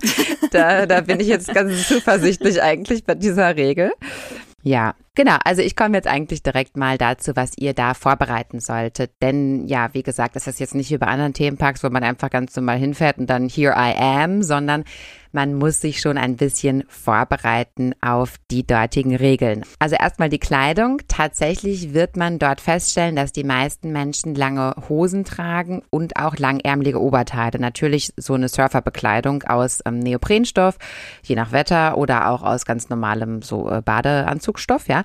da, 0.50 0.86
da 0.86 1.00
bin 1.00 1.20
ich 1.20 1.28
jetzt 1.28 1.52
ganz 1.52 1.88
zuversichtlich 1.88 2.62
eigentlich 2.62 3.04
bei 3.04 3.14
dieser 3.14 3.56
Regel. 3.56 3.92
Ja, 4.62 4.94
genau. 5.16 5.37
Also 5.44 5.62
ich 5.62 5.74
komme 5.74 5.96
jetzt 5.96 6.07
eigentlich 6.07 6.44
direkt 6.44 6.76
mal 6.76 6.96
dazu, 6.98 7.33
was 7.35 7.52
ihr 7.59 7.74
da 7.74 7.94
vorbereiten 7.94 8.61
solltet. 8.61 9.11
Denn 9.20 9.66
ja, 9.66 9.92
wie 9.94 10.05
gesagt, 10.05 10.37
das 10.37 10.46
ist 10.46 10.61
jetzt 10.61 10.76
nicht 10.76 10.92
wie 10.92 10.98
bei 10.98 11.09
anderen 11.09 11.33
Themenparks, 11.33 11.83
wo 11.83 11.90
man 11.90 12.05
einfach 12.05 12.31
ganz 12.31 12.55
normal 12.55 12.79
hinfährt 12.79 13.18
und 13.18 13.29
dann 13.29 13.48
here 13.48 13.74
I 13.76 13.94
am, 13.98 14.42
sondern 14.44 14.85
man 15.37 15.52
muss 15.52 15.83
sich 15.83 16.00
schon 16.00 16.16
ein 16.16 16.37
bisschen 16.37 16.85
vorbereiten 16.88 17.94
auf 18.00 18.37
die 18.50 18.66
dortigen 18.66 19.14
Regeln. 19.14 19.64
Also 19.79 19.94
erstmal 19.94 20.31
die 20.31 20.38
Kleidung. 20.38 21.02
Tatsächlich 21.09 21.92
wird 21.92 22.16
man 22.16 22.38
dort 22.38 22.62
feststellen, 22.62 23.16
dass 23.16 23.33
die 23.33 23.44
meisten 23.44 23.92
Menschen 23.92 24.35
lange 24.35 24.74
Hosen 24.88 25.24
tragen 25.24 25.83
und 25.90 26.16
auch 26.16 26.38
langärmelige 26.38 27.02
Oberteile. 27.02 27.59
Natürlich 27.59 28.14
so 28.16 28.33
eine 28.33 28.48
Surferbekleidung 28.48 29.42
aus 29.42 29.81
ähm, 29.85 29.98
Neoprenstoff, 29.98 30.79
je 31.22 31.37
nach 31.37 31.52
Wetter 31.52 31.98
oder 31.98 32.31
auch 32.31 32.42
aus 32.42 32.64
ganz 32.64 32.88
normalem 32.88 33.42
so 33.42 33.68
äh, 33.70 33.83
Badeanzugstoff, 33.83 34.88
ja. 34.88 35.05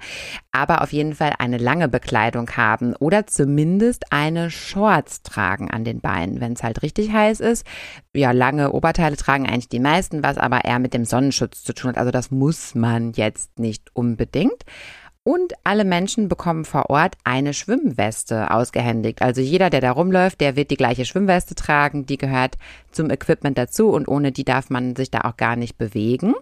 Aber 0.51 0.81
auf 0.81 0.93
jeden 0.93 1.15
Fall 1.15 1.33
eine 1.39 1.57
lange 1.57 1.87
Bekleidung 1.87 2.49
haben 2.51 2.95
oder 2.95 3.27
zumindest 3.27 4.11
eine 4.11 4.49
Shorts 4.49 5.23
tragen 5.23 5.69
an 5.69 5.83
den 5.83 5.99
Beinen, 5.99 6.39
wenn 6.41 6.53
es 6.53 6.63
halt 6.63 6.83
richtig 6.83 7.11
heiß 7.11 7.39
ist. 7.39 7.65
Ja, 8.15 8.31
lange 8.31 8.71
Oberteile 8.71 9.17
tragen 9.17 9.47
eigentlich 9.47 9.69
die 9.69 9.79
meisten 9.79 10.21
was 10.23 10.37
aber 10.37 10.65
eher 10.65 10.79
mit 10.79 10.93
dem 10.93 11.05
Sonnenschutz 11.05 11.63
zu 11.63 11.73
tun 11.73 11.89
hat. 11.89 11.97
Also 11.97 12.11
das 12.11 12.31
muss 12.31 12.75
man 12.75 13.13
jetzt 13.13 13.59
nicht 13.59 13.89
unbedingt. 13.93 14.63
Und 15.23 15.53
alle 15.63 15.85
Menschen 15.85 16.29
bekommen 16.29 16.65
vor 16.65 16.89
Ort 16.89 17.15
eine 17.23 17.53
Schwimmweste 17.53 18.49
ausgehändigt. 18.49 19.21
Also 19.21 19.39
jeder, 19.39 19.69
der 19.69 19.79
da 19.79 19.91
rumläuft, 19.91 20.41
der 20.41 20.55
wird 20.55 20.71
die 20.71 20.77
gleiche 20.77 21.05
Schwimmweste 21.05 21.53
tragen. 21.53 22.07
Die 22.07 22.17
gehört 22.17 22.57
zum 22.91 23.11
Equipment 23.11 23.55
dazu 23.55 23.89
und 23.89 24.07
ohne 24.07 24.31
die 24.31 24.45
darf 24.45 24.71
man 24.71 24.95
sich 24.95 25.11
da 25.11 25.21
auch 25.21 25.37
gar 25.37 25.55
nicht 25.55 25.77
bewegen. 25.77 26.33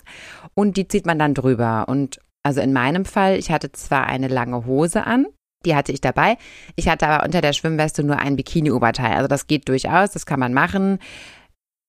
Und 0.54 0.78
die 0.78 0.88
zieht 0.88 1.06
man 1.06 1.20
dann 1.20 1.34
drüber. 1.34 1.90
Und 1.90 2.22
also 2.50 2.62
in 2.62 2.74
meinem 2.74 3.06
Fall, 3.06 3.38
ich 3.38 3.52
hatte 3.52 3.72
zwar 3.74 4.08
eine 4.08 4.28
lange 4.28 4.66
Hose 4.66 5.06
an, 5.06 5.28
die 5.68 5.76
hatte 5.76 5.92
ich 5.92 6.02
dabei. 6.02 6.36
Ich 6.76 6.90
hatte 6.90 7.08
aber 7.08 7.24
unter 7.24 7.42
der 7.42 7.54
Schwimmweste 7.54 8.04
nur 8.04 8.18
ein 8.18 8.36
Bikini-Oberteil. 8.36 9.14
Also 9.14 9.28
das 9.28 9.46
geht 9.46 9.70
durchaus, 9.70 10.10
das 10.10 10.26
kann 10.26 10.40
man 10.40 10.52
machen 10.52 10.98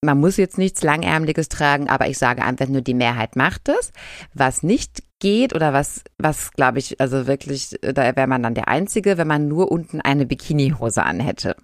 man 0.02 0.18
muss 0.18 0.38
jetzt 0.38 0.56
nichts 0.56 0.82
Langärmeliges 0.82 1.48
tragen, 1.48 1.88
aber 1.90 2.08
ich 2.08 2.18
sage 2.18 2.42
einfach 2.42 2.68
nur, 2.68 2.80
die 2.80 2.94
Mehrheit 2.94 3.36
macht 3.36 3.68
es. 3.68 3.92
Was 4.32 4.62
nicht 4.62 5.02
geht 5.18 5.54
oder 5.54 5.72
was, 5.72 6.02
was 6.16 6.52
glaube 6.52 6.78
ich, 6.78 7.00
also 7.00 7.26
wirklich, 7.26 7.76
da 7.82 8.16
wäre 8.16 8.26
man 8.26 8.42
dann 8.42 8.54
der 8.54 8.68
Einzige, 8.68 9.18
wenn 9.18 9.28
man 9.28 9.48
nur 9.48 9.70
unten 9.70 10.00
eine 10.00 10.24
Bikinihose 10.24 11.02
anhätte. 11.02 11.54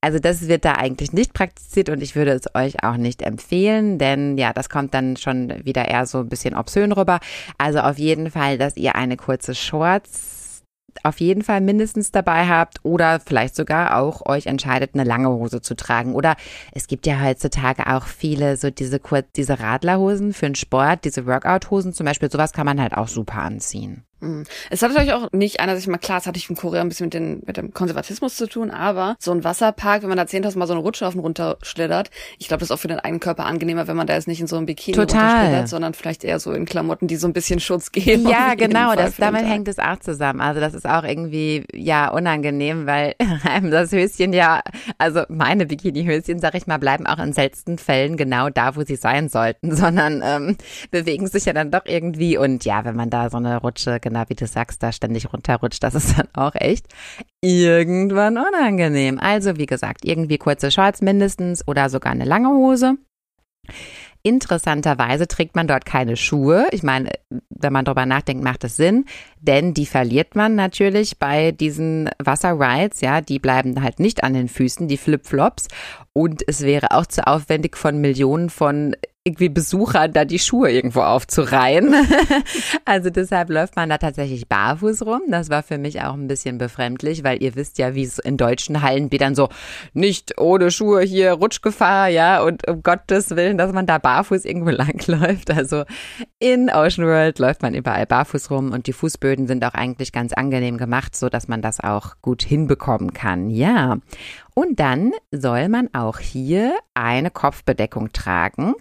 Also 0.00 0.18
das 0.18 0.48
wird 0.48 0.64
da 0.64 0.72
eigentlich 0.72 1.12
nicht 1.12 1.32
praktiziert 1.32 1.88
und 1.88 2.02
ich 2.02 2.16
würde 2.16 2.32
es 2.32 2.54
euch 2.54 2.82
auch 2.84 2.96
nicht 2.96 3.22
empfehlen, 3.22 3.98
denn 3.98 4.38
ja, 4.38 4.52
das 4.52 4.68
kommt 4.68 4.94
dann 4.94 5.16
schon 5.16 5.64
wieder 5.64 5.86
eher 5.88 6.06
so 6.06 6.18
ein 6.18 6.28
bisschen 6.28 6.54
obszön 6.54 6.92
rüber. 6.92 7.20
Also 7.58 7.80
auf 7.80 7.98
jeden 7.98 8.30
Fall, 8.30 8.58
dass 8.58 8.76
ihr 8.76 8.94
eine 8.94 9.16
kurze 9.16 9.54
Shorts 9.54 10.38
auf 11.04 11.20
jeden 11.20 11.42
Fall 11.42 11.60
mindestens 11.60 12.10
dabei 12.10 12.46
habt 12.48 12.78
oder 12.82 13.20
vielleicht 13.20 13.54
sogar 13.54 13.98
auch 13.98 14.26
euch 14.26 14.46
entscheidet, 14.46 14.94
eine 14.94 15.04
lange 15.04 15.28
Hose 15.28 15.60
zu 15.60 15.76
tragen. 15.76 16.14
Oder 16.14 16.36
es 16.72 16.86
gibt 16.86 17.06
ja 17.06 17.20
heutzutage 17.22 17.86
auch 17.86 18.06
viele 18.06 18.56
so 18.56 18.70
diese 18.70 19.00
diese 19.36 19.60
Radlerhosen 19.60 20.32
für 20.32 20.46
den 20.46 20.54
Sport, 20.54 21.04
diese 21.04 21.26
Workout-Hosen 21.26 21.92
zum 21.92 22.06
Beispiel, 22.06 22.30
sowas 22.30 22.52
kann 22.52 22.66
man 22.66 22.80
halt 22.80 22.96
auch 22.96 23.08
super 23.08 23.42
anziehen. 23.42 24.07
Mhm. 24.20 24.44
Es 24.70 24.82
hat 24.82 24.90
natürlich 24.90 25.12
auch 25.12 25.28
nicht 25.32 25.60
einer 25.60 25.76
sich 25.76 25.86
mal 25.86 25.98
klar, 25.98 26.18
es 26.18 26.26
hatte 26.26 26.38
ich 26.38 26.48
in 26.50 26.56
Korea 26.56 26.80
ein 26.80 26.88
bisschen 26.88 27.06
mit, 27.06 27.14
den, 27.14 27.42
mit 27.46 27.56
dem 27.56 27.72
Konservatismus 27.72 28.36
zu 28.36 28.46
tun, 28.48 28.70
aber 28.70 29.16
so 29.18 29.32
ein 29.32 29.44
Wasserpark, 29.44 30.02
wenn 30.02 30.08
man 30.08 30.18
da 30.18 30.24
10.000 30.24 30.58
Mal 30.58 30.66
so 30.66 30.72
eine 30.72 30.82
Rutsche 30.82 31.06
auf 31.06 31.14
und 31.14 31.20
runter 31.20 31.58
schlittert, 31.62 32.10
ich 32.38 32.48
glaube, 32.48 32.60
das 32.60 32.68
ist 32.68 32.72
auch 32.72 32.80
für 32.80 32.88
den 32.88 33.00
eigenen 33.00 33.20
Körper 33.20 33.46
angenehmer, 33.46 33.86
wenn 33.86 33.96
man 33.96 34.06
da 34.06 34.14
jetzt 34.14 34.28
nicht 34.28 34.40
in 34.40 34.46
so 34.46 34.56
einem 34.56 34.66
Bikini 34.66 34.96
Total. 34.96 35.66
sondern 35.66 35.94
vielleicht 35.94 36.24
eher 36.24 36.40
so 36.40 36.52
in 36.52 36.64
Klamotten, 36.64 37.06
die 37.06 37.16
so 37.16 37.26
ein 37.26 37.32
bisschen 37.32 37.60
Schutz 37.60 37.92
geben. 37.92 38.28
Ja, 38.28 38.54
genau, 38.56 38.94
das, 38.94 39.16
damit 39.16 39.42
Tag. 39.42 39.50
hängt 39.50 39.68
es 39.68 39.78
auch 39.78 39.98
zusammen. 40.00 40.40
Also 40.40 40.60
das 40.60 40.74
ist 40.74 40.86
auch 40.86 41.04
irgendwie, 41.04 41.64
ja, 41.72 42.10
unangenehm, 42.10 42.86
weil 42.86 43.14
einem 43.44 43.70
das 43.70 43.92
Höschen 43.92 44.32
ja, 44.32 44.60
also 44.98 45.22
meine 45.28 45.66
Bikini-Höschen, 45.66 46.40
sag 46.40 46.54
ich 46.54 46.66
mal, 46.66 46.78
bleiben 46.78 47.06
auch 47.06 47.18
in 47.18 47.32
seltensten 47.32 47.78
Fällen 47.78 48.16
genau 48.16 48.50
da, 48.50 48.76
wo 48.76 48.82
sie 48.82 48.96
sein 48.96 49.28
sollten, 49.28 49.74
sondern 49.76 50.22
ähm, 50.24 50.56
bewegen 50.90 51.26
sich 51.26 51.44
ja 51.44 51.52
dann 51.52 51.70
doch 51.70 51.86
irgendwie 51.86 52.36
und 52.36 52.64
ja, 52.64 52.84
wenn 52.84 52.96
man 52.96 53.10
da 53.10 53.30
so 53.30 53.36
eine 53.36 53.58
Rutsche, 53.58 54.00
genau 54.08 54.24
wie 54.28 54.34
du 54.34 54.46
sagst, 54.46 54.82
da 54.82 54.92
ständig 54.92 55.32
runterrutscht, 55.32 55.82
das 55.82 55.94
ist 55.94 56.18
dann 56.18 56.28
auch 56.34 56.54
echt 56.54 56.86
irgendwann 57.40 58.38
unangenehm. 58.38 59.18
Also 59.18 59.56
wie 59.56 59.66
gesagt, 59.66 60.04
irgendwie 60.04 60.38
kurze 60.38 60.70
Shorts 60.70 61.00
mindestens 61.00 61.66
oder 61.66 61.88
sogar 61.88 62.12
eine 62.12 62.24
lange 62.24 62.48
Hose. 62.48 62.96
Interessanterweise 64.22 65.28
trägt 65.28 65.54
man 65.54 65.68
dort 65.68 65.86
keine 65.86 66.16
Schuhe. 66.16 66.66
Ich 66.72 66.82
meine, 66.82 67.10
wenn 67.50 67.72
man 67.72 67.84
drüber 67.84 68.04
nachdenkt, 68.04 68.42
macht 68.42 68.64
es 68.64 68.76
Sinn, 68.76 69.04
denn 69.40 69.74
die 69.74 69.86
verliert 69.86 70.34
man 70.34 70.56
natürlich 70.56 71.18
bei 71.18 71.52
diesen 71.52 72.10
Wasserrides, 72.18 73.00
ja, 73.00 73.20
die 73.20 73.38
bleiben 73.38 73.82
halt 73.82 74.00
nicht 74.00 74.24
an 74.24 74.34
den 74.34 74.48
Füßen, 74.48 74.88
die 74.88 74.96
Flipflops. 74.96 75.68
Und 76.12 76.42
es 76.46 76.62
wäre 76.62 76.90
auch 76.90 77.06
zu 77.06 77.26
aufwendig 77.26 77.76
von 77.76 78.00
Millionen 78.00 78.50
von 78.50 78.96
irgendwie 79.28 79.50
Besuchern 79.50 80.12
da 80.12 80.24
die 80.24 80.38
Schuhe 80.38 80.70
irgendwo 80.70 81.02
aufzureihen. 81.02 81.94
also 82.86 83.10
deshalb 83.10 83.50
läuft 83.50 83.76
man 83.76 83.90
da 83.90 83.98
tatsächlich 83.98 84.48
barfuß 84.48 85.04
rum. 85.04 85.20
Das 85.28 85.50
war 85.50 85.62
für 85.62 85.76
mich 85.76 86.00
auch 86.00 86.14
ein 86.14 86.28
bisschen 86.28 86.56
befremdlich, 86.56 87.24
weil 87.24 87.42
ihr 87.42 87.54
wisst 87.54 87.78
ja, 87.78 87.94
wie 87.94 88.04
es 88.04 88.18
in 88.18 88.38
deutschen 88.38 88.80
Hallenbädern 88.80 89.34
so 89.34 89.50
nicht 89.92 90.40
ohne 90.40 90.70
Schuhe 90.70 91.02
hier 91.02 91.32
Rutschgefahr, 91.32 92.08
ja, 92.08 92.42
und 92.42 92.66
um 92.66 92.82
Gottes 92.82 93.36
Willen, 93.36 93.58
dass 93.58 93.72
man 93.72 93.86
da 93.86 93.98
barfuß 93.98 94.46
irgendwo 94.46 94.70
langläuft. 94.70 95.50
Also 95.50 95.84
in 96.38 96.70
Ocean 96.70 97.06
World 97.06 97.38
läuft 97.38 97.62
man 97.62 97.74
überall 97.74 98.06
barfuß 98.06 98.50
rum 98.50 98.72
und 98.72 98.86
die 98.86 98.92
Fußböden 98.94 99.46
sind 99.46 99.64
auch 99.64 99.74
eigentlich 99.74 100.12
ganz 100.12 100.32
angenehm 100.32 100.78
gemacht, 100.78 101.14
so 101.14 101.28
dass 101.28 101.48
man 101.48 101.60
das 101.60 101.80
auch 101.80 102.14
gut 102.22 102.42
hinbekommen 102.42 103.12
kann. 103.12 103.50
Ja. 103.50 103.98
Und 104.58 104.80
dann 104.80 105.12
soll 105.30 105.68
man 105.68 105.88
auch 105.94 106.18
hier 106.18 106.76
eine 106.92 107.30
Kopfbedeckung 107.30 108.12
tragen, 108.12 108.74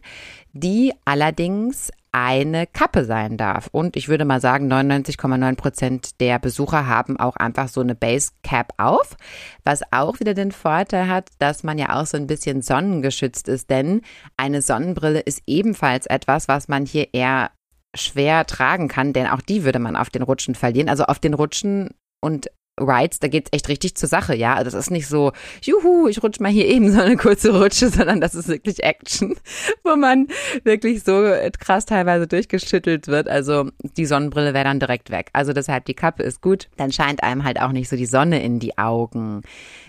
die 0.51 0.91
allerdings 1.05 1.91
eine 2.11 2.65
Kappe 2.65 3.05
sein 3.05 3.37
darf. 3.37 3.67
Und 3.71 3.95
ich 3.95 4.07
würde 4.07 4.25
mal 4.25 4.41
sagen, 4.41 4.73
99,9 4.73 5.55
Prozent 5.55 6.19
der 6.19 6.39
Besucher 6.39 6.87
haben 6.87 7.19
auch 7.19 7.35
einfach 7.35 7.67
so 7.67 7.81
eine 7.81 7.93
Base 7.93 8.31
Cap 8.41 8.73
auf, 8.77 9.17
was 9.65 9.83
auch 9.91 10.19
wieder 10.19 10.33
den 10.33 10.51
Vorteil 10.51 11.09
hat, 11.09 11.29
dass 11.37 11.63
man 11.63 11.77
ja 11.77 11.95
auch 12.01 12.07
so 12.07 12.17
ein 12.17 12.25
bisschen 12.25 12.63
sonnengeschützt 12.63 13.47
ist, 13.47 13.69
denn 13.69 14.01
eine 14.35 14.63
Sonnenbrille 14.63 15.19
ist 15.19 15.43
ebenfalls 15.45 16.07
etwas, 16.07 16.47
was 16.47 16.67
man 16.67 16.87
hier 16.87 17.13
eher 17.13 17.51
schwer 17.95 18.47
tragen 18.47 18.87
kann, 18.87 19.13
denn 19.13 19.27
auch 19.27 19.41
die 19.41 19.63
würde 19.63 19.77
man 19.77 19.95
auf 19.95 20.09
den 20.09 20.23
Rutschen 20.23 20.55
verlieren. 20.55 20.89
Also 20.89 21.03
auf 21.03 21.19
den 21.19 21.35
Rutschen 21.35 21.91
und 22.19 22.47
Rides, 22.79 23.19
da 23.19 23.27
geht's 23.27 23.49
echt 23.51 23.69
richtig 23.69 23.95
zur 23.95 24.07
Sache, 24.07 24.35
ja. 24.35 24.53
Also 24.55 24.65
das 24.65 24.85
ist 24.85 24.91
nicht 24.91 25.07
so, 25.07 25.31
juhu, 25.61 26.07
ich 26.07 26.21
rutsch 26.21 26.39
mal 26.39 26.51
hier 26.51 26.65
eben 26.67 26.91
so 26.91 27.01
eine 27.01 27.17
kurze 27.17 27.57
Rutsche, 27.57 27.89
sondern 27.89 28.21
das 28.21 28.35
ist 28.35 28.47
wirklich 28.47 28.83
Action, 28.83 29.35
wo 29.83 29.95
man 29.95 30.27
wirklich 30.63 31.03
so 31.03 31.33
krass 31.59 31.85
teilweise 31.85 32.27
durchgeschüttelt 32.27 33.07
wird. 33.07 33.27
Also 33.27 33.69
die 33.97 34.05
Sonnenbrille 34.05 34.53
wäre 34.53 34.65
dann 34.65 34.79
direkt 34.79 35.09
weg. 35.09 35.29
Also 35.33 35.53
deshalb 35.53 35.85
die 35.85 35.93
Kappe 35.93 36.23
ist 36.23 36.41
gut. 36.41 36.69
Dann 36.77 36.91
scheint 36.91 37.23
einem 37.23 37.43
halt 37.43 37.59
auch 37.59 37.71
nicht 37.71 37.89
so 37.89 37.95
die 37.95 38.05
Sonne 38.05 38.43
in 38.43 38.59
die 38.59 38.77
Augen. 38.77 39.41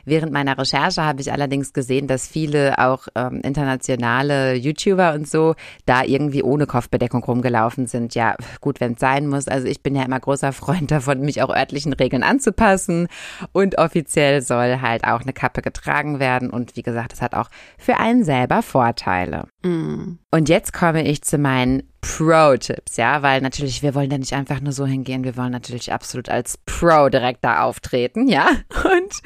Während 0.08 0.32
meiner 0.32 0.56
Recherche 0.58 1.04
habe 1.04 1.20
ich 1.20 1.32
allerdings 1.32 1.72
gesehen, 1.72 2.06
dass 2.06 2.26
viele 2.26 2.78
auch 2.78 3.08
ähm, 3.14 3.40
internationale 3.42 4.54
YouTuber 4.54 5.14
und 5.14 5.28
so 5.28 5.54
da 5.86 6.02
irgendwie 6.02 6.42
ohne 6.42 6.66
Kopfbedeckung 6.66 7.22
rumgelaufen 7.22 7.86
sind. 7.86 8.14
Ja, 8.14 8.36
gut, 8.60 8.80
wenn 8.80 8.94
es 8.94 9.00
sein 9.00 9.26
muss. 9.26 9.48
Also 9.48 9.66
ich 9.66 9.82
bin 9.82 9.94
ja 9.94 10.02
immer 10.04 10.20
großer 10.20 10.52
Freund 10.52 10.90
davon, 10.90 11.20
mich 11.20 11.42
auch 11.42 11.54
örtlichen 11.54 11.92
Regeln 11.92 12.22
anzupassen. 12.22 13.08
Und 13.52 13.78
offiziell 13.78 14.42
soll 14.42 14.80
halt 14.80 15.04
auch 15.04 15.22
eine 15.22 15.32
Kappe 15.32 15.62
getragen 15.62 16.18
werden. 16.20 16.50
Und 16.50 16.76
wie 16.76 16.82
gesagt, 16.82 17.12
es 17.12 17.22
hat 17.22 17.34
auch 17.34 17.48
für 17.76 17.98
einen 17.98 18.24
selber 18.24 18.62
Vorteile. 18.62 19.44
Mm. 19.62 20.18
Und 20.30 20.50
jetzt 20.50 20.74
komme 20.74 21.08
ich 21.08 21.22
zu 21.22 21.38
meinen 21.38 21.84
Pro-Tipps, 22.02 22.98
ja, 22.98 23.22
weil 23.22 23.40
natürlich, 23.40 23.82
wir 23.82 23.94
wollen 23.94 24.10
da 24.10 24.18
nicht 24.18 24.34
einfach 24.34 24.60
nur 24.60 24.72
so 24.72 24.84
hingehen, 24.84 25.24
wir 25.24 25.38
wollen 25.38 25.52
natürlich 25.52 25.90
absolut 25.90 26.28
als 26.28 26.58
Pro 26.66 27.08
direkt 27.08 27.42
da 27.42 27.62
auftreten, 27.62 28.28
ja. 28.28 28.46
Und 28.84 29.22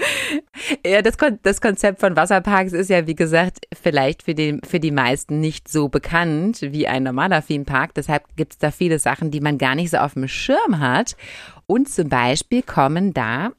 ja, 0.86 1.02
das, 1.02 1.18
Kon 1.18 1.40
das 1.42 1.60
Konzept 1.60 1.98
von 1.98 2.14
Wasserparks 2.14 2.72
ist 2.72 2.88
ja, 2.88 3.08
wie 3.08 3.16
gesagt, 3.16 3.66
vielleicht 3.74 4.22
für, 4.22 4.36
den, 4.36 4.60
für 4.62 4.78
die 4.78 4.92
meisten 4.92 5.40
nicht 5.40 5.68
so 5.68 5.88
bekannt 5.88 6.60
wie 6.62 6.86
ein 6.86 7.02
normaler 7.02 7.44
Themepark. 7.44 7.94
Deshalb 7.94 8.36
gibt 8.36 8.52
es 8.52 8.58
da 8.58 8.70
viele 8.70 9.00
Sachen, 9.00 9.32
die 9.32 9.40
man 9.40 9.58
gar 9.58 9.74
nicht 9.74 9.90
so 9.90 9.96
auf 9.96 10.14
dem 10.14 10.28
Schirm 10.28 10.78
hat. 10.78 11.16
Und 11.66 11.88
zum 11.88 12.08
Beispiel 12.08 12.62
kommen 12.62 13.12
da 13.12 13.50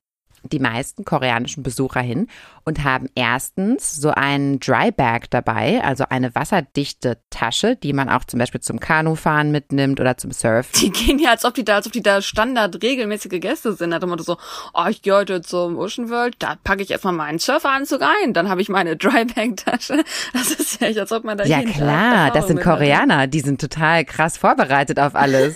die 0.51 0.60
meisten 0.60 1.06
koreanischen 1.06 1.63
Besucher 1.63 2.01
hin 2.01 2.27
und 2.65 2.84
haben 2.84 3.08
erstens 3.15 3.95
so 3.95 4.10
einen 4.10 4.60
Dry 4.60 4.91
Bag 4.91 5.30
dabei, 5.30 5.84
also 5.84 6.06
eine 6.10 6.34
wasserdichte 6.36 7.17
Tasche, 7.30 7.76
die 7.76 7.93
man 7.93 8.10
auch 8.10 8.23
zum 8.26 8.39
Beispiel 8.39 8.62
zum 8.62 8.80
Kanufahren 8.80 9.52
mitnimmt 9.52 9.99
oder 9.99 10.17
zum 10.17 10.32
Surfen. 10.32 10.71
Die 10.80 10.91
gehen 10.91 11.19
ja, 11.19 11.32
als 11.32 11.45
ob 11.45 11.54
die 11.54 11.65
da, 11.65 11.76
als 11.76 11.88
ob 11.88 11.93
die 11.93 12.02
da 12.02 12.21
Standard 12.21 12.82
regelmäßige 12.82 13.39
Gäste 13.39 13.73
sind. 13.73 13.93
Hat 13.93 14.04
immer 14.04 14.17
so, 14.19 14.38
oh, 14.73 14.86
ich 14.89 15.02
gehe 15.02 15.13
heute 15.13 15.41
zum 15.41 15.78
Ocean 15.78 16.10
World, 16.10 16.36
da 16.39 16.56
packe 16.63 16.82
ich 16.82 16.91
erstmal 16.91 17.13
meinen 17.13 17.39
Surferanzug 17.39 18.02
ein, 18.02 18.34
dann 18.34 18.49
habe 18.49 18.62
ich 18.62 18.69
meine 18.69 18.95
Drybank-Tasche. 18.97 20.04
Das 20.34 20.52
ist 20.52 20.82
ja 20.82 20.88
echt, 20.88 20.99
als 20.99 21.12
ob 21.12 21.23
man 21.23 21.38
da 21.38 21.45
Ja 21.45 21.63
klar, 21.63 22.32
das 22.32 22.47
sind 22.47 22.58
mit 22.58 22.65
hat. 22.65 22.78
Koreaner, 22.78 23.28
die 23.28 23.41
sind 23.41 23.60
total 23.60 24.06
krass 24.06 24.38
vorbereitet 24.38 24.99
auf 24.99 25.15
alles. 25.15 25.56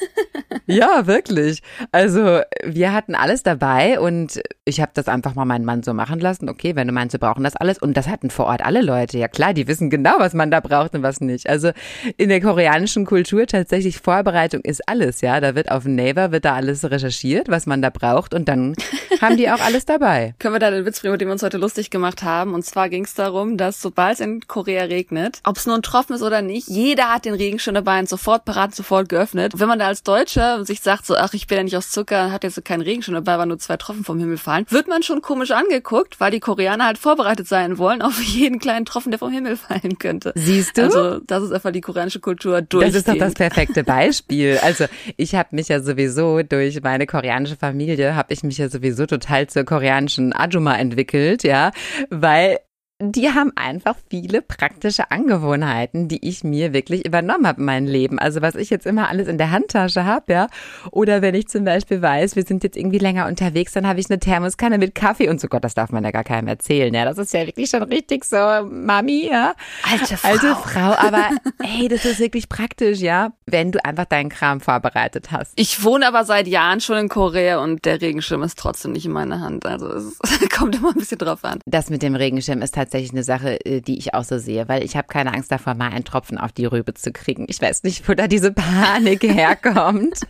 ja, 0.65 1.07
wirklich. 1.07 1.61
Also 1.91 2.41
wir 2.63 2.93
hatten 2.93 3.15
alles 3.15 3.43
dabei 3.43 3.99
und 3.99 4.41
ich 4.65 4.81
habe 4.81 4.91
das 4.93 5.07
einfach 5.07 5.35
mal 5.35 5.45
meinen 5.45 5.65
Mann 5.65 5.83
so 5.83 5.93
machen 5.93 6.19
lassen. 6.19 6.49
Okay, 6.49 6.75
wenn 6.75 6.87
du 6.87 6.93
meinst, 6.97 7.13
wir 7.13 7.19
brauchen 7.19 7.43
das 7.43 7.55
alles. 7.55 7.77
Und 7.77 7.95
das 7.95 8.07
hatten 8.07 8.29
vor 8.29 8.47
Ort 8.47 8.65
alle 8.65 8.81
Leute. 8.81 9.17
Ja 9.17 9.27
klar, 9.27 9.53
die 9.53 9.67
wissen 9.67 9.89
genau, 9.89 10.15
was 10.17 10.33
man 10.33 10.51
da 10.51 10.59
braucht 10.59 10.95
und 10.95 11.03
was 11.03 11.21
nicht. 11.21 11.47
Also 11.47 11.71
in 12.17 12.29
der 12.29 12.41
koreanischen 12.41 13.05
Kultur 13.05 13.45
tatsächlich 13.45 13.99
Vorbereitung 13.99 14.61
ist 14.61 14.87
alles, 14.87 15.21
ja. 15.21 15.39
Da 15.39 15.55
wird 15.55 15.71
auf 15.71 15.85
Naver, 15.85 16.31
wird 16.31 16.45
da 16.45 16.55
alles 16.55 16.89
recherchiert, 16.89 17.49
was 17.49 17.65
man 17.65 17.81
da 17.81 17.89
braucht 17.89 18.33
und 18.33 18.47
dann 18.47 18.75
haben 19.21 19.37
die 19.37 19.49
auch 19.49 19.59
alles 19.59 19.85
dabei. 19.85 20.33
Können 20.39 20.55
wir 20.55 20.59
da 20.59 20.71
den 20.71 20.85
Witz 20.85 21.01
bringen, 21.01 21.13
mit 21.13 21.21
dem 21.21 21.27
wir 21.27 21.33
uns 21.33 21.43
heute 21.43 21.57
lustig 21.57 21.89
gemacht 21.89 22.23
haben? 22.23 22.53
Und 22.53 22.63
zwar 22.65 22.89
ging 22.89 23.05
es 23.05 23.13
darum, 23.13 23.57
dass 23.57 23.81
sobald 23.81 24.15
es 24.15 24.19
in 24.19 24.41
Korea 24.47 24.83
regnet, 24.83 25.39
ob 25.43 25.57
es 25.57 25.65
nur 25.65 25.75
ein 25.75 25.81
Tropfen 25.81 26.15
ist 26.15 26.23
oder 26.23 26.41
nicht, 26.41 26.67
jeder 26.67 27.13
hat 27.13 27.25
den 27.25 27.33
Regenschirm 27.33 27.75
dabei 27.75 27.99
und 27.99 28.09
sofort 28.09 28.45
parat, 28.45 28.73
sofort 28.73 29.09
geöffnet. 29.09 29.53
Und 29.53 29.59
wenn 29.59 29.67
man 29.67 29.79
da 29.79 29.87
als 29.87 30.03
Deutscher 30.03 30.65
sich 30.65 30.81
sagt, 30.81 31.05
so, 31.05 31.15
ach, 31.15 31.33
ich 31.33 31.47
bin 31.47 31.57
ja 31.57 31.63
nicht 31.63 31.77
aus 31.77 31.91
Zucker, 31.91 32.31
hat 32.31 32.43
jetzt 32.43 32.55
so 32.55 32.61
keinen 32.61 32.81
Regenschirm 32.81 33.15
dabei, 33.15 33.37
weil 33.37 33.45
nur 33.45 33.59
zwei 33.59 33.77
Tropfen 33.77 34.03
vom 34.03 34.19
Himmel 34.19 34.37
fallen, 34.37 34.65
wird 34.69 34.87
man 34.87 35.03
schon 35.03 35.21
komisch 35.21 35.51
angeguckt, 35.51 36.19
weil 36.19 36.31
die 36.31 36.39
Koreaner 36.39 36.86
halt 36.87 36.97
vorbereitet 36.97 37.47
sein 37.47 37.77
wollen 37.77 38.01
auf 38.01 38.21
jeden 38.21 38.59
kleinen 38.59 38.85
Tropfen, 38.85 39.11
der 39.11 39.19
vom 39.19 39.31
Himmel 39.31 39.57
fallen 39.57 39.97
könnte. 39.99 40.33
Siehst 40.35 40.77
du? 40.77 40.83
Also 40.83 41.19
das 41.19 41.43
ist 41.43 41.51
einfach 41.51 41.71
die 41.71 41.81
koreanische 41.81 42.19
Kultur 42.19 42.61
durch. 42.61 42.85
Das 42.85 42.95
ist 42.95 43.07
doch 43.07 43.17
das 43.17 43.33
perfekte 43.33 43.83
Beispiel. 43.85 44.57
Also 44.61 44.85
ich 45.17 45.35
habe 45.35 45.49
mich 45.51 45.67
ja 45.67 45.81
sowieso 45.81 46.41
durch 46.43 46.81
meine 46.81 47.05
koreanische 47.05 47.55
Familie, 47.55 48.15
habe 48.15 48.33
ich 48.33 48.43
mich 48.43 48.57
ja 48.57 48.69
sowieso 48.69 49.05
total 49.05 49.47
zur 49.47 49.63
koreanischen 49.63 50.33
Ajuma 50.33 50.75
entwickelt, 50.75 51.43
ja, 51.43 51.71
weil 52.09 52.59
die 52.99 53.29
haben 53.29 53.51
einfach 53.55 53.95
viele 54.09 54.41
praktische 54.41 55.11
Angewohnheiten, 55.11 56.07
die 56.07 56.27
ich 56.27 56.43
mir 56.43 56.73
wirklich 56.73 57.05
übernommen 57.05 57.45
habe 57.45 57.59
in 57.59 57.65
meinem 57.65 57.85
Leben. 57.85 58.17
Also 58.17 58.41
was 58.41 58.55
ich 58.55 58.71
jetzt 58.71 58.87
immer 58.87 59.09
alles 59.09 59.27
in 59.27 59.37
der 59.37 59.51
Handtasche 59.51 60.05
habe, 60.05 60.33
ja. 60.33 60.47
Oder 60.89 61.21
wenn 61.21 61.35
ich 61.35 61.47
zum 61.47 61.63
Beispiel 61.63 62.01
weiß, 62.01 62.35
wir 62.35 62.43
sind 62.43 62.63
jetzt 62.63 62.75
irgendwie 62.75 62.97
länger 62.97 63.27
unterwegs, 63.27 63.73
dann 63.73 63.85
habe 63.85 63.99
ich 63.99 64.09
eine 64.09 64.19
Thermoskanne 64.19 64.79
mit 64.79 64.95
Kaffee 64.95 65.29
und 65.29 65.39
so 65.39 65.47
Gott, 65.47 65.63
das 65.63 65.75
darf 65.75 65.91
man 65.91 66.03
ja 66.03 66.09
gar 66.09 66.23
keinem 66.23 66.47
erzählen. 66.47 66.91
Ja, 66.91 67.05
das 67.05 67.19
ist 67.19 67.33
ja 67.33 67.45
wirklich 67.45 67.69
schon 67.69 67.83
richtig 67.83 68.25
so, 68.25 68.35
Mami, 68.35 69.27
ja. 69.29 69.53
Alte 69.83 70.17
Frau. 70.17 70.29
Alte 70.29 70.55
Frau, 70.55 71.07
aber 71.07 71.29
hey, 71.61 71.87
das 71.89 72.03
ist 72.03 72.19
wirklich 72.19 72.49
praktisch, 72.49 72.99
ja, 72.99 73.31
wenn 73.45 73.71
du 73.71 73.85
einfach 73.85 74.05
deinen 74.05 74.29
Kram 74.29 74.59
vorbereitet 74.59 75.31
hast. 75.31 75.53
Ich 75.55 75.83
wohne 75.83 76.07
aber 76.07 76.25
seit 76.25 76.47
Jahren 76.47 76.81
schon 76.81 76.97
in 76.97 77.09
Korea 77.09 77.59
und 77.59 77.85
der 77.85 78.01
Regenschirm 78.01 78.41
ist 78.41 78.57
trotzdem 78.57 78.93
nicht 78.93 79.05
in 79.05 79.11
meiner 79.11 79.39
Hand. 79.39 79.67
Also 79.67 79.87
es 79.87 80.17
kommt 80.57 80.75
immer 80.75 80.89
ein 80.89 80.95
bisschen 80.95 81.19
drauf 81.19 81.43
an. 81.43 81.59
Das 81.67 81.91
mit 81.91 82.01
dem 82.01 82.15
Regenschirm 82.15 82.63
ist 82.63 82.73
tatsächlich 82.73 82.86
tatsächlich 82.87 83.11
eine 83.11 83.23
Sache, 83.23 83.63
äh, 83.65 83.81
die 83.81 83.97
ich 83.97 84.13
auch 84.13 84.23
so 84.23 84.37
sehe, 84.37 84.67
weil 84.69 84.83
ich 84.83 84.95
habe 84.95 85.07
keine 85.07 85.33
Angst 85.33 85.51
davor, 85.51 85.75
mal 85.75 85.89
einen 85.89 86.05
Tropfen 86.05 86.37
auf 86.37 86.53
die 86.53 86.65
Rübe 86.65 86.93
zu 86.93 87.11
kriegen. 87.11 87.45
Ich 87.49 87.61
weiß 87.61 87.83
nicht, 87.83 88.07
wo 88.07 88.13
da 88.13 88.27
diese 88.27 88.53
Panik 88.53 89.23
herkommt, 89.27 90.21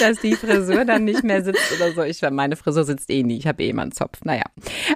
dass 0.00 0.18
die 0.20 0.34
Frisur 0.34 0.84
dann 0.84 1.04
nicht 1.04 1.22
mehr 1.22 1.44
sitzt 1.44 1.72
oder 1.76 1.92
so. 1.92 2.02
Ich 2.02 2.22
meine 2.30 2.56
Frisur 2.56 2.84
sitzt 2.84 3.10
eh 3.10 3.22
nie. 3.22 3.36
Ich 3.36 3.46
habe 3.46 3.62
eh 3.62 3.68
immer 3.68 3.82
einen 3.82 3.92
Zopf. 3.92 4.20
Naja, 4.24 4.44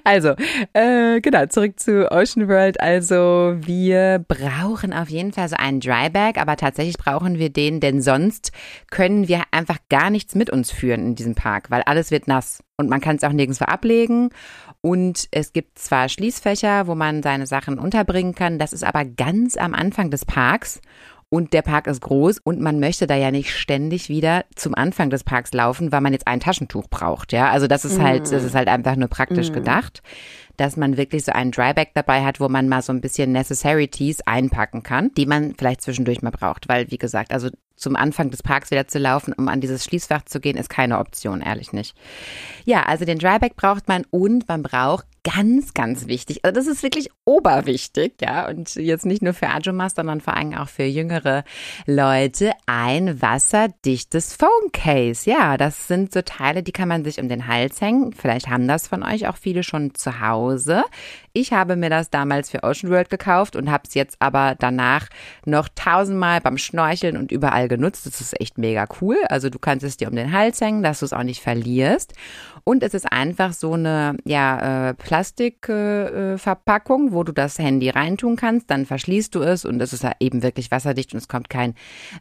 also 0.03 0.35
äh, 0.73 1.21
genau 1.21 1.47
zurück 1.47 1.79
zu 1.79 2.11
Ocean 2.11 2.49
World. 2.49 2.81
Also 2.81 3.57
wir 3.59 4.25
brauchen 4.27 4.93
auf 4.93 5.11
jeden 5.11 5.33
Fall 5.33 5.49
so 5.49 5.57
einen 5.57 5.81
Dryback, 5.81 6.39
aber 6.39 6.57
tatsächlich 6.57 6.97
brauchen 6.97 7.39
wir 7.39 7.51
den, 7.51 7.81
denn 7.81 8.01
sonst 8.01 8.53
können 8.91 9.29
wir 9.29 9.43
einfach 9.51 9.79
gar 9.91 10.09
nichts 10.09 10.35
mit 10.35 10.49
uns 10.49 10.71
führen 10.71 11.07
in 11.09 11.15
diesem 11.15 11.35
Park, 11.35 11.71
weil 11.71 11.83
alles 11.83 12.11
wird 12.11 12.29
nass 12.29 12.63
und 12.77 12.89
man 12.89 13.01
kann 13.01 13.17
es 13.17 13.25
auch 13.25 13.33
nirgendwo 13.33 13.67
ablegen. 13.67 14.31
Und 14.85 15.29
es 15.31 15.55
gibt 15.55 15.79
zwar 15.79 16.11
Schließfächer, 16.11 16.87
wo 16.87 16.95
man 16.95 17.23
seine 17.23 17.47
Sachen 17.47 17.79
unterbringen 17.79 18.35
kann, 18.35 18.59
das 18.59 18.75
ist 18.75 18.85
aber 18.85 19.07
ganz 19.07 19.57
am 19.57 19.73
Anfang 19.73 20.11
des 20.11 20.27
Parks. 20.27 20.83
Und 21.31 21.55
der 21.55 21.63
Park 21.63 21.87
ist 21.87 22.03
groß 22.03 22.39
und 22.45 22.61
man 22.61 22.81
möchte 22.81 23.07
da 23.07 23.17
ja 23.17 23.31
nicht 23.31 23.51
ständig 23.51 24.11
wieder 24.11 24.45
zum 24.57 24.75
Anfang 24.75 25.09
des 25.09 25.25
Parks 25.25 25.55
laufen, 25.55 25.91
weil 25.91 26.03
man 26.03 26.13
jetzt 26.13 26.27
ein 26.27 26.39
Taschentuch 26.39 26.87
braucht, 26.91 27.33
ja. 27.33 27.51
Also 27.51 27.67
das 27.67 27.87
ist 27.87 27.99
halt, 27.99 28.31
das 28.31 28.45
ist 28.45 28.55
halt 28.55 28.69
einfach 28.69 28.95
nur 28.95 29.09
praktisch 29.09 29.51
mm. 29.51 29.55
gedacht, 29.55 30.03
dass 30.59 30.77
man 30.77 30.99
wirklich 30.99 31.25
so 31.25 31.33
einen 31.33 31.51
Dryback 31.51 31.93
dabei 31.95 32.23
hat, 32.23 32.39
wo 32.39 32.51
man 32.51 32.69
mal 32.69 32.83
so 32.83 32.93
ein 32.93 33.01
bisschen 33.01 33.33
Necessarities 33.33 34.21
einpacken 34.27 34.83
kann, 34.83 35.13
die 35.17 35.25
man 35.25 35.55
vielleicht 35.57 35.81
zwischendurch 35.81 36.21
mal 36.21 36.31
braucht. 36.31 36.69
Weil, 36.69 36.91
wie 36.91 36.99
gesagt, 36.99 37.33
also 37.33 37.49
zum 37.77 37.97
Anfang 37.97 38.31
des 38.31 38.43
Parks 38.43 38.71
wieder 38.71 38.89
zu 38.89 38.99
laufen, 38.99 39.33
um 39.33 39.49
an 39.49 39.61
dieses 39.61 39.85
Schließfach 39.85 40.23
zu 40.25 40.41
gehen, 40.41 40.57
ist 40.57 40.71
keine 40.71 40.99
Option, 40.99 41.41
ehrlich 41.41 41.73
nicht. 41.73 41.97
Ja, 42.65 42.85
also 42.85 43.05
den 43.05 43.19
Dryback 43.19 43.57
braucht 43.57 43.89
man 43.89 44.05
und 44.11 44.49
man 44.49 44.63
braucht 44.63 45.07
ganz, 45.25 45.73
ganz 45.73 46.07
wichtig. 46.07 46.45
Also 46.45 46.55
das 46.55 46.67
ist 46.67 46.83
wirklich 46.83 47.09
oberwichtig, 47.25 48.15
ja. 48.21 48.47
Und 48.49 48.75
jetzt 48.77 49.07
nicht 49.07 49.23
nur 49.23 49.33
für 49.33 49.49
Ajumas, 49.49 49.95
sondern 49.97 50.21
vor 50.21 50.37
allem 50.37 50.55
auch 50.55 50.69
für 50.69 50.85
jüngere 50.85 51.45
Leute 51.87 52.53
ein 52.67 53.21
wasserdichtes 53.21 54.35
Phone 54.35 54.71
Case. 54.73 55.29
Ja, 55.29 55.57
das 55.57 55.89
sind 55.89 56.13
so 56.13 56.21
Teile, 56.23 56.63
die 56.63 56.73
kann 56.73 56.89
man 56.89 57.05
sich 57.05 57.19
um 57.19 57.29
den 57.29 57.49
Hals 57.49 57.81
hängen. 57.81 58.13
Vielleicht 58.13 58.49
haben 58.49 58.69
das 58.69 58.87
von 58.87 59.03
euch 59.03 59.27
auch 59.27 59.37
viele 59.37 59.63
schon 59.63 59.95
zu 59.95 60.21
Hause. 60.21 60.85
Ich 61.33 61.53
habe 61.53 61.75
mir 61.75 61.91
das 61.91 62.11
damals 62.11 62.51
für 62.51 62.63
Ocean 62.63 62.93
World 62.93 63.09
gekauft 63.09 63.57
und 63.57 63.71
habe 63.71 63.85
es 63.89 63.95
jetzt 63.95 64.17
aber 64.21 64.55
danach 64.57 65.09
noch 65.47 65.69
tausendmal 65.75 66.41
beim 66.43 66.59
Schnorcheln 66.59 67.17
und 67.17 67.33
überall 67.33 67.69
genutzt. 67.69 68.07
Das 68.07 68.21
ist 68.21 68.41
echt 68.41 68.59
mega 68.59 68.87
cool. 69.01 69.17
Also 69.31 69.49
du 69.49 69.59
kannst 69.59 69.85
es 69.85 69.97
dir 69.97 70.09
um 70.09 70.15
den 70.15 70.33
Hals 70.33 70.61
hängen, 70.61 70.83
dass 70.83 71.01
du 71.01 71.07
es 71.07 71.13
auch 71.15 71.23
nicht 71.23 71.43
verlierst. 71.43 72.13
Und 72.63 72.83
es 72.83 72.95
ist 72.95 73.11
einfach 73.11 73.53
so 73.53 73.73
eine 73.73 74.17
ja, 74.25 74.91
äh, 74.91 74.95
Plastikverpackung, 75.15 77.09
äh, 77.09 77.13
wo 77.13 77.23
du 77.23 77.31
das 77.31 77.61
Handy 77.61 77.89
reintun 77.89 78.35
kannst. 78.35 78.69
Dann 78.69 78.85
verschließt 78.85 79.33
du 79.33 79.43
es 79.43 79.65
und 79.65 79.81
es 79.81 79.93
ist 79.93 80.05
eben 80.19 80.43
wirklich 80.43 80.73
wasserdicht 80.73 81.13
und 81.13 81.19
es 81.19 81.29
kommt 81.29 81.49
kein 81.49 81.75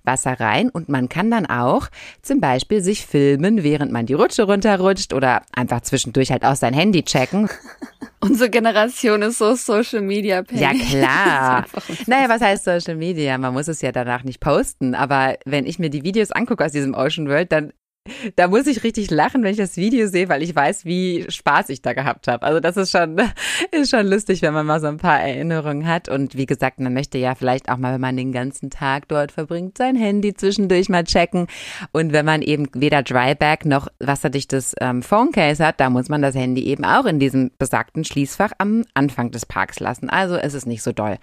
Wasser 0.03 0.39
rein. 0.39 0.69
Und 0.69 0.89
man 0.89 1.09
kann 1.09 1.31
dann 1.31 1.47
auch 1.47 1.87
zum 2.21 2.39
Beispiel 2.39 2.83
sich 2.83 3.07
filmen, 3.07 3.63
während 3.63 3.91
man 3.91 4.05
die 4.05 4.13
Rutsche 4.13 4.43
runterrutscht 4.43 5.11
oder 5.13 5.41
einfach 5.55 5.81
zwischendurch 5.81 6.31
halt 6.31 6.45
auch 6.45 6.55
sein 6.55 6.75
Handy 6.75 7.01
checken. 7.01 7.49
Unsere 8.19 8.51
Generation 8.51 9.23
ist 9.23 9.39
so 9.39 9.55
Social 9.55 10.01
Media 10.01 10.41
-pängig. 10.41 10.59
Ja, 10.59 10.73
klar. 10.73 11.65
naja, 12.05 12.29
was 12.29 12.41
heißt 12.41 12.63
Social 12.63 12.95
Media? 12.95 13.39
Man 13.39 13.53
muss 13.53 13.67
es 13.67 13.81
ja 13.81 13.91
danach 13.91 14.23
nicht 14.23 14.39
posten. 14.39 14.93
Aber 14.93 15.35
wenn 15.45 15.65
ich 15.65 15.79
mir 15.79 15.89
die 15.89 16.03
Videos 16.03 16.31
angucke 16.31 16.63
aus 16.63 16.73
diesem 16.73 16.93
Ocean 16.93 17.27
World, 17.27 17.51
dann 17.51 17.73
da 18.35 18.47
muss 18.47 18.67
ich 18.67 18.83
richtig 18.83 19.11
lachen, 19.11 19.43
wenn 19.43 19.51
ich 19.51 19.57
das 19.57 19.77
Video 19.77 20.07
sehe, 20.07 20.27
weil 20.27 20.43
ich 20.43 20.55
weiß, 20.55 20.85
wie 20.85 21.25
Spaß 21.29 21.69
ich 21.69 21.81
da 21.81 21.93
gehabt 21.93 22.27
habe. 22.27 22.45
Also 22.45 22.59
das 22.59 22.75
ist 22.75 22.91
schon, 22.91 23.17
ist 23.71 23.91
schon 23.91 24.07
lustig, 24.07 24.41
wenn 24.41 24.53
man 24.53 24.65
mal 24.65 24.81
so 24.81 24.87
ein 24.87 24.97
paar 24.97 25.21
Erinnerungen 25.21 25.87
hat. 25.87 26.09
Und 26.09 26.35
wie 26.35 26.45
gesagt, 26.45 26.79
man 26.79 26.93
möchte 26.93 27.17
ja 27.17 27.35
vielleicht 27.35 27.69
auch 27.69 27.77
mal, 27.77 27.93
wenn 27.93 28.01
man 28.01 28.17
den 28.17 28.31
ganzen 28.31 28.69
Tag 28.69 29.07
dort 29.07 29.31
verbringt, 29.31 29.77
sein 29.77 29.95
Handy 29.95 30.33
zwischendurch 30.33 30.89
mal 30.89 31.03
checken. 31.05 31.47
Und 31.91 32.11
wenn 32.11 32.25
man 32.25 32.41
eben 32.41 32.67
weder 32.73 33.03
Dryback 33.03 33.65
noch 33.65 33.87
wasserdichtes 33.99 34.75
ähm, 34.81 35.01
Phonecase 35.01 35.65
hat, 35.65 35.79
da 35.79 35.89
muss 35.89 36.09
man 36.09 36.21
das 36.21 36.35
Handy 36.35 36.63
eben 36.63 36.83
auch 36.83 37.05
in 37.05 37.19
diesem 37.19 37.51
besagten 37.57 38.03
Schließfach 38.03 38.51
am 38.57 38.83
Anfang 38.93 39.31
des 39.31 39.45
Parks 39.45 39.79
lassen. 39.79 40.09
Also 40.09 40.35
ist 40.35 40.53
es 40.53 40.65
nicht 40.65 40.83
so 40.83 40.91
doll. 40.91 41.17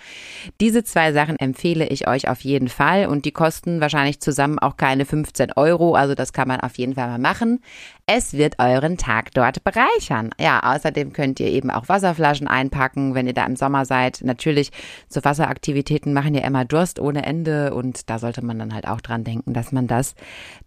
Diese 0.61 0.83
zwei 0.83 1.12
Sachen 1.12 1.37
empfehle 1.39 1.87
ich 1.87 2.09
euch 2.09 2.28
auf 2.28 2.41
jeden 2.41 2.68
Fall 2.68 3.07
und 3.07 3.26
die 3.26 3.33
kosten 3.33 3.81
wahrscheinlich 3.81 4.20
zusammen 4.20 4.59
auch 4.59 4.78
keine 4.78 5.05
15 5.05 5.53
Euro. 5.57 5.95
Also 5.95 6.14
das 6.14 6.33
kann 6.33 6.49
man 6.49 6.61
auf 6.61 6.69
jeden 6.78 6.94
Fall 6.94 7.08
mal 7.08 7.18
machen. 7.18 7.60
Es 8.06 8.32
wird 8.32 8.58
euren 8.58 8.96
Tag 8.96 9.32
dort 9.34 9.62
bereichern. 9.62 10.30
Ja, 10.38 10.74
außerdem 10.74 11.12
könnt 11.12 11.38
ihr 11.40 11.48
eben 11.48 11.70
auch 11.70 11.88
Wasserflaschen 11.88 12.48
einpacken, 12.48 13.14
wenn 13.14 13.26
ihr 13.26 13.34
da 13.34 13.46
im 13.46 13.56
Sommer 13.56 13.84
seid. 13.84 14.20
Natürlich, 14.24 14.70
so 15.08 15.22
Wasseraktivitäten 15.24 16.12
machen 16.12 16.34
ja 16.34 16.44
immer 16.44 16.64
Durst 16.64 16.98
ohne 16.98 17.24
Ende 17.24 17.72
und 17.74 18.10
da 18.10 18.18
sollte 18.18 18.44
man 18.44 18.58
dann 18.58 18.74
halt 18.74 18.88
auch 18.88 19.00
dran 19.00 19.24
denken, 19.24 19.52
dass 19.52 19.72
man 19.72 19.86
das 19.86 20.14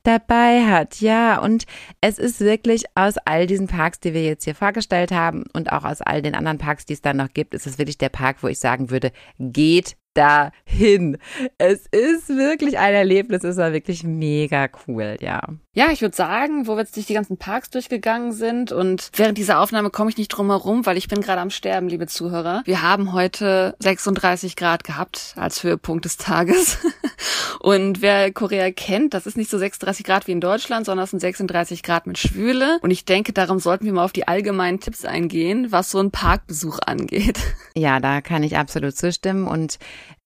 dabei 0.03 0.65
hat. 0.65 1.01
Ja, 1.01 1.39
und 1.39 1.65
es 2.01 2.17
ist 2.17 2.39
wirklich 2.39 2.85
aus 2.95 3.17
all 3.25 3.47
diesen 3.47 3.67
Parks, 3.67 3.99
die 3.99 4.13
wir 4.13 4.23
jetzt 4.23 4.45
hier 4.45 4.55
vorgestellt 4.55 5.11
haben 5.11 5.43
und 5.53 5.71
auch 5.71 5.83
aus 5.83 6.01
all 6.01 6.21
den 6.21 6.35
anderen 6.35 6.57
Parks, 6.57 6.85
die 6.85 6.93
es 6.93 7.01
dann 7.01 7.17
noch 7.17 7.33
gibt, 7.33 7.53
ist 7.53 7.67
es 7.67 7.77
wirklich 7.77 7.97
der 7.97 8.09
Park, 8.09 8.37
wo 8.41 8.47
ich 8.47 8.59
sagen 8.59 8.89
würde, 8.89 9.11
geht 9.39 9.97
dahin. 10.13 11.17
Es 11.57 11.87
ist 11.87 12.29
wirklich 12.29 12.77
ein 12.77 12.93
Erlebnis, 12.93 13.43
es 13.43 13.57
war 13.57 13.73
wirklich 13.73 14.03
mega 14.03 14.69
cool, 14.87 15.17
ja. 15.19 15.41
Ja, 15.75 15.89
ich 15.91 16.03
würde 16.03 16.15
sagen, 16.15 16.67
wo 16.67 16.75
wir 16.75 16.81
jetzt 16.81 16.95
durch 16.97 17.07
die 17.07 17.15
ganzen 17.15 17.37
Parks 17.37 17.71
durchgegangen 17.71 18.31
sind 18.31 18.71
und 18.71 19.09
während 19.15 19.39
dieser 19.39 19.59
Aufnahme 19.59 19.89
komme 19.89 20.11
ich 20.11 20.17
nicht 20.17 20.27
drum 20.27 20.51
herum, 20.51 20.85
weil 20.85 20.97
ich 20.97 21.07
bin 21.07 21.19
gerade 21.19 21.41
am 21.41 21.49
Sterben, 21.49 21.89
liebe 21.89 22.05
Zuhörer. 22.05 22.61
Wir 22.65 22.83
haben 22.83 23.11
heute 23.11 23.75
36 23.79 24.55
Grad 24.55 24.83
gehabt 24.83 25.33
als 25.35 25.63
Höhepunkt 25.63 26.05
des 26.05 26.17
Tages. 26.17 26.77
Und 27.59 28.03
wer 28.03 28.31
Korea 28.31 28.69
kennt, 28.71 29.15
das 29.15 29.25
ist 29.25 29.35
nicht 29.35 29.49
so 29.49 29.57
36 29.57 30.05
Grad 30.05 30.27
wie 30.27 30.33
in 30.33 30.41
Deutschland, 30.41 30.85
sondern 30.85 31.05
es 31.05 31.09
sind 31.09 31.21
36 31.21 31.81
Grad 31.81 32.05
mit 32.05 32.19
Schwüle. 32.19 32.77
Und 32.81 32.91
ich 32.91 33.05
denke, 33.05 33.33
darum 33.33 33.57
sollten 33.57 33.85
wir 33.85 33.93
mal 33.93 34.03
auf 34.03 34.13
die 34.13 34.27
allgemeinen 34.27 34.79
Tipps 34.79 35.05
eingehen, 35.05 35.71
was 35.71 35.89
so 35.89 35.99
ein 35.99 36.11
Parkbesuch 36.11 36.79
angeht. 36.85 37.39
Ja, 37.75 37.99
da 37.99 38.21
kann 38.21 38.43
ich 38.43 38.55
absolut 38.55 38.95
zustimmen 38.95 39.47
und 39.47 39.79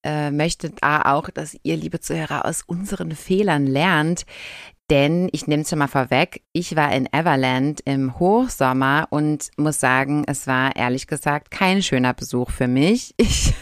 äh, 0.03 0.31
möchte 0.31 0.69
da 0.69 1.03
auch, 1.03 1.29
dass 1.29 1.55
ihr, 1.63 1.77
liebe 1.77 2.01
Zuhörer, 2.01 2.43
aus 2.43 2.61
unseren 2.61 3.11
Fehlern 3.13 3.65
lernt. 3.65 4.25
Denn 4.89 5.27
ich 5.33 5.47
nehme 5.47 5.63
es 5.63 5.69
schon 5.69 5.79
mal 5.79 5.87
vorweg, 5.87 6.43
ich 6.53 6.77
war 6.77 6.93
in 6.93 7.11
Everland 7.11 7.81
im 7.83 8.17
Hochsommer 8.19 9.07
und 9.09 9.49
muss 9.57 9.81
sagen, 9.81 10.23
es 10.27 10.47
war 10.47 10.77
ehrlich 10.77 11.07
gesagt 11.07 11.51
kein 11.51 11.83
schöner 11.83 12.13
Besuch 12.13 12.51
für 12.51 12.67
mich. 12.67 13.13
Ich, 13.29 13.53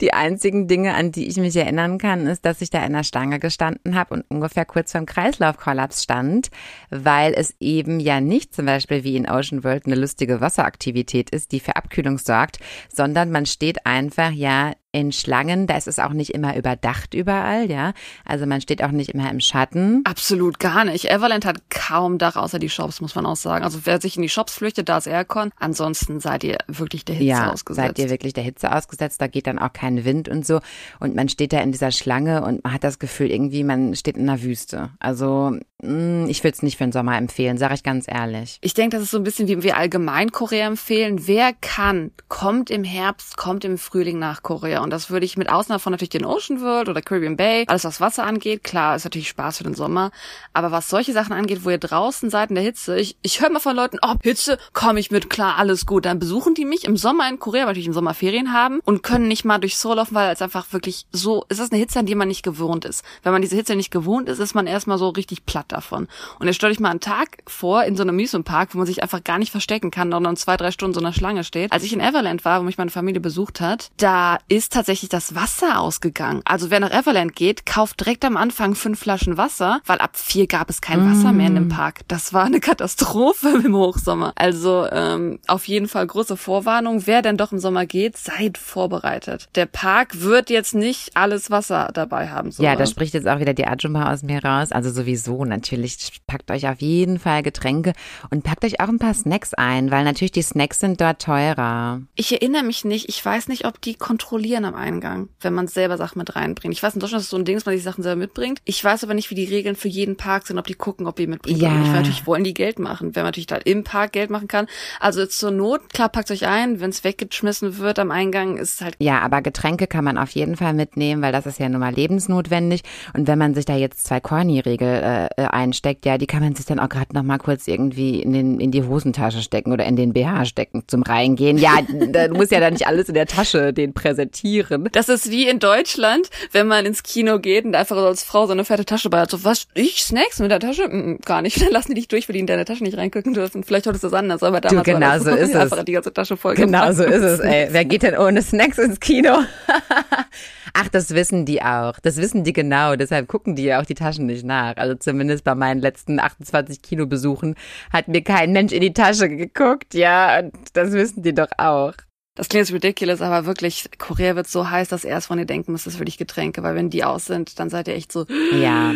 die 0.00 0.12
einzigen 0.12 0.68
Dinge, 0.68 0.94
an 0.94 1.10
die 1.10 1.26
ich 1.26 1.36
mich 1.36 1.56
erinnern 1.56 1.98
kann, 1.98 2.26
ist, 2.26 2.44
dass 2.44 2.60
ich 2.60 2.70
da 2.70 2.84
in 2.84 2.92
der 2.92 3.02
Stange 3.02 3.38
gestanden 3.38 3.94
habe 3.94 4.14
und 4.14 4.24
ungefähr 4.28 4.64
kurz 4.64 4.92
vorm 4.92 5.06
Kreislaufkollaps 5.06 6.02
stand, 6.02 6.50
weil 6.90 7.34
es 7.34 7.54
eben 7.60 7.98
ja 7.98 8.20
nicht 8.20 8.54
zum 8.54 8.66
Beispiel 8.66 9.04
wie 9.04 9.16
in 9.16 9.28
Ocean 9.28 9.64
World 9.64 9.86
eine 9.86 9.96
lustige 9.96 10.40
Wasseraktivität 10.40 11.30
ist, 11.30 11.52
die 11.52 11.60
für 11.60 11.76
Abkühlung 11.76 12.18
sorgt, 12.18 12.58
sondern 12.88 13.30
man 13.30 13.46
steht 13.46 13.86
einfach 13.86 14.30
ja 14.30 14.72
in 14.98 15.12
Schlangen, 15.12 15.66
da 15.66 15.76
ist 15.76 15.88
es 15.88 15.98
auch 15.98 16.12
nicht 16.12 16.30
immer 16.30 16.56
überdacht 16.56 17.14
überall, 17.14 17.70
ja. 17.70 17.92
Also 18.24 18.46
man 18.46 18.60
steht 18.60 18.82
auch 18.82 18.90
nicht 18.90 19.10
immer 19.10 19.30
im 19.30 19.40
Schatten. 19.40 20.02
Absolut 20.04 20.58
gar 20.58 20.84
nicht. 20.84 21.10
Everland 21.10 21.44
hat 21.44 21.70
kaum 21.70 22.18
Dach 22.18 22.36
außer 22.36 22.58
die 22.58 22.68
Shops, 22.68 23.00
muss 23.00 23.14
man 23.14 23.26
auch 23.26 23.36
sagen. 23.36 23.64
Also 23.64 23.80
wer 23.84 24.00
sich 24.00 24.16
in 24.16 24.22
die 24.22 24.28
Shops 24.28 24.54
flüchtet, 24.54 24.88
da 24.88 24.98
ist 24.98 25.06
Aircon. 25.06 25.50
Ansonsten 25.58 26.20
seid 26.20 26.44
ihr 26.44 26.58
wirklich 26.66 27.04
der 27.04 27.14
Hitze 27.14 27.28
ja, 27.28 27.52
ausgesetzt. 27.52 27.86
seid 27.86 27.98
ihr 27.98 28.10
wirklich 28.10 28.32
der 28.32 28.44
Hitze 28.44 28.74
ausgesetzt. 28.74 29.20
Da 29.20 29.26
geht 29.26 29.46
dann 29.46 29.58
auch 29.58 29.72
kein 29.72 30.04
Wind 30.04 30.28
und 30.28 30.46
so. 30.46 30.60
Und 31.00 31.14
man 31.14 31.28
steht 31.28 31.52
da 31.52 31.60
in 31.60 31.72
dieser 31.72 31.92
Schlange 31.92 32.42
und 32.44 32.64
man 32.64 32.72
hat 32.72 32.84
das 32.84 32.98
Gefühl, 32.98 33.30
irgendwie 33.30 33.64
man 33.64 33.94
steht 33.94 34.16
in 34.16 34.28
einer 34.28 34.42
Wüste. 34.42 34.90
Also 34.98 35.56
mm, 35.82 36.26
ich 36.28 36.42
würde 36.44 36.54
es 36.54 36.62
nicht 36.62 36.78
für 36.78 36.84
den 36.84 36.92
Sommer 36.92 37.16
empfehlen, 37.16 37.58
sage 37.58 37.74
ich 37.74 37.82
ganz 37.82 38.06
ehrlich. 38.08 38.58
Ich 38.60 38.74
denke, 38.74 38.96
das 38.96 39.04
ist 39.04 39.10
so 39.10 39.18
ein 39.18 39.24
bisschen 39.24 39.48
wie 39.48 39.62
wir 39.62 39.76
allgemein 39.76 40.32
Korea 40.32 40.66
empfehlen. 40.66 41.26
Wer 41.26 41.52
kann, 41.52 42.10
kommt 42.28 42.70
im 42.70 42.84
Herbst, 42.84 43.36
kommt 43.36 43.64
im 43.64 43.78
Frühling 43.78 44.18
nach 44.18 44.42
Korea. 44.42 44.82
Und 44.88 44.92
das 44.92 45.10
würde 45.10 45.26
ich 45.26 45.36
mit 45.36 45.50
Ausnahme 45.50 45.80
von 45.80 45.90
natürlich 45.90 46.08
den 46.08 46.24
Ocean 46.24 46.62
World 46.62 46.88
oder 46.88 47.02
Caribbean 47.02 47.36
Bay, 47.36 47.66
alles 47.66 47.84
was 47.84 48.00
Wasser 48.00 48.24
angeht, 48.24 48.64
klar, 48.64 48.96
ist 48.96 49.04
natürlich 49.04 49.28
Spaß 49.28 49.58
für 49.58 49.64
den 49.64 49.74
Sommer. 49.74 50.12
Aber 50.54 50.72
was 50.72 50.88
solche 50.88 51.12
Sachen 51.12 51.34
angeht, 51.34 51.62
wo 51.62 51.68
ihr 51.68 51.76
draußen 51.76 52.30
seid 52.30 52.48
in 52.48 52.54
der 52.54 52.64
Hitze, 52.64 52.98
ich, 52.98 53.18
ich 53.20 53.42
höre 53.42 53.50
mal 53.50 53.60
von 53.60 53.76
Leuten, 53.76 53.98
oh, 54.00 54.14
Hitze, 54.22 54.56
komme 54.72 54.98
ich 54.98 55.10
mit, 55.10 55.28
klar, 55.28 55.58
alles 55.58 55.84
gut. 55.84 56.06
Dann 56.06 56.18
besuchen 56.18 56.54
die 56.54 56.64
mich 56.64 56.86
im 56.86 56.96
Sommer 56.96 57.28
in 57.28 57.38
Korea, 57.38 57.66
weil 57.66 57.76
ich 57.76 57.84
im 57.84 57.92
Sommer 57.92 58.14
Ferien 58.14 58.54
haben 58.54 58.80
und 58.86 59.02
können 59.02 59.28
nicht 59.28 59.44
mal 59.44 59.58
durch 59.58 59.76
Seoul 59.76 59.96
laufen, 59.96 60.14
weil 60.14 60.32
es 60.32 60.40
einfach 60.40 60.72
wirklich 60.72 61.04
so, 61.12 61.44
es 61.50 61.58
ist 61.58 61.70
eine 61.70 61.78
Hitze, 61.78 61.98
an 61.98 62.06
die 62.06 62.14
man 62.14 62.28
nicht 62.28 62.42
gewohnt 62.42 62.86
ist. 62.86 63.04
Wenn 63.22 63.32
man 63.32 63.42
diese 63.42 63.56
Hitze 63.56 63.76
nicht 63.76 63.90
gewohnt 63.90 64.30
ist, 64.30 64.38
ist 64.38 64.54
man 64.54 64.66
erstmal 64.66 64.96
so 64.96 65.10
richtig 65.10 65.44
platt 65.44 65.66
davon. 65.68 66.08
Und 66.38 66.46
jetzt 66.46 66.56
stell 66.56 66.70
euch 66.70 66.80
mal 66.80 66.88
einen 66.88 67.00
Tag 67.00 67.42
vor 67.46 67.84
in 67.84 67.94
so 67.94 68.04
einem 68.04 68.16
Amusement 68.16 68.46
Park, 68.46 68.70
wo 68.72 68.78
man 68.78 68.86
sich 68.86 69.02
einfach 69.02 69.22
gar 69.22 69.38
nicht 69.38 69.50
verstecken 69.50 69.90
kann, 69.90 70.10
sondern 70.10 70.38
zwei, 70.38 70.56
drei 70.56 70.70
Stunden 70.70 70.94
so 70.94 71.00
einer 71.00 71.12
Schlange 71.12 71.44
steht. 71.44 71.72
Als 71.72 71.84
ich 71.84 71.92
in 71.92 72.00
Everland 72.00 72.46
war, 72.46 72.60
wo 72.60 72.64
mich 72.64 72.78
meine 72.78 72.90
Familie 72.90 73.20
besucht 73.20 73.60
hat, 73.60 73.90
da 73.98 74.38
ist 74.48 74.67
ist 74.68 74.74
tatsächlich 74.74 75.08
das 75.08 75.34
Wasser 75.34 75.80
ausgegangen. 75.80 76.42
Also 76.44 76.70
wer 76.70 76.78
nach 76.78 76.90
Everland 76.90 77.34
geht, 77.34 77.64
kauft 77.64 78.00
direkt 78.00 78.22
am 78.26 78.36
Anfang 78.36 78.74
fünf 78.74 78.98
Flaschen 78.98 79.38
Wasser, 79.38 79.80
weil 79.86 79.96
ab 79.96 80.10
vier 80.14 80.46
gab 80.46 80.68
es 80.68 80.82
kein 80.82 81.10
Wasser 81.10 81.32
mehr 81.32 81.46
in 81.46 81.54
dem 81.54 81.68
Park. 81.68 82.00
Das 82.06 82.34
war 82.34 82.44
eine 82.44 82.60
Katastrophe 82.68 83.62
im 83.64 83.74
Hochsommer. 83.74 84.34
Also 84.36 84.86
ähm, 84.92 85.38
auf 85.46 85.66
jeden 85.68 85.88
Fall 85.88 86.06
große 86.06 86.36
Vorwarnung. 86.36 87.06
Wer 87.06 87.22
denn 87.22 87.38
doch 87.38 87.52
im 87.52 87.58
Sommer 87.58 87.86
geht, 87.86 88.18
seid 88.18 88.58
vorbereitet. 88.58 89.48
Der 89.54 89.64
Park 89.64 90.20
wird 90.20 90.50
jetzt 90.50 90.74
nicht 90.74 91.16
alles 91.16 91.50
Wasser 91.50 91.88
dabei 91.94 92.28
haben. 92.28 92.50
So 92.50 92.62
Ja, 92.62 92.76
da 92.76 92.84
spricht 92.84 93.14
jetzt 93.14 93.26
auch 93.26 93.40
wieder 93.40 93.54
die 93.54 93.66
Ajumba 93.66 94.12
aus 94.12 94.22
mir 94.22 94.44
raus. 94.44 94.70
Also 94.70 94.90
sowieso 94.90 95.46
natürlich 95.46 96.20
packt 96.26 96.50
euch 96.50 96.68
auf 96.68 96.82
jeden 96.82 97.18
Fall 97.18 97.42
Getränke 97.42 97.94
und 98.28 98.44
packt 98.44 98.66
euch 98.66 98.80
auch 98.80 98.88
ein 98.88 98.98
paar 98.98 99.14
Snacks 99.14 99.54
ein, 99.54 99.90
weil 99.90 100.04
natürlich 100.04 100.32
die 100.32 100.42
Snacks 100.42 100.80
sind 100.80 101.00
dort 101.00 101.22
teurer. 101.22 102.02
Ich 102.16 102.32
erinnere 102.32 102.64
mich 102.64 102.84
nicht. 102.84 103.08
Ich 103.08 103.24
weiß 103.24 103.48
nicht, 103.48 103.64
ob 103.64 103.80
die 103.80 103.94
kontrollieren 103.94 104.57
am 104.64 104.74
Eingang, 104.74 105.28
wenn 105.40 105.54
man 105.54 105.68
selber 105.68 105.96
Sachen 105.96 106.18
mit 106.18 106.36
reinbringt. 106.36 106.74
Ich 106.74 106.82
weiß, 106.82 106.94
in 106.94 107.00
Deutschland 107.00 107.20
ist 107.20 107.26
es 107.26 107.30
so 107.30 107.36
ein 107.36 107.44
Ding, 107.44 107.56
dass 107.56 107.66
man 107.66 107.74
sich 107.74 107.84
Sachen 107.84 108.02
selber 108.02 108.18
mitbringt. 108.18 108.60
Ich 108.64 108.82
weiß 108.82 109.04
aber 109.04 109.14
nicht, 109.14 109.30
wie 109.30 109.34
die 109.34 109.44
Regeln 109.44 109.76
für 109.76 109.88
jeden 109.88 110.16
Park 110.16 110.46
sind, 110.46 110.58
ob 110.58 110.66
die 110.66 110.74
gucken, 110.74 111.06
ob 111.06 111.18
ihr 111.20 111.28
mitbringt. 111.28 111.60
Ja. 111.60 111.70
Weil 111.70 111.92
natürlich 111.92 112.26
wollen 112.26 112.44
die 112.44 112.54
Geld 112.54 112.78
machen, 112.78 113.14
wenn 113.14 113.22
man 113.22 113.28
natürlich 113.28 113.46
da 113.46 113.56
im 113.56 113.84
Park 113.84 114.12
Geld 114.12 114.30
machen 114.30 114.48
kann. 114.48 114.66
Also 115.00 115.26
zur 115.26 115.50
Not, 115.50 115.92
klar, 115.92 116.08
packt 116.08 116.30
euch 116.30 116.46
ein. 116.46 116.80
Wenn 116.80 116.90
es 116.90 117.04
weggeschmissen 117.04 117.78
wird 117.78 117.98
am 117.98 118.10
Eingang, 118.10 118.56
ist 118.56 118.74
es 118.74 118.80
halt 118.80 118.96
Ja, 118.98 119.20
aber 119.20 119.42
Getränke 119.42 119.86
kann 119.86 120.04
man 120.04 120.18
auf 120.18 120.30
jeden 120.30 120.56
Fall 120.56 120.74
mitnehmen, 120.74 121.22
weil 121.22 121.32
das 121.32 121.46
ist 121.46 121.58
ja 121.58 121.68
nun 121.68 121.80
mal 121.80 121.94
lebensnotwendig. 121.94 122.82
Und 123.14 123.26
wenn 123.26 123.38
man 123.38 123.54
sich 123.54 123.64
da 123.64 123.76
jetzt 123.76 124.06
zwei 124.06 124.20
Corny-Regel 124.20 124.88
äh, 125.36 125.42
äh, 125.42 125.46
einsteckt, 125.46 126.06
ja, 126.06 126.18
die 126.18 126.26
kann 126.26 126.42
man 126.42 126.54
sich 126.54 126.66
dann 126.66 126.78
auch 126.78 126.88
gerade 126.88 127.14
noch 127.14 127.22
mal 127.22 127.38
kurz 127.38 127.68
irgendwie 127.68 128.20
in, 128.20 128.32
den, 128.32 128.60
in 128.60 128.70
die 128.70 128.82
Hosentasche 128.82 129.42
stecken 129.42 129.72
oder 129.72 129.84
in 129.84 129.96
den 129.96 130.12
BH 130.12 130.46
stecken 130.46 130.84
zum 130.86 131.02
Reingehen. 131.02 131.58
Ja, 131.58 131.78
da 132.12 132.28
muss 132.28 132.50
ja 132.50 132.60
dann 132.60 132.72
nicht 132.72 132.86
alles 132.86 133.08
in 133.08 133.14
der 133.14 133.26
Tasche 133.26 133.72
den 133.72 133.92
präsentieren. 133.92 134.47
Das 134.92 135.08
ist 135.08 135.30
wie 135.30 135.48
in 135.48 135.58
Deutschland, 135.58 136.28
wenn 136.52 136.66
man 136.66 136.86
ins 136.86 137.02
Kino 137.02 137.38
geht 137.38 137.64
und 137.64 137.74
einfach 137.74 137.96
so 137.96 138.06
als 138.06 138.22
Frau 138.22 138.46
so 138.46 138.52
eine 138.52 138.64
fette 138.64 138.84
Tasche 138.84 139.10
bei 139.10 139.20
hat. 139.20 139.30
So, 139.30 139.44
was, 139.44 139.66
ich 139.74 140.02
Snacks 140.02 140.38
mit 140.40 140.50
der 140.50 140.60
Tasche? 140.60 140.88
Mm, 140.88 141.18
gar 141.24 141.42
nicht. 141.42 141.60
Dann 141.62 141.70
lassen 141.70 141.88
die 141.88 141.94
dich 141.94 142.08
durch, 142.08 142.28
weil 142.28 142.34
die 142.34 142.40
in 142.40 142.46
deine 142.46 142.64
Tasche 142.64 142.84
nicht 142.84 142.96
reingucken 142.96 143.34
dürfen. 143.34 143.64
Vielleicht 143.64 143.86
heute 143.86 143.96
ist 143.96 144.04
das 144.04 144.12
anders, 144.12 144.42
aber 144.42 144.60
damals 144.60 144.84
genau 144.84 145.00
war 145.00 145.18
das 145.18 145.24
so 145.24 145.30
ist 145.36 145.50
es. 145.50 145.56
einfach 145.56 145.84
die 145.84 145.92
ganze 145.92 146.12
Tasche 146.12 146.36
voll 146.36 146.54
Genau 146.54 146.92
so 146.92 147.04
ist 147.04 147.22
es, 147.22 147.40
ey. 147.40 147.68
Wer 147.70 147.84
geht 147.84 148.02
denn 148.02 148.16
ohne 148.16 148.42
Snacks 148.42 148.78
ins 148.78 149.00
Kino? 149.00 149.38
Ach, 150.74 150.88
das 150.88 151.14
wissen 151.14 151.44
die 151.44 151.62
auch. 151.62 151.98
Das 152.00 152.16
wissen 152.16 152.44
die 152.44 152.52
genau. 152.52 152.96
Deshalb 152.96 153.28
gucken 153.28 153.56
die 153.56 153.64
ja 153.64 153.80
auch 153.80 153.86
die 153.86 153.94
Taschen 153.94 154.26
nicht 154.26 154.44
nach. 154.44 154.76
Also 154.76 154.94
zumindest 154.94 155.44
bei 155.44 155.54
meinen 155.54 155.80
letzten 155.80 156.20
28 156.20 156.82
Kinobesuchen 156.82 157.56
hat 157.92 158.08
mir 158.08 158.22
kein 158.22 158.52
Mensch 158.52 158.72
in 158.72 158.80
die 158.80 158.92
Tasche 158.92 159.28
geguckt. 159.28 159.94
Ja, 159.94 160.38
und 160.40 160.52
das 160.74 160.92
wissen 160.92 161.22
die 161.22 161.34
doch 161.34 161.50
auch. 161.56 161.94
Das 162.38 162.48
klingt 162.48 162.72
ridiculous, 162.72 163.20
aber 163.20 163.46
wirklich, 163.46 163.90
Korea 163.98 164.36
wird 164.36 164.46
so 164.46 164.70
heiß, 164.70 164.88
dass 164.88 165.02
erst 165.02 165.26
von 165.26 165.40
ihr 165.40 165.44
denken 165.44 165.72
muss, 165.72 165.82
das 165.82 165.94
ist 165.94 165.98
wirklich 165.98 166.18
Getränke, 166.18 166.62
weil 166.62 166.76
wenn 166.76 166.88
die 166.88 167.02
aus 167.02 167.26
sind, 167.26 167.58
dann 167.58 167.68
seid 167.68 167.88
ihr 167.88 167.94
echt 167.94 168.12
so. 168.12 168.26
Ja. 168.52 168.94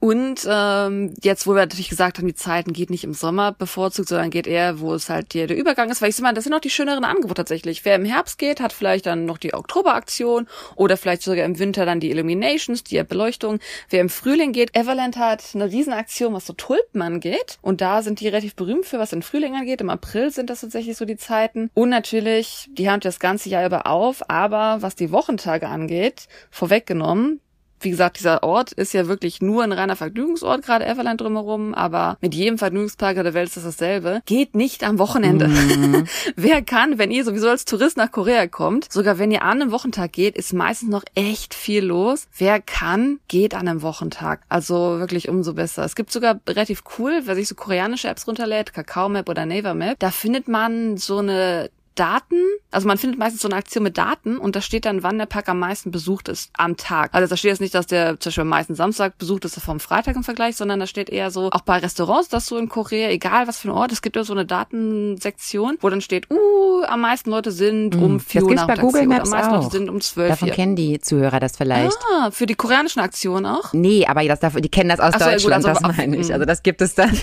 Und 0.00 0.46
ähm, 0.48 1.14
jetzt, 1.22 1.46
wo 1.46 1.50
wir 1.50 1.60
natürlich 1.60 1.90
gesagt 1.90 2.16
haben, 2.16 2.26
die 2.26 2.34
Zeiten 2.34 2.72
geht 2.72 2.88
nicht 2.88 3.04
im 3.04 3.12
Sommer 3.12 3.52
bevorzugt, 3.52 4.08
sondern 4.08 4.30
geht 4.30 4.46
eher, 4.46 4.80
wo 4.80 4.94
es 4.94 5.10
halt 5.10 5.34
der, 5.34 5.46
der 5.46 5.58
Übergang 5.58 5.90
ist, 5.90 6.00
weil 6.00 6.08
ich 6.08 6.16
sag 6.16 6.22
mal, 6.22 6.32
das 6.32 6.44
sind 6.44 6.54
auch 6.54 6.60
die 6.60 6.70
schöneren 6.70 7.04
Angebote 7.04 7.34
tatsächlich. 7.34 7.84
Wer 7.84 7.96
im 7.96 8.06
Herbst 8.06 8.38
geht, 8.38 8.60
hat 8.60 8.72
vielleicht 8.72 9.04
dann 9.04 9.26
noch 9.26 9.36
die 9.36 9.52
Oktoberaktion 9.52 10.48
oder 10.74 10.96
vielleicht 10.96 11.22
sogar 11.22 11.44
im 11.44 11.58
Winter 11.58 11.84
dann 11.84 12.00
die 12.00 12.10
Illuminations, 12.10 12.82
die 12.82 13.02
Beleuchtung. 13.02 13.58
Wer 13.90 14.00
im 14.00 14.08
Frühling 14.08 14.52
geht, 14.52 14.74
Everland 14.74 15.18
hat 15.18 15.44
eine 15.54 15.70
Riesenaktion, 15.70 16.32
was 16.32 16.46
so 16.46 16.54
Tulpen 16.54 17.02
angeht. 17.02 17.58
Und 17.60 17.82
da 17.82 18.00
sind 18.00 18.20
die 18.20 18.28
relativ 18.28 18.54
berühmt 18.54 18.86
für, 18.86 18.98
was 18.98 19.10
den 19.10 19.22
Frühling 19.22 19.54
angeht. 19.54 19.82
Im 19.82 19.90
April 19.90 20.30
sind 20.30 20.48
das 20.48 20.62
tatsächlich 20.62 20.96
so 20.96 21.04
die 21.04 21.18
Zeiten. 21.18 21.70
Und 21.74 21.90
natürlich, 21.90 22.70
die 22.72 22.88
haben 22.88 23.00
das 23.00 23.20
ganze 23.20 23.50
Jahr 23.50 23.66
über 23.66 23.86
auf, 23.86 24.30
aber 24.30 24.78
was 24.80 24.96
die 24.96 25.12
Wochentage 25.12 25.68
angeht, 25.68 26.26
vorweggenommen, 26.50 27.40
wie 27.80 27.90
gesagt, 27.90 28.18
dieser 28.18 28.42
Ort 28.42 28.72
ist 28.72 28.92
ja 28.92 29.08
wirklich 29.08 29.40
nur 29.40 29.62
ein 29.62 29.72
reiner 29.72 29.96
Vergnügungsort, 29.96 30.62
gerade 30.62 30.86
Everland 30.86 31.20
drumherum, 31.20 31.74
aber 31.74 32.16
mit 32.20 32.34
jedem 32.34 32.58
Vergnügungspark 32.58 33.16
der 33.16 33.34
Welt 33.34 33.48
ist 33.48 33.56
das 33.56 33.64
dasselbe. 33.64 34.22
Geht 34.26 34.54
nicht 34.54 34.84
am 34.84 34.98
Wochenende. 34.98 35.48
Mhm. 35.48 36.06
Wer 36.36 36.62
kann, 36.62 36.98
wenn 36.98 37.10
ihr 37.10 37.24
sowieso 37.24 37.48
als 37.48 37.64
Tourist 37.64 37.96
nach 37.96 38.10
Korea 38.10 38.46
kommt, 38.46 38.92
sogar 38.92 39.18
wenn 39.18 39.30
ihr 39.30 39.42
an 39.42 39.60
einem 39.60 39.72
Wochentag 39.72 40.12
geht, 40.12 40.36
ist 40.36 40.52
meistens 40.52 40.90
noch 40.90 41.04
echt 41.14 41.54
viel 41.54 41.84
los. 41.84 42.26
Wer 42.36 42.60
kann, 42.60 43.18
geht 43.28 43.54
an 43.54 43.68
einem 43.68 43.82
Wochentag. 43.82 44.42
Also 44.48 44.98
wirklich 44.98 45.28
umso 45.28 45.54
besser. 45.54 45.84
Es 45.84 45.94
gibt 45.94 46.12
sogar 46.12 46.40
relativ 46.48 46.82
cool, 46.98 47.22
wer 47.24 47.34
sich 47.34 47.48
so 47.48 47.54
koreanische 47.54 48.08
Apps 48.08 48.26
runterlädt, 48.26 48.72
Kakao 48.72 49.08
Map 49.08 49.28
oder 49.28 49.46
Naver 49.46 49.74
Map, 49.74 49.98
da 49.98 50.10
findet 50.10 50.48
man 50.48 50.96
so 50.96 51.18
eine 51.18 51.70
Daten, 52.00 52.36
also 52.70 52.88
man 52.88 52.96
findet 52.96 53.18
meistens 53.18 53.42
so 53.42 53.48
eine 53.48 53.56
Aktion 53.56 53.82
mit 53.82 53.98
Daten 53.98 54.38
und 54.38 54.56
da 54.56 54.62
steht 54.62 54.86
dann, 54.86 55.02
wann 55.02 55.18
der 55.18 55.26
Park 55.26 55.50
am 55.50 55.58
meisten 55.58 55.90
besucht 55.90 56.28
ist 56.28 56.50
am 56.56 56.78
Tag. 56.78 57.10
Also 57.12 57.28
da 57.28 57.36
steht 57.36 57.50
jetzt 57.50 57.60
nicht, 57.60 57.74
dass 57.74 57.86
der 57.86 58.18
zum 58.18 58.30
Beispiel 58.30 58.42
am 58.42 58.48
meisten 58.48 58.74
Samstag 58.74 59.18
besucht 59.18 59.44
ist 59.44 59.60
vom 59.60 59.80
Freitag 59.80 60.16
im 60.16 60.24
Vergleich, 60.24 60.56
sondern 60.56 60.80
da 60.80 60.86
steht 60.86 61.10
eher 61.10 61.30
so, 61.30 61.50
auch 61.50 61.60
bei 61.60 61.76
Restaurants, 61.76 62.30
das 62.30 62.46
so 62.46 62.56
in 62.56 62.70
Korea, 62.70 63.10
egal 63.10 63.46
was 63.48 63.58
für 63.58 63.68
ein 63.68 63.72
Ort, 63.72 63.92
es 63.92 64.00
gibt 64.00 64.16
ja 64.16 64.24
so 64.24 64.32
eine 64.32 64.46
Datensektion, 64.46 65.76
wo 65.80 65.90
dann 65.90 66.00
steht, 66.00 66.30
uh, 66.30 66.84
am 66.84 67.02
meisten 67.02 67.28
Leute 67.28 67.50
sind 67.50 67.94
um 67.96 68.18
vier 68.18 68.40
Das 68.40 68.44
Uhr 68.44 68.48
gibt's 68.48 68.66
bei 68.66 68.76
Google 68.76 69.06
Maps 69.06 69.30
am 69.30 69.38
meisten 69.38 69.54
auch. 69.54 69.62
Leute 69.64 69.76
sind 69.76 69.90
um 69.90 70.00
zwölf 70.00 70.30
Davon 70.30 70.46
hier. 70.46 70.54
kennen 70.54 70.76
die 70.76 71.00
Zuhörer 71.00 71.38
das 71.38 71.58
vielleicht. 71.58 71.98
Ah, 72.14 72.30
für 72.30 72.46
die 72.46 72.54
koreanischen 72.54 73.02
Aktionen 73.02 73.44
auch? 73.44 73.74
Nee, 73.74 74.06
aber 74.06 74.24
das, 74.24 74.40
die 74.40 74.68
kennen 74.70 74.88
das 74.88 75.00
aus 75.00 75.12
so, 75.12 75.20
ja, 75.20 75.32
gut, 75.32 75.34
Deutschland, 75.34 75.66
also 75.66 75.80
das 75.80 75.96
meine 75.96 76.16
ich. 76.16 76.28
mm. 76.28 76.32
Also 76.32 76.44
das 76.46 76.62
gibt 76.62 76.80
es 76.80 76.94
dann. 76.94 77.10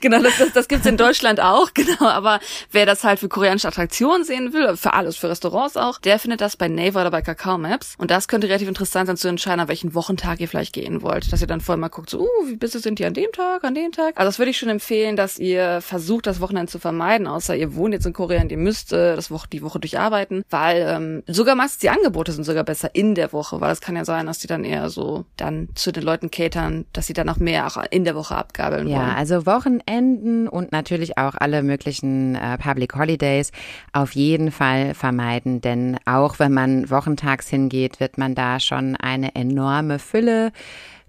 Genau, 0.00 0.22
das, 0.22 0.38
das, 0.38 0.52
das 0.52 0.68
gibt's 0.68 0.86
in 0.86 0.96
Deutschland 0.96 1.40
auch, 1.40 1.70
genau. 1.74 2.06
Aber 2.06 2.40
wer 2.70 2.86
das 2.86 3.04
halt 3.04 3.18
für 3.18 3.28
koreanische 3.28 3.68
Attraktionen 3.68 4.11
sehen 4.24 4.52
will, 4.52 4.76
für 4.76 4.92
alles, 4.92 5.16
für 5.16 5.28
Restaurants 5.28 5.76
auch, 5.76 5.98
der 5.98 6.18
findet 6.18 6.40
das 6.40 6.56
bei 6.56 6.68
Naver 6.68 7.00
oder 7.00 7.10
bei 7.10 7.22
Kakao 7.22 7.58
Maps. 7.58 7.94
Und 7.98 8.10
das 8.10 8.28
könnte 8.28 8.48
relativ 8.48 8.68
interessant 8.68 9.06
sein 9.06 9.16
zu 9.16 9.28
entscheiden, 9.28 9.60
an 9.60 9.68
welchen 9.68 9.94
Wochentag 9.94 10.40
ihr 10.40 10.48
vielleicht 10.48 10.72
gehen 10.72 11.02
wollt. 11.02 11.32
Dass 11.32 11.40
ihr 11.40 11.46
dann 11.46 11.60
vorher 11.60 11.80
mal 11.80 11.88
guckt, 11.88 12.10
so, 12.10 12.20
uh, 12.20 12.46
wie 12.46 12.56
busy 12.56 12.78
sind 12.78 12.98
die 12.98 13.06
an 13.06 13.14
dem 13.14 13.32
Tag, 13.32 13.64
an 13.64 13.74
dem 13.74 13.92
Tag. 13.92 14.14
Also 14.16 14.28
das 14.28 14.38
würde 14.38 14.50
ich 14.50 14.58
schon 14.58 14.68
empfehlen, 14.68 15.16
dass 15.16 15.38
ihr 15.38 15.80
versucht, 15.80 16.26
das 16.26 16.40
Wochenende 16.40 16.70
zu 16.70 16.78
vermeiden, 16.78 17.26
außer 17.26 17.56
ihr 17.56 17.74
wohnt 17.74 17.94
jetzt 17.94 18.06
in 18.06 18.12
Korea 18.12 18.42
und 18.42 18.52
ihr 18.52 18.58
müsst 18.58 18.92
äh, 18.92 19.16
das 19.16 19.30
Woche, 19.30 19.48
die 19.48 19.62
Woche 19.62 19.80
durcharbeiten, 19.80 20.44
weil 20.50 20.86
ähm, 20.88 21.22
sogar 21.26 21.54
meistens 21.54 21.78
die 21.80 21.90
Angebote 21.90 22.32
sind 22.32 22.44
sogar 22.44 22.64
besser 22.64 22.94
in 22.94 23.14
der 23.14 23.32
Woche, 23.32 23.60
weil 23.60 23.72
es 23.72 23.80
kann 23.80 23.96
ja 23.96 24.04
sein, 24.04 24.26
dass 24.26 24.38
die 24.38 24.46
dann 24.46 24.64
eher 24.64 24.90
so 24.90 25.24
dann 25.36 25.68
zu 25.74 25.92
den 25.92 26.02
Leuten 26.02 26.30
catern, 26.30 26.84
dass 26.92 27.06
sie 27.06 27.12
dann 27.12 27.26
noch 27.26 27.38
mehr 27.38 27.66
auch 27.66 27.82
in 27.90 28.04
der 28.04 28.14
Woche 28.14 28.36
abgabeln 28.36 28.86
wollen. 28.86 28.96
Ja, 28.96 29.14
also 29.14 29.46
Wochenenden 29.46 30.48
und 30.48 30.72
natürlich 30.72 31.18
auch 31.18 31.34
alle 31.34 31.62
möglichen 31.62 32.34
äh, 32.34 32.58
Public 32.58 32.96
Holidays 32.96 33.52
auf 33.92 34.12
jeden 34.12 34.50
Fall 34.50 34.94
vermeiden, 34.94 35.60
denn 35.60 35.98
auch 36.06 36.38
wenn 36.38 36.52
man 36.52 36.90
wochentags 36.90 37.48
hingeht, 37.48 38.00
wird 38.00 38.16
man 38.16 38.34
da 38.34 38.58
schon 38.58 38.96
eine 38.96 39.34
enorme 39.34 39.98
Fülle 39.98 40.52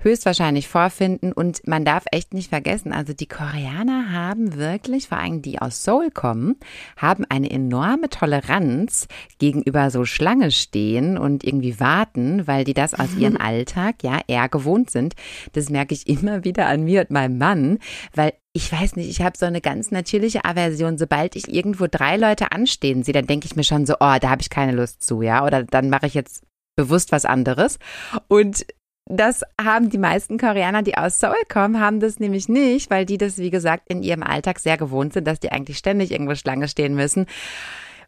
höchstwahrscheinlich 0.04 0.68
vorfinden 0.68 1.32
und 1.32 1.68
man 1.68 1.86
darf 1.86 2.06
echt 2.12 2.34
nicht 2.34 2.50
vergessen, 2.50 2.92
also 2.94 3.14
die 3.14 3.28
Koreaner 3.28 4.12
haben 4.12 4.56
wirklich, 4.56 5.08
vor 5.08 5.18
allem 5.18 5.42
die 5.42 5.60
aus 5.60 5.84
Seoul 5.84 6.12
kommen, 6.12 6.58
haben 6.98 7.26
eine 7.30 7.50
enorme 7.50 8.10
Toleranz 8.10 9.08
gegenüber 9.40 9.90
so 9.90 10.06
Schlange 10.06 10.52
stehen 10.52 11.18
und 11.18 11.44
irgendwie 11.44 11.80
warten, 11.80 12.48
weil 12.48 12.64
die 12.64 12.74
das 12.74 12.94
aus 12.94 13.14
ihrem 13.18 13.38
Alltag 13.38 14.04
ja 14.04 14.20
eher 14.28 14.50
gewohnt 14.50 14.90
sind. 14.90 15.16
Das 15.54 15.70
merke 15.70 15.94
ich 15.94 16.08
immer 16.08 16.44
wieder 16.44 16.68
an 16.68 16.84
mir 16.84 17.02
und 17.02 17.12
meinem 17.12 17.38
Mann, 17.38 17.80
weil 18.14 18.34
ich 18.56 18.72
weiß 18.72 18.96
nicht, 18.98 19.10
ich 19.10 19.22
habe 19.22 19.38
so 19.38 19.48
eine 19.48 19.62
ganz 19.62 19.90
natürliche 19.90 20.46
Aversion. 20.46 21.00
Sobald 21.00 21.36
ich 21.36 21.52
irgendwo 21.52 21.88
drei 21.90 22.18
Leute 22.18 22.52
anstehen 22.52 23.04
sehe, 23.04 23.14
dann 23.14 23.26
denke 23.26 23.48
ich 23.48 23.56
mir 23.56 23.64
schon 23.64 23.88
so, 23.88 23.96
oh, 23.96 24.16
da 24.22 24.30
habe 24.30 24.42
ich 24.42 24.52
keine 24.52 24.74
Lust 24.74 25.02
zu, 25.02 25.24
ja, 25.24 25.44
oder 25.44 25.64
dann 25.64 25.90
mache 25.90 26.06
ich 26.06 26.14
jetzt 26.14 26.44
bewusst 26.76 27.12
was 27.12 27.26
anderes. 27.26 27.80
Und 28.28 28.66
das 29.06 29.42
haben 29.62 29.90
die 29.90 29.98
meisten 29.98 30.38
Koreaner, 30.38 30.82
die 30.82 30.98
aus 30.98 31.20
Seoul 31.20 31.36
kommen, 31.52 31.80
haben 31.80 32.00
das 32.00 32.20
nämlich 32.20 32.48
nicht, 32.48 32.90
weil 32.90 33.06
die 33.06 33.18
das, 33.18 33.38
wie 33.38 33.50
gesagt, 33.50 33.84
in 33.90 34.02
ihrem 34.02 34.24
Alltag 34.24 34.60
sehr 34.60 34.78
gewohnt 34.78 35.14
sind, 35.14 35.28
dass 35.28 35.40
die 35.40 35.52
eigentlich 35.52 35.78
ständig 35.78 36.12
irgendwo 36.12 36.36
Schlange 36.36 36.68
stehen 36.68 36.96
müssen. 36.96 37.26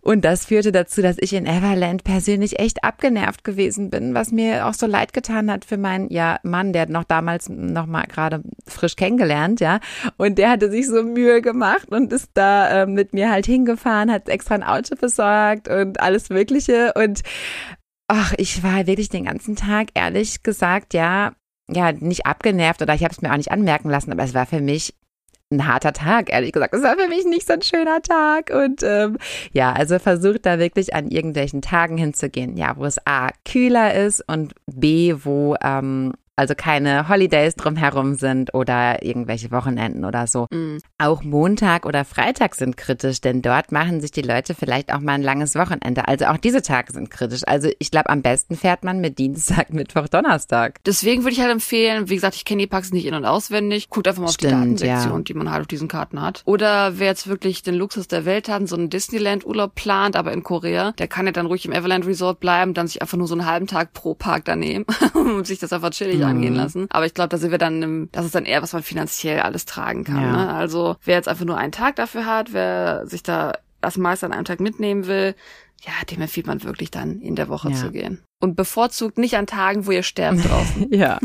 Und 0.05 0.23
das 0.23 0.45
führte 0.45 0.71
dazu, 0.71 1.01
dass 1.01 1.17
ich 1.19 1.33
in 1.33 1.47
Everland 1.47 2.03
persönlich 2.03 2.59
echt 2.59 2.83
abgenervt 2.83 3.43
gewesen 3.43 3.89
bin, 3.89 4.13
was 4.13 4.31
mir 4.31 4.67
auch 4.67 4.75
so 4.75 4.85
leid 4.85 5.13
getan 5.13 5.49
hat 5.51 5.65
für 5.65 5.77
meinen 5.77 6.11
ja, 6.11 6.37
Mann, 6.43 6.73
der 6.73 6.83
hat 6.83 6.89
noch 6.89 7.05
damals 7.05 7.49
noch 7.49 7.87
mal 7.87 8.03
gerade 8.03 8.43
frisch 8.67 8.95
kennengelernt, 8.95 9.61
ja. 9.61 9.79
Und 10.17 10.37
der 10.37 10.51
hatte 10.51 10.69
sich 10.69 10.85
so 10.85 11.01
Mühe 11.01 11.41
gemacht 11.41 11.87
und 11.89 12.13
ist 12.13 12.29
da 12.35 12.83
äh, 12.83 12.85
mit 12.85 13.15
mir 13.15 13.31
halt 13.31 13.47
hingefahren, 13.47 14.11
hat 14.11 14.29
extra 14.29 14.53
ein 14.53 14.63
Auto 14.63 14.95
besorgt 14.95 15.67
und 15.67 15.99
alles 15.99 16.29
Mögliche. 16.29 16.93
Und 16.93 17.23
ach, 18.07 18.33
ich 18.37 18.63
war 18.63 18.87
wirklich 18.87 19.09
den 19.09 19.25
ganzen 19.25 19.55
Tag, 19.55 19.89
ehrlich 19.93 20.43
gesagt, 20.43 20.93
ja, 20.93 21.33
ja, 21.67 21.91
nicht 21.91 22.25
abgenervt 22.25 22.81
oder 22.81 22.93
ich 22.93 23.03
habe 23.03 23.13
es 23.13 23.21
mir 23.21 23.31
auch 23.31 23.37
nicht 23.37 23.51
anmerken 23.51 23.89
lassen, 23.89 24.11
aber 24.11 24.23
es 24.23 24.33
war 24.33 24.45
für 24.45 24.61
mich 24.61 24.93
ein 25.51 25.67
harter 25.67 25.93
Tag, 25.93 26.31
ehrlich 26.31 26.51
gesagt. 26.51 26.73
Es 26.73 26.83
war 26.83 26.97
für 26.97 27.07
mich 27.07 27.25
nicht 27.25 27.47
so 27.47 27.53
ein 27.53 27.61
schöner 27.61 28.01
Tag. 28.01 28.49
Und 28.49 28.81
ähm, 28.83 29.17
ja, 29.53 29.73
also 29.73 29.99
versucht 29.99 30.45
da 30.45 30.59
wirklich 30.59 30.93
an 30.93 31.09
irgendwelchen 31.09 31.61
Tagen 31.61 31.97
hinzugehen, 31.97 32.57
ja, 32.57 32.75
wo 32.77 32.85
es 32.85 32.97
A 33.05 33.29
kühler 33.47 33.93
ist 33.93 34.23
und 34.27 34.53
B, 34.65 35.15
wo 35.23 35.55
ähm, 35.61 36.13
also 36.35 36.53
keine 36.55 37.07
Holidays 37.09 37.55
drumherum 37.55 38.15
sind 38.15 38.53
oder 38.53 39.03
irgendwelche 39.03 39.51
Wochenenden 39.51 40.05
oder 40.05 40.27
so. 40.27 40.47
Mhm. 40.51 40.79
Auch 40.97 41.23
Montag 41.23 41.85
oder 41.85 42.05
Freitag 42.05 42.55
sind 42.55 42.77
kritisch, 42.77 43.21
denn 43.21 43.41
dort 43.41 43.71
machen 43.71 44.01
sich 44.01 44.11
die 44.11 44.21
Leute 44.21 44.53
vielleicht 44.53 44.93
auch 44.93 44.99
mal 44.99 45.13
ein 45.13 45.23
langes 45.23 45.55
Wochenende. 45.55 46.07
Also 46.07 46.25
auch 46.25 46.37
diese 46.37 46.61
Tage 46.61 46.91
sind 46.93 47.09
kritisch. 47.09 47.41
Also 47.45 47.69
ich 47.79 47.91
glaube, 47.91 48.09
am 48.09 48.21
besten 48.21 48.55
fährt 48.57 48.83
man 48.83 48.99
mit 48.99 49.17
Dienstag, 49.17 49.69
Mittwoch, 49.73 50.07
Donnerstag. 50.07 50.79
Deswegen 50.85 51.23
würde 51.23 51.33
ich 51.33 51.41
halt 51.41 51.51
empfehlen, 51.51 52.09
wie 52.09 52.15
gesagt, 52.15 52.35
ich 52.35 52.45
kenne 52.45 52.63
die 52.63 52.67
Parks 52.67 52.91
nicht 52.91 53.05
in- 53.05 53.13
und 53.13 53.25
auswendig. 53.25 53.89
Guckt 53.89 54.07
einfach 54.07 54.21
mal 54.21 54.27
auf 54.29 54.37
die 54.37 54.47
Stimmt, 54.47 54.81
Datensektion, 54.81 55.19
ja. 55.19 55.23
die 55.23 55.33
man 55.33 55.51
halt 55.51 55.61
auf 55.61 55.67
diesen 55.67 55.87
Karten 55.87 56.21
hat. 56.21 56.41
Oder 56.45 56.99
wer 56.99 57.07
jetzt 57.07 57.27
wirklich 57.27 57.61
den 57.63 57.75
Luxus 57.75 58.07
der 58.07 58.25
Welt 58.25 58.49
hat, 58.49 58.61
und 58.61 58.67
so 58.67 58.75
einen 58.75 58.89
Disneyland-Urlaub 58.89 59.75
plant, 59.75 60.15
aber 60.15 60.31
in 60.31 60.43
Korea, 60.43 60.91
der 60.93 61.07
kann 61.07 61.25
ja 61.25 61.31
dann 61.31 61.45
ruhig 61.45 61.65
im 61.65 61.71
Everland 61.71 62.05
Resort 62.05 62.39
bleiben, 62.39 62.73
dann 62.73 62.87
sich 62.87 63.01
einfach 63.01 63.17
nur 63.17 63.27
so 63.27 63.35
einen 63.35 63.45
halben 63.45 63.67
Tag 63.67 63.93
pro 63.93 64.13
Park 64.13 64.45
da 64.45 64.55
nehmen 64.55 64.85
und 65.13 65.45
sich 65.47 65.59
das 65.59 65.73
einfach 65.73 65.89
chillig 65.91 66.19
Mhm. 66.19 66.24
Angehen 66.25 66.55
lassen. 66.55 66.87
Aber 66.89 67.05
ich 67.05 67.13
glaube, 67.13 67.29
da 67.29 67.37
sind 67.37 67.51
wir 67.51 67.57
dann, 67.57 67.81
im, 67.83 68.09
das 68.11 68.25
ist 68.25 68.35
dann 68.35 68.45
eher, 68.45 68.61
was 68.61 68.73
man 68.73 68.83
finanziell 68.83 69.39
alles 69.41 69.65
tragen 69.65 70.03
kann. 70.03 70.21
Ja. 70.21 70.31
Ne? 70.31 70.53
Also 70.53 70.95
wer 71.03 71.15
jetzt 71.15 71.27
einfach 71.27 71.45
nur 71.45 71.57
einen 71.57 71.71
Tag 71.71 71.95
dafür 71.95 72.25
hat, 72.25 72.53
wer 72.53 73.05
sich 73.07 73.23
da 73.23 73.53
das 73.81 73.97
meiste 73.97 74.25
an 74.25 74.31
einem 74.33 74.45
Tag 74.45 74.59
mitnehmen 74.59 75.05
will, 75.07 75.35
ja, 75.83 75.91
dem 76.09 76.21
empfiehlt 76.21 76.47
man 76.47 76.63
wirklich 76.63 76.89
dann 76.89 77.19
in 77.19 77.35
der 77.35 77.49
Woche 77.49 77.69
Ja. 77.69 77.75
zu 77.75 77.91
gehen. 77.91 78.23
Und 78.41 78.55
bevorzugt 78.55 79.17
nicht 79.17 79.37
an 79.37 79.45
Tagen, 79.47 79.85
wo 79.85 79.91
ihr 79.91 80.03
sterbt 80.03 80.43
draußen. 80.49 80.91
Ja. 80.91 81.19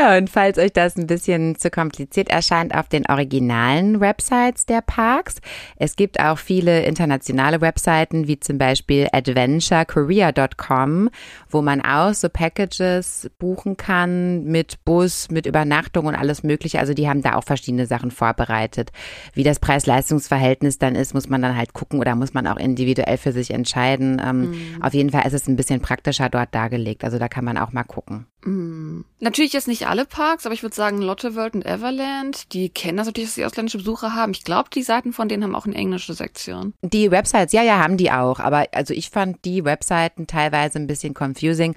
Ja, 0.00 0.16
und 0.16 0.30
falls 0.30 0.56
euch 0.56 0.72
das 0.72 0.96
ein 0.96 1.06
bisschen 1.06 1.56
zu 1.56 1.68
kompliziert 1.68 2.30
erscheint, 2.30 2.74
auf 2.74 2.88
den 2.88 3.04
originalen 3.06 4.00
Websites 4.00 4.64
der 4.64 4.80
Parks. 4.80 5.42
Es 5.76 5.94
gibt 5.94 6.18
auch 6.18 6.38
viele 6.38 6.84
internationale 6.84 7.60
Webseiten, 7.60 8.26
wie 8.26 8.40
zum 8.40 8.56
Beispiel 8.56 9.08
adventurekorea.com, 9.12 11.10
wo 11.50 11.60
man 11.60 11.82
auch 11.82 12.14
so 12.14 12.30
Packages 12.30 13.30
buchen 13.38 13.76
kann 13.76 14.44
mit 14.44 14.82
Bus, 14.86 15.30
mit 15.30 15.44
Übernachtung 15.44 16.06
und 16.06 16.14
alles 16.14 16.44
Mögliche. 16.44 16.78
Also 16.78 16.94
die 16.94 17.06
haben 17.06 17.20
da 17.20 17.34
auch 17.34 17.44
verschiedene 17.44 17.84
Sachen 17.84 18.10
vorbereitet. 18.10 18.92
Wie 19.34 19.44
das 19.44 19.58
Preis-Leistungs-Verhältnis 19.58 20.78
dann 20.78 20.94
ist, 20.94 21.12
muss 21.12 21.28
man 21.28 21.42
dann 21.42 21.58
halt 21.58 21.74
gucken 21.74 22.00
oder 22.00 22.14
muss 22.14 22.32
man 22.32 22.46
auch 22.46 22.56
individuell 22.56 23.18
für 23.18 23.32
sich 23.32 23.50
entscheiden. 23.50 24.18
Ähm, 24.24 24.54
Auf 24.80 24.94
jeden 24.94 25.10
Fall 25.10 25.26
ist 25.26 25.34
es 25.34 25.46
ein 25.46 25.56
bisschen 25.56 25.82
praktischer 25.82 26.30
dort 26.30 26.54
dargelegt. 26.54 27.04
Also 27.04 27.18
da 27.18 27.28
kann 27.28 27.44
man 27.44 27.58
auch 27.58 27.72
mal 27.72 27.84
gucken. 27.84 28.29
Mm. 28.44 29.02
Natürlich 29.20 29.52
jetzt 29.52 29.68
nicht 29.68 29.86
alle 29.86 30.06
Parks, 30.06 30.46
aber 30.46 30.54
ich 30.54 30.62
würde 30.62 30.74
sagen 30.74 31.02
Lotte 31.02 31.34
World 31.34 31.54
und 31.54 31.66
Everland, 31.66 32.52
die 32.54 32.70
kennen 32.70 32.96
das 32.96 33.06
natürlich, 33.06 33.28
dass 33.28 33.34
sie 33.34 33.44
ausländische 33.44 33.78
Besucher 33.78 34.14
haben. 34.14 34.32
Ich 34.32 34.44
glaube, 34.44 34.70
die 34.74 34.82
Seiten 34.82 35.12
von 35.12 35.28
denen 35.28 35.44
haben 35.44 35.54
auch 35.54 35.66
eine 35.66 35.74
englische 35.74 36.14
Sektion. 36.14 36.72
Die 36.82 37.10
Websites, 37.10 37.52
ja, 37.52 37.62
ja, 37.62 37.78
haben 37.78 37.98
die 37.98 38.10
auch. 38.10 38.40
Aber 38.40 38.66
also 38.72 38.94
ich 38.94 39.10
fand 39.10 39.44
die 39.44 39.64
Webseiten 39.64 40.26
teilweise 40.26 40.78
ein 40.78 40.86
bisschen 40.86 41.14
confusing. 41.14 41.74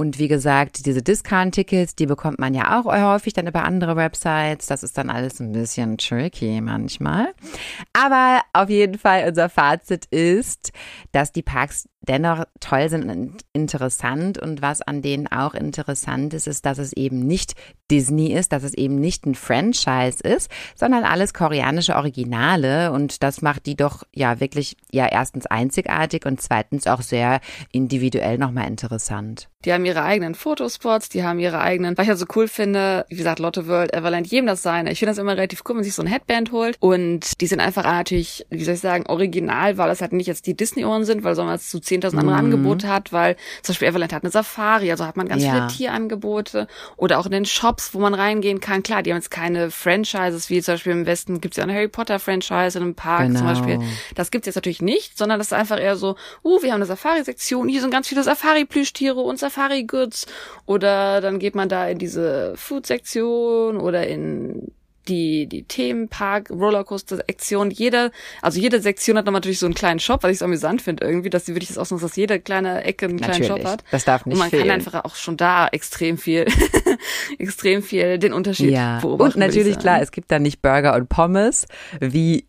Und 0.00 0.18
wie 0.18 0.28
gesagt, 0.28 0.86
diese 0.86 1.02
Discount-Tickets, 1.02 1.94
die 1.94 2.06
bekommt 2.06 2.38
man 2.38 2.54
ja 2.54 2.80
auch 2.80 2.86
häufig 2.86 3.34
dann 3.34 3.46
über 3.46 3.64
andere 3.64 3.96
Websites. 3.96 4.66
Das 4.66 4.82
ist 4.82 4.96
dann 4.96 5.10
alles 5.10 5.40
ein 5.40 5.52
bisschen 5.52 5.98
tricky 5.98 6.62
manchmal. 6.62 7.34
Aber 7.92 8.40
auf 8.54 8.70
jeden 8.70 8.96
Fall 8.96 9.28
unser 9.28 9.50
Fazit 9.50 10.06
ist, 10.06 10.72
dass 11.12 11.32
die 11.32 11.42
Parks 11.42 11.86
dennoch 12.00 12.44
toll 12.60 12.88
sind 12.88 13.10
und 13.10 13.44
interessant. 13.52 14.38
Und 14.38 14.62
was 14.62 14.80
an 14.82 15.02
denen 15.02 15.26
auch 15.26 15.54
interessant 15.54 16.34
ist, 16.34 16.46
ist, 16.46 16.64
dass 16.64 16.78
es 16.78 16.92
eben 16.92 17.20
nicht 17.20 17.54
Disney 17.90 18.32
ist, 18.32 18.52
dass 18.52 18.62
es 18.62 18.74
eben 18.74 18.96
nicht 19.00 19.26
ein 19.26 19.34
Franchise 19.34 20.22
ist, 20.22 20.50
sondern 20.74 21.04
alles 21.04 21.34
koreanische 21.34 21.96
Originale. 21.96 22.92
Und 22.92 23.22
das 23.22 23.42
macht 23.42 23.66
die 23.66 23.76
doch 23.76 24.04
ja 24.14 24.40
wirklich 24.40 24.76
ja 24.90 25.06
erstens 25.06 25.46
einzigartig 25.46 26.24
und 26.24 26.40
zweitens 26.40 26.86
auch 26.86 27.02
sehr 27.02 27.40
individuell 27.70 28.38
nochmal 28.38 28.66
interessant. 28.68 29.48
Die 29.64 29.72
haben 29.74 29.84
ihre 29.90 30.02
eigenen 30.02 30.34
Fotospots, 30.34 31.08
die 31.08 31.22
haben 31.24 31.38
ihre 31.38 31.60
eigenen, 31.60 31.96
was 31.98 32.04
ich 32.04 32.10
also 32.10 32.26
cool 32.34 32.48
finde, 32.48 33.04
wie 33.08 33.16
gesagt, 33.16 33.38
Lotte 33.38 33.66
World, 33.66 33.92
Everland, 33.94 34.26
jedem 34.28 34.46
das 34.46 34.62
seine. 34.62 34.90
Ich 34.92 34.98
finde 34.98 35.10
das 35.10 35.18
immer 35.18 35.36
relativ 35.36 35.60
cool, 35.64 35.70
wenn 35.70 35.76
man 35.76 35.84
sich 35.84 35.94
so 35.94 36.02
ein 36.02 36.06
Headband 36.08 36.52
holt 36.52 36.76
und 36.80 37.40
die 37.40 37.46
sind 37.46 37.60
einfach 37.60 37.84
natürlich, 37.84 38.46
wie 38.50 38.64
soll 38.64 38.74
ich 38.74 38.80
sagen, 38.80 39.04
original, 39.08 39.76
weil 39.78 39.88
das 39.88 40.00
halt 40.00 40.12
nicht 40.12 40.26
jetzt 40.26 40.46
die 40.46 40.54
Disney-Ohren 40.56 41.04
sind, 41.04 41.22
weil 41.24 41.34
man 41.36 41.52
jetzt 41.52 41.70
zu 41.70 41.78
10.000 41.78 42.18
andere 42.18 42.36
Angebote 42.36 42.88
hat, 42.88 43.12
weil 43.12 43.36
zum 43.62 43.72
Beispiel 43.72 43.88
Everland 43.88 44.12
hat 44.12 44.22
eine 44.24 44.30
Safari, 44.30 44.90
also 44.90 45.06
hat 45.06 45.16
man 45.16 45.28
ganz 45.28 45.42
Ja. 45.44 45.52
viele 45.52 45.66
Tierangebote 45.68 46.66
oder 46.96 47.18
auch 47.18 47.26
in 47.26 47.32
den 47.32 47.44
Shops, 47.44 47.94
wo 47.94 47.98
man 48.00 48.14
reingehen 48.14 48.60
kann. 48.60 48.82
Klar, 48.82 49.02
die 49.02 49.10
haben 49.10 49.18
jetzt 49.18 49.30
keine 49.30 49.70
Franchises, 49.70 50.50
wie 50.50 50.60
zum 50.62 50.74
Beispiel 50.74 50.92
im 50.92 51.06
Westen 51.06 51.40
gibt's 51.40 51.56
ja 51.56 51.64
eine 51.64 51.74
Harry 51.74 51.88
Potter-Franchise 51.88 52.78
in 52.78 52.84
einem 52.84 52.94
Park 52.94 53.26
zum 53.26 53.34
Genau. 53.34 53.46
Beispiel. 53.48 53.78
Das 54.14 54.30
gibt's 54.30 54.46
jetzt 54.46 54.54
natürlich 54.56 54.82
nicht, 54.82 55.16
sondern 55.18 55.38
das 55.38 55.48
ist 55.48 55.52
einfach 55.52 55.80
eher 55.80 55.96
so, 55.96 56.16
uh, 56.44 56.62
wir 56.62 56.70
haben 56.72 56.76
eine 56.76 56.86
Safari-Sektion, 56.86 57.68
hier 57.68 57.80
sind 57.80 57.90
ganz 57.90 58.08
viele 58.08 58.22
Safari-Plüschtiere 58.22 59.20
und 59.20 59.38
Safari-Goods. 59.86 60.26
Oder 60.66 61.20
dann 61.20 61.38
geht 61.38 61.54
man 61.54 61.68
da 61.68 61.88
in 61.88 61.98
diese 61.98 62.52
Food-Sektion 62.56 63.76
oder 63.78 64.06
in 64.06 64.72
die, 65.08 65.46
die 65.46 65.64
Themenpark, 65.64 66.50
Rollercoaster-Sektion. 66.50 67.70
Jede, 67.70 68.12
also 68.42 68.60
jede 68.60 68.80
Sektion 68.80 69.16
hat 69.16 69.26
dann 69.26 69.34
natürlich 69.34 69.58
so 69.58 69.66
einen 69.66 69.74
kleinen 69.74 69.98
Shop, 69.98 70.22
was 70.22 70.30
ich 70.30 70.38
so 70.38 70.44
amüsant 70.44 70.82
finde 70.82 71.04
irgendwie, 71.04 71.30
dass 71.30 71.46
sie 71.46 71.54
wirklich 71.54 71.68
das 71.68 71.78
ausnutzen, 71.78 72.06
dass 72.06 72.16
jede 72.16 72.38
kleine 72.38 72.84
Ecke 72.84 73.06
einen 73.06 73.16
kleinen 73.16 73.40
Natürlich. 73.40 73.62
Shop 73.62 73.64
hat. 73.64 73.84
Das 73.90 74.04
darf 74.04 74.24
Und 74.24 74.30
nicht 74.30 74.38
man 74.38 74.50
fehlen. 74.50 74.62
kann 74.68 74.70
einfach 74.72 75.04
auch 75.04 75.16
schon 75.16 75.36
da 75.36 75.66
extrem 75.68 76.16
viel, 76.18 76.44
extrem 77.38 77.82
viel 77.82 78.18
den 78.18 78.32
Unterschied 78.32 78.70
Ja, 78.70 79.00
beobachten. 79.00 79.34
und 79.40 79.46
natürlich 79.46 79.78
klar, 79.78 80.00
es 80.00 80.12
gibt 80.12 80.30
da 80.30 80.38
nicht 80.38 80.62
Burger 80.62 80.94
und 80.94 81.08
Pommes 81.08 81.66
wie 82.00 82.46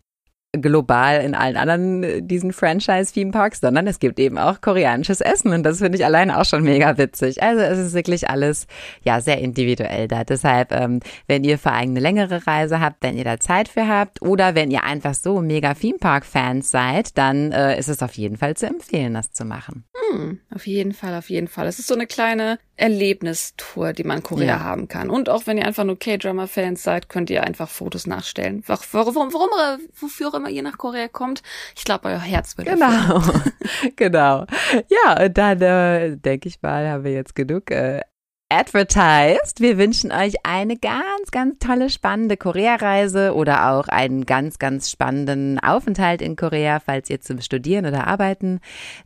global 0.52 1.22
in 1.22 1.34
allen 1.34 1.56
anderen 1.56 2.02
äh, 2.02 2.22
diesen 2.22 2.52
Franchise-Theme-Parks, 2.52 3.60
sondern 3.60 3.86
es 3.86 3.98
gibt 3.98 4.18
eben 4.18 4.36
auch 4.36 4.60
koreanisches 4.60 5.20
Essen 5.20 5.52
und 5.52 5.62
das 5.62 5.78
finde 5.78 5.96
ich 5.96 6.04
alleine 6.04 6.38
auch 6.38 6.44
schon 6.44 6.62
mega 6.62 6.98
witzig. 6.98 7.42
Also 7.42 7.62
es 7.62 7.78
ist 7.78 7.94
wirklich 7.94 8.28
alles 8.28 8.66
ja 9.02 9.20
sehr 9.20 9.38
individuell 9.38 10.08
da. 10.08 10.24
Deshalb, 10.24 10.72
ähm, 10.72 11.00
wenn 11.26 11.44
ihr 11.44 11.58
für 11.58 11.72
eine 11.72 12.00
längere 12.00 12.46
Reise 12.46 12.80
habt, 12.80 13.02
wenn 13.02 13.16
ihr 13.16 13.24
da 13.24 13.40
Zeit 13.40 13.68
für 13.68 13.88
habt 13.88 14.20
oder 14.20 14.54
wenn 14.54 14.70
ihr 14.70 14.84
einfach 14.84 15.14
so 15.14 15.40
mega 15.40 15.74
Theme-Park-Fans 15.74 16.70
seid, 16.70 17.16
dann 17.16 17.52
äh, 17.52 17.78
ist 17.78 17.88
es 17.88 18.02
auf 18.02 18.14
jeden 18.14 18.36
Fall 18.36 18.54
zu 18.54 18.66
empfehlen, 18.66 19.14
das 19.14 19.32
zu 19.32 19.44
machen. 19.44 19.84
Hm, 20.12 20.40
auf 20.54 20.66
jeden 20.66 20.92
Fall, 20.92 21.14
auf 21.16 21.30
jeden 21.30 21.48
Fall. 21.48 21.66
Es 21.66 21.78
ist 21.78 21.88
so 21.88 21.94
eine 21.94 22.06
kleine 22.06 22.58
Erlebnistour, 22.76 23.92
die 23.92 24.04
man 24.04 24.18
in 24.18 24.22
Korea 24.22 24.46
Ja. 24.46 24.60
haben 24.60 24.88
kann. 24.88 25.10
Und 25.10 25.28
auch 25.28 25.46
wenn 25.46 25.58
ihr 25.58 25.66
einfach 25.66 25.84
nur 25.84 25.98
K-Drama-Fans 25.98 26.82
seid, 26.82 27.08
könnt 27.08 27.30
ihr 27.30 27.42
einfach 27.44 27.68
Fotos 27.68 28.06
nachstellen. 28.06 28.62
Wa- 28.66 28.78
Warum, 28.92 29.32
warum, 29.32 29.80
wofür 29.94 30.28
auch 30.28 30.34
immer 30.34 30.48
ihr 30.50 30.62
nach 30.62 30.78
Korea 30.78 31.08
kommt. 31.08 31.42
Ich 31.76 31.84
glaube, 31.84 32.08
euer 32.08 32.18
Herz 32.20 32.56
wird. 32.58 32.68
Genau, 32.68 33.22
genau. 33.96 34.46
Ja, 34.88 35.24
und 35.24 35.36
dann 35.38 35.60
äh, 35.60 36.16
denke 36.16 36.48
ich 36.48 36.60
mal, 36.62 36.88
haben 36.88 37.04
wir 37.04 37.12
jetzt 37.12 37.34
genug 37.34 37.70
äh, 37.70 38.00
advertised. 38.52 39.60
Wir 39.60 39.78
wünschen 39.78 40.12
euch 40.12 40.34
eine 40.44 40.76
ganz, 40.76 41.30
ganz 41.30 41.58
tolle, 41.58 41.88
spannende 41.88 42.36
Korea-Reise 42.36 43.34
oder 43.34 43.70
auch 43.70 43.88
einen 43.88 44.26
ganz, 44.26 44.58
ganz 44.58 44.90
spannenden 44.90 45.58
Aufenthalt 45.58 46.20
in 46.20 46.36
Korea, 46.36 46.78
falls 46.78 47.08
ihr 47.08 47.20
zum 47.20 47.40
Studieren 47.40 47.86
oder 47.86 48.06
Arbeiten 48.06 48.60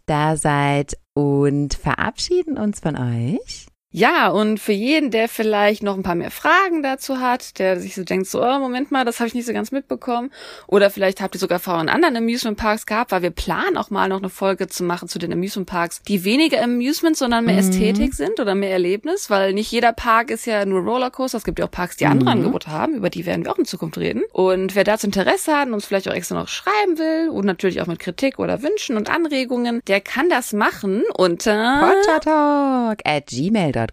da 0.07 0.36
seid 0.36 0.99
und 1.14 1.74
verabschieden 1.74 2.59
uns 2.59 2.80
von 2.80 2.97
euch. 2.97 3.68
Ja, 3.97 4.28
und 4.28 4.61
für 4.61 4.72
jeden, 4.72 5.11
der 5.11 5.26
vielleicht 5.26 5.82
noch 5.82 5.97
ein 5.97 6.03
paar 6.03 6.16
mehr 6.16 6.30
Fragen 6.30 6.82
dazu 6.82 7.18
hat, 7.18 7.59
der 7.59 7.80
sich 7.80 7.94
so 7.94 8.05
denkt, 8.05 8.26
so, 8.26 8.42
oh, 8.42 8.59
Moment 8.59 8.90
mal, 8.90 9.07
das 9.07 9.20
habe 9.20 9.28
ich 9.28 9.32
nicht 9.32 9.47
so 9.47 9.55
ganz 9.55 9.72
mitbekommen. 9.72 10.30
Oder 10.66 10.90
vielleicht 10.90 11.22
habt 11.22 11.34
ihr 11.34 11.38
sogar 11.38 11.57
Erfahrungen 11.57 11.88
in 11.88 11.94
anderen 11.94 12.14
Amusement 12.14 12.59
Parks 12.59 12.84
gehabt, 12.84 13.11
weil 13.11 13.22
wir 13.22 13.30
planen 13.30 13.78
auch 13.78 13.88
mal 13.88 14.11
noch 14.11 14.18
eine 14.18 14.28
Folge 14.28 14.66
zu 14.66 14.84
machen 14.84 15.09
zu 15.09 15.18
den 15.18 15.32
Amusement 15.32 15.66
Parks, 15.66 16.03
die 16.07 16.24
weniger 16.24 16.62
Amusement, 16.62 17.16
sondern 17.16 17.47
mehr 17.47 17.57
Ästhetik 17.57 18.12
sind 18.12 18.38
oder 18.38 18.55
mehr 18.55 18.72
Erlebnis, 18.72 19.30
weil 19.30 19.55
nicht 19.55 19.72
jeder 19.72 19.94
Park 19.94 20.30
ist 20.30 20.44
ja 20.44 20.66
nur 20.66 20.82
Rollercoaster. 20.82 21.38
Es 21.38 21.44
gibt 21.44 21.59
ja 21.59 21.64
auch 21.64 21.70
Parks, 21.70 21.97
die 21.97 22.05
andere 22.05 22.28
Angebote 22.28 22.70
haben, 22.70 22.97
über 22.97 23.09
die 23.09 23.24
werden 23.24 23.47
wir 23.47 23.53
auch 23.53 23.59
in 23.59 23.64
Zukunft 23.64 23.97
reden. 23.97 24.24
Und 24.30 24.74
wer 24.74 24.84
dazu 24.84 25.07
Interesse 25.07 25.57
hat 25.57 25.68
und 25.68 25.72
uns 25.72 25.86
vielleicht 25.86 26.07
auch 26.07 26.14
extra 26.14 26.34
noch 26.34 26.49
schreiben 26.49 26.99
will 26.99 27.30
und 27.30 27.47
natürlich 27.47 27.80
auch 27.80 27.86
mit 27.86 27.99
Kritik 27.99 28.38
oder 28.38 28.62
Wünschen 28.62 28.99
und 28.99 29.09
Anregungen, 29.09 29.80
der 29.86 30.03
kann 30.03 30.28
das 30.28 30.53
machen 30.53 31.03
unter 31.16 31.94
Pottertalk 32.05 33.01
at 33.07 33.28
gmail.com. 33.28 33.86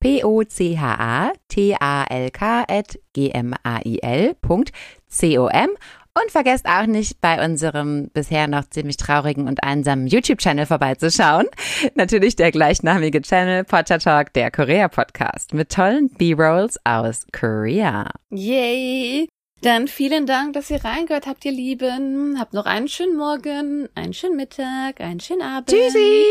P-O-C-H-A-T-A-L-K 0.00 0.64
at 2.68 2.98
G-M-A-I-L.com. 3.12 4.64
Und 6.14 6.30
vergesst 6.30 6.66
auch 6.66 6.84
nicht, 6.84 7.22
bei 7.22 7.42
unserem 7.42 8.10
bisher 8.12 8.46
noch 8.46 8.68
ziemlich 8.68 8.98
traurigen 8.98 9.48
und 9.48 9.64
einsamen 9.64 10.06
YouTube-Channel 10.06 10.66
vorbeizuschauen. 10.66 11.46
Natürlich 11.94 12.36
der 12.36 12.52
gleichnamige 12.52 13.22
Channel 13.22 13.64
Potter 13.64 13.98
Talk, 13.98 14.34
der 14.34 14.50
Korea-Podcast 14.50 15.54
mit 15.54 15.70
tollen 15.70 16.10
B-Rolls 16.10 16.78
aus 16.84 17.26
Korea. 17.32 18.10
Yay! 18.28 19.28
Dann 19.62 19.88
vielen 19.88 20.26
Dank, 20.26 20.52
dass 20.54 20.70
ihr 20.70 20.84
reingehört 20.84 21.26
habt, 21.26 21.44
ihr 21.44 21.52
Lieben. 21.52 22.36
Habt 22.38 22.52
noch 22.52 22.66
einen 22.66 22.88
schönen 22.88 23.16
Morgen, 23.16 23.88
einen 23.94 24.12
schönen 24.12 24.36
Mittag, 24.36 25.00
einen 25.00 25.20
schönen 25.20 25.42
Abend. 25.42 25.68
Tschüssi! 25.68 26.24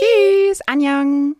Tschüss! 0.00 0.60
Annyeong! 0.66 1.36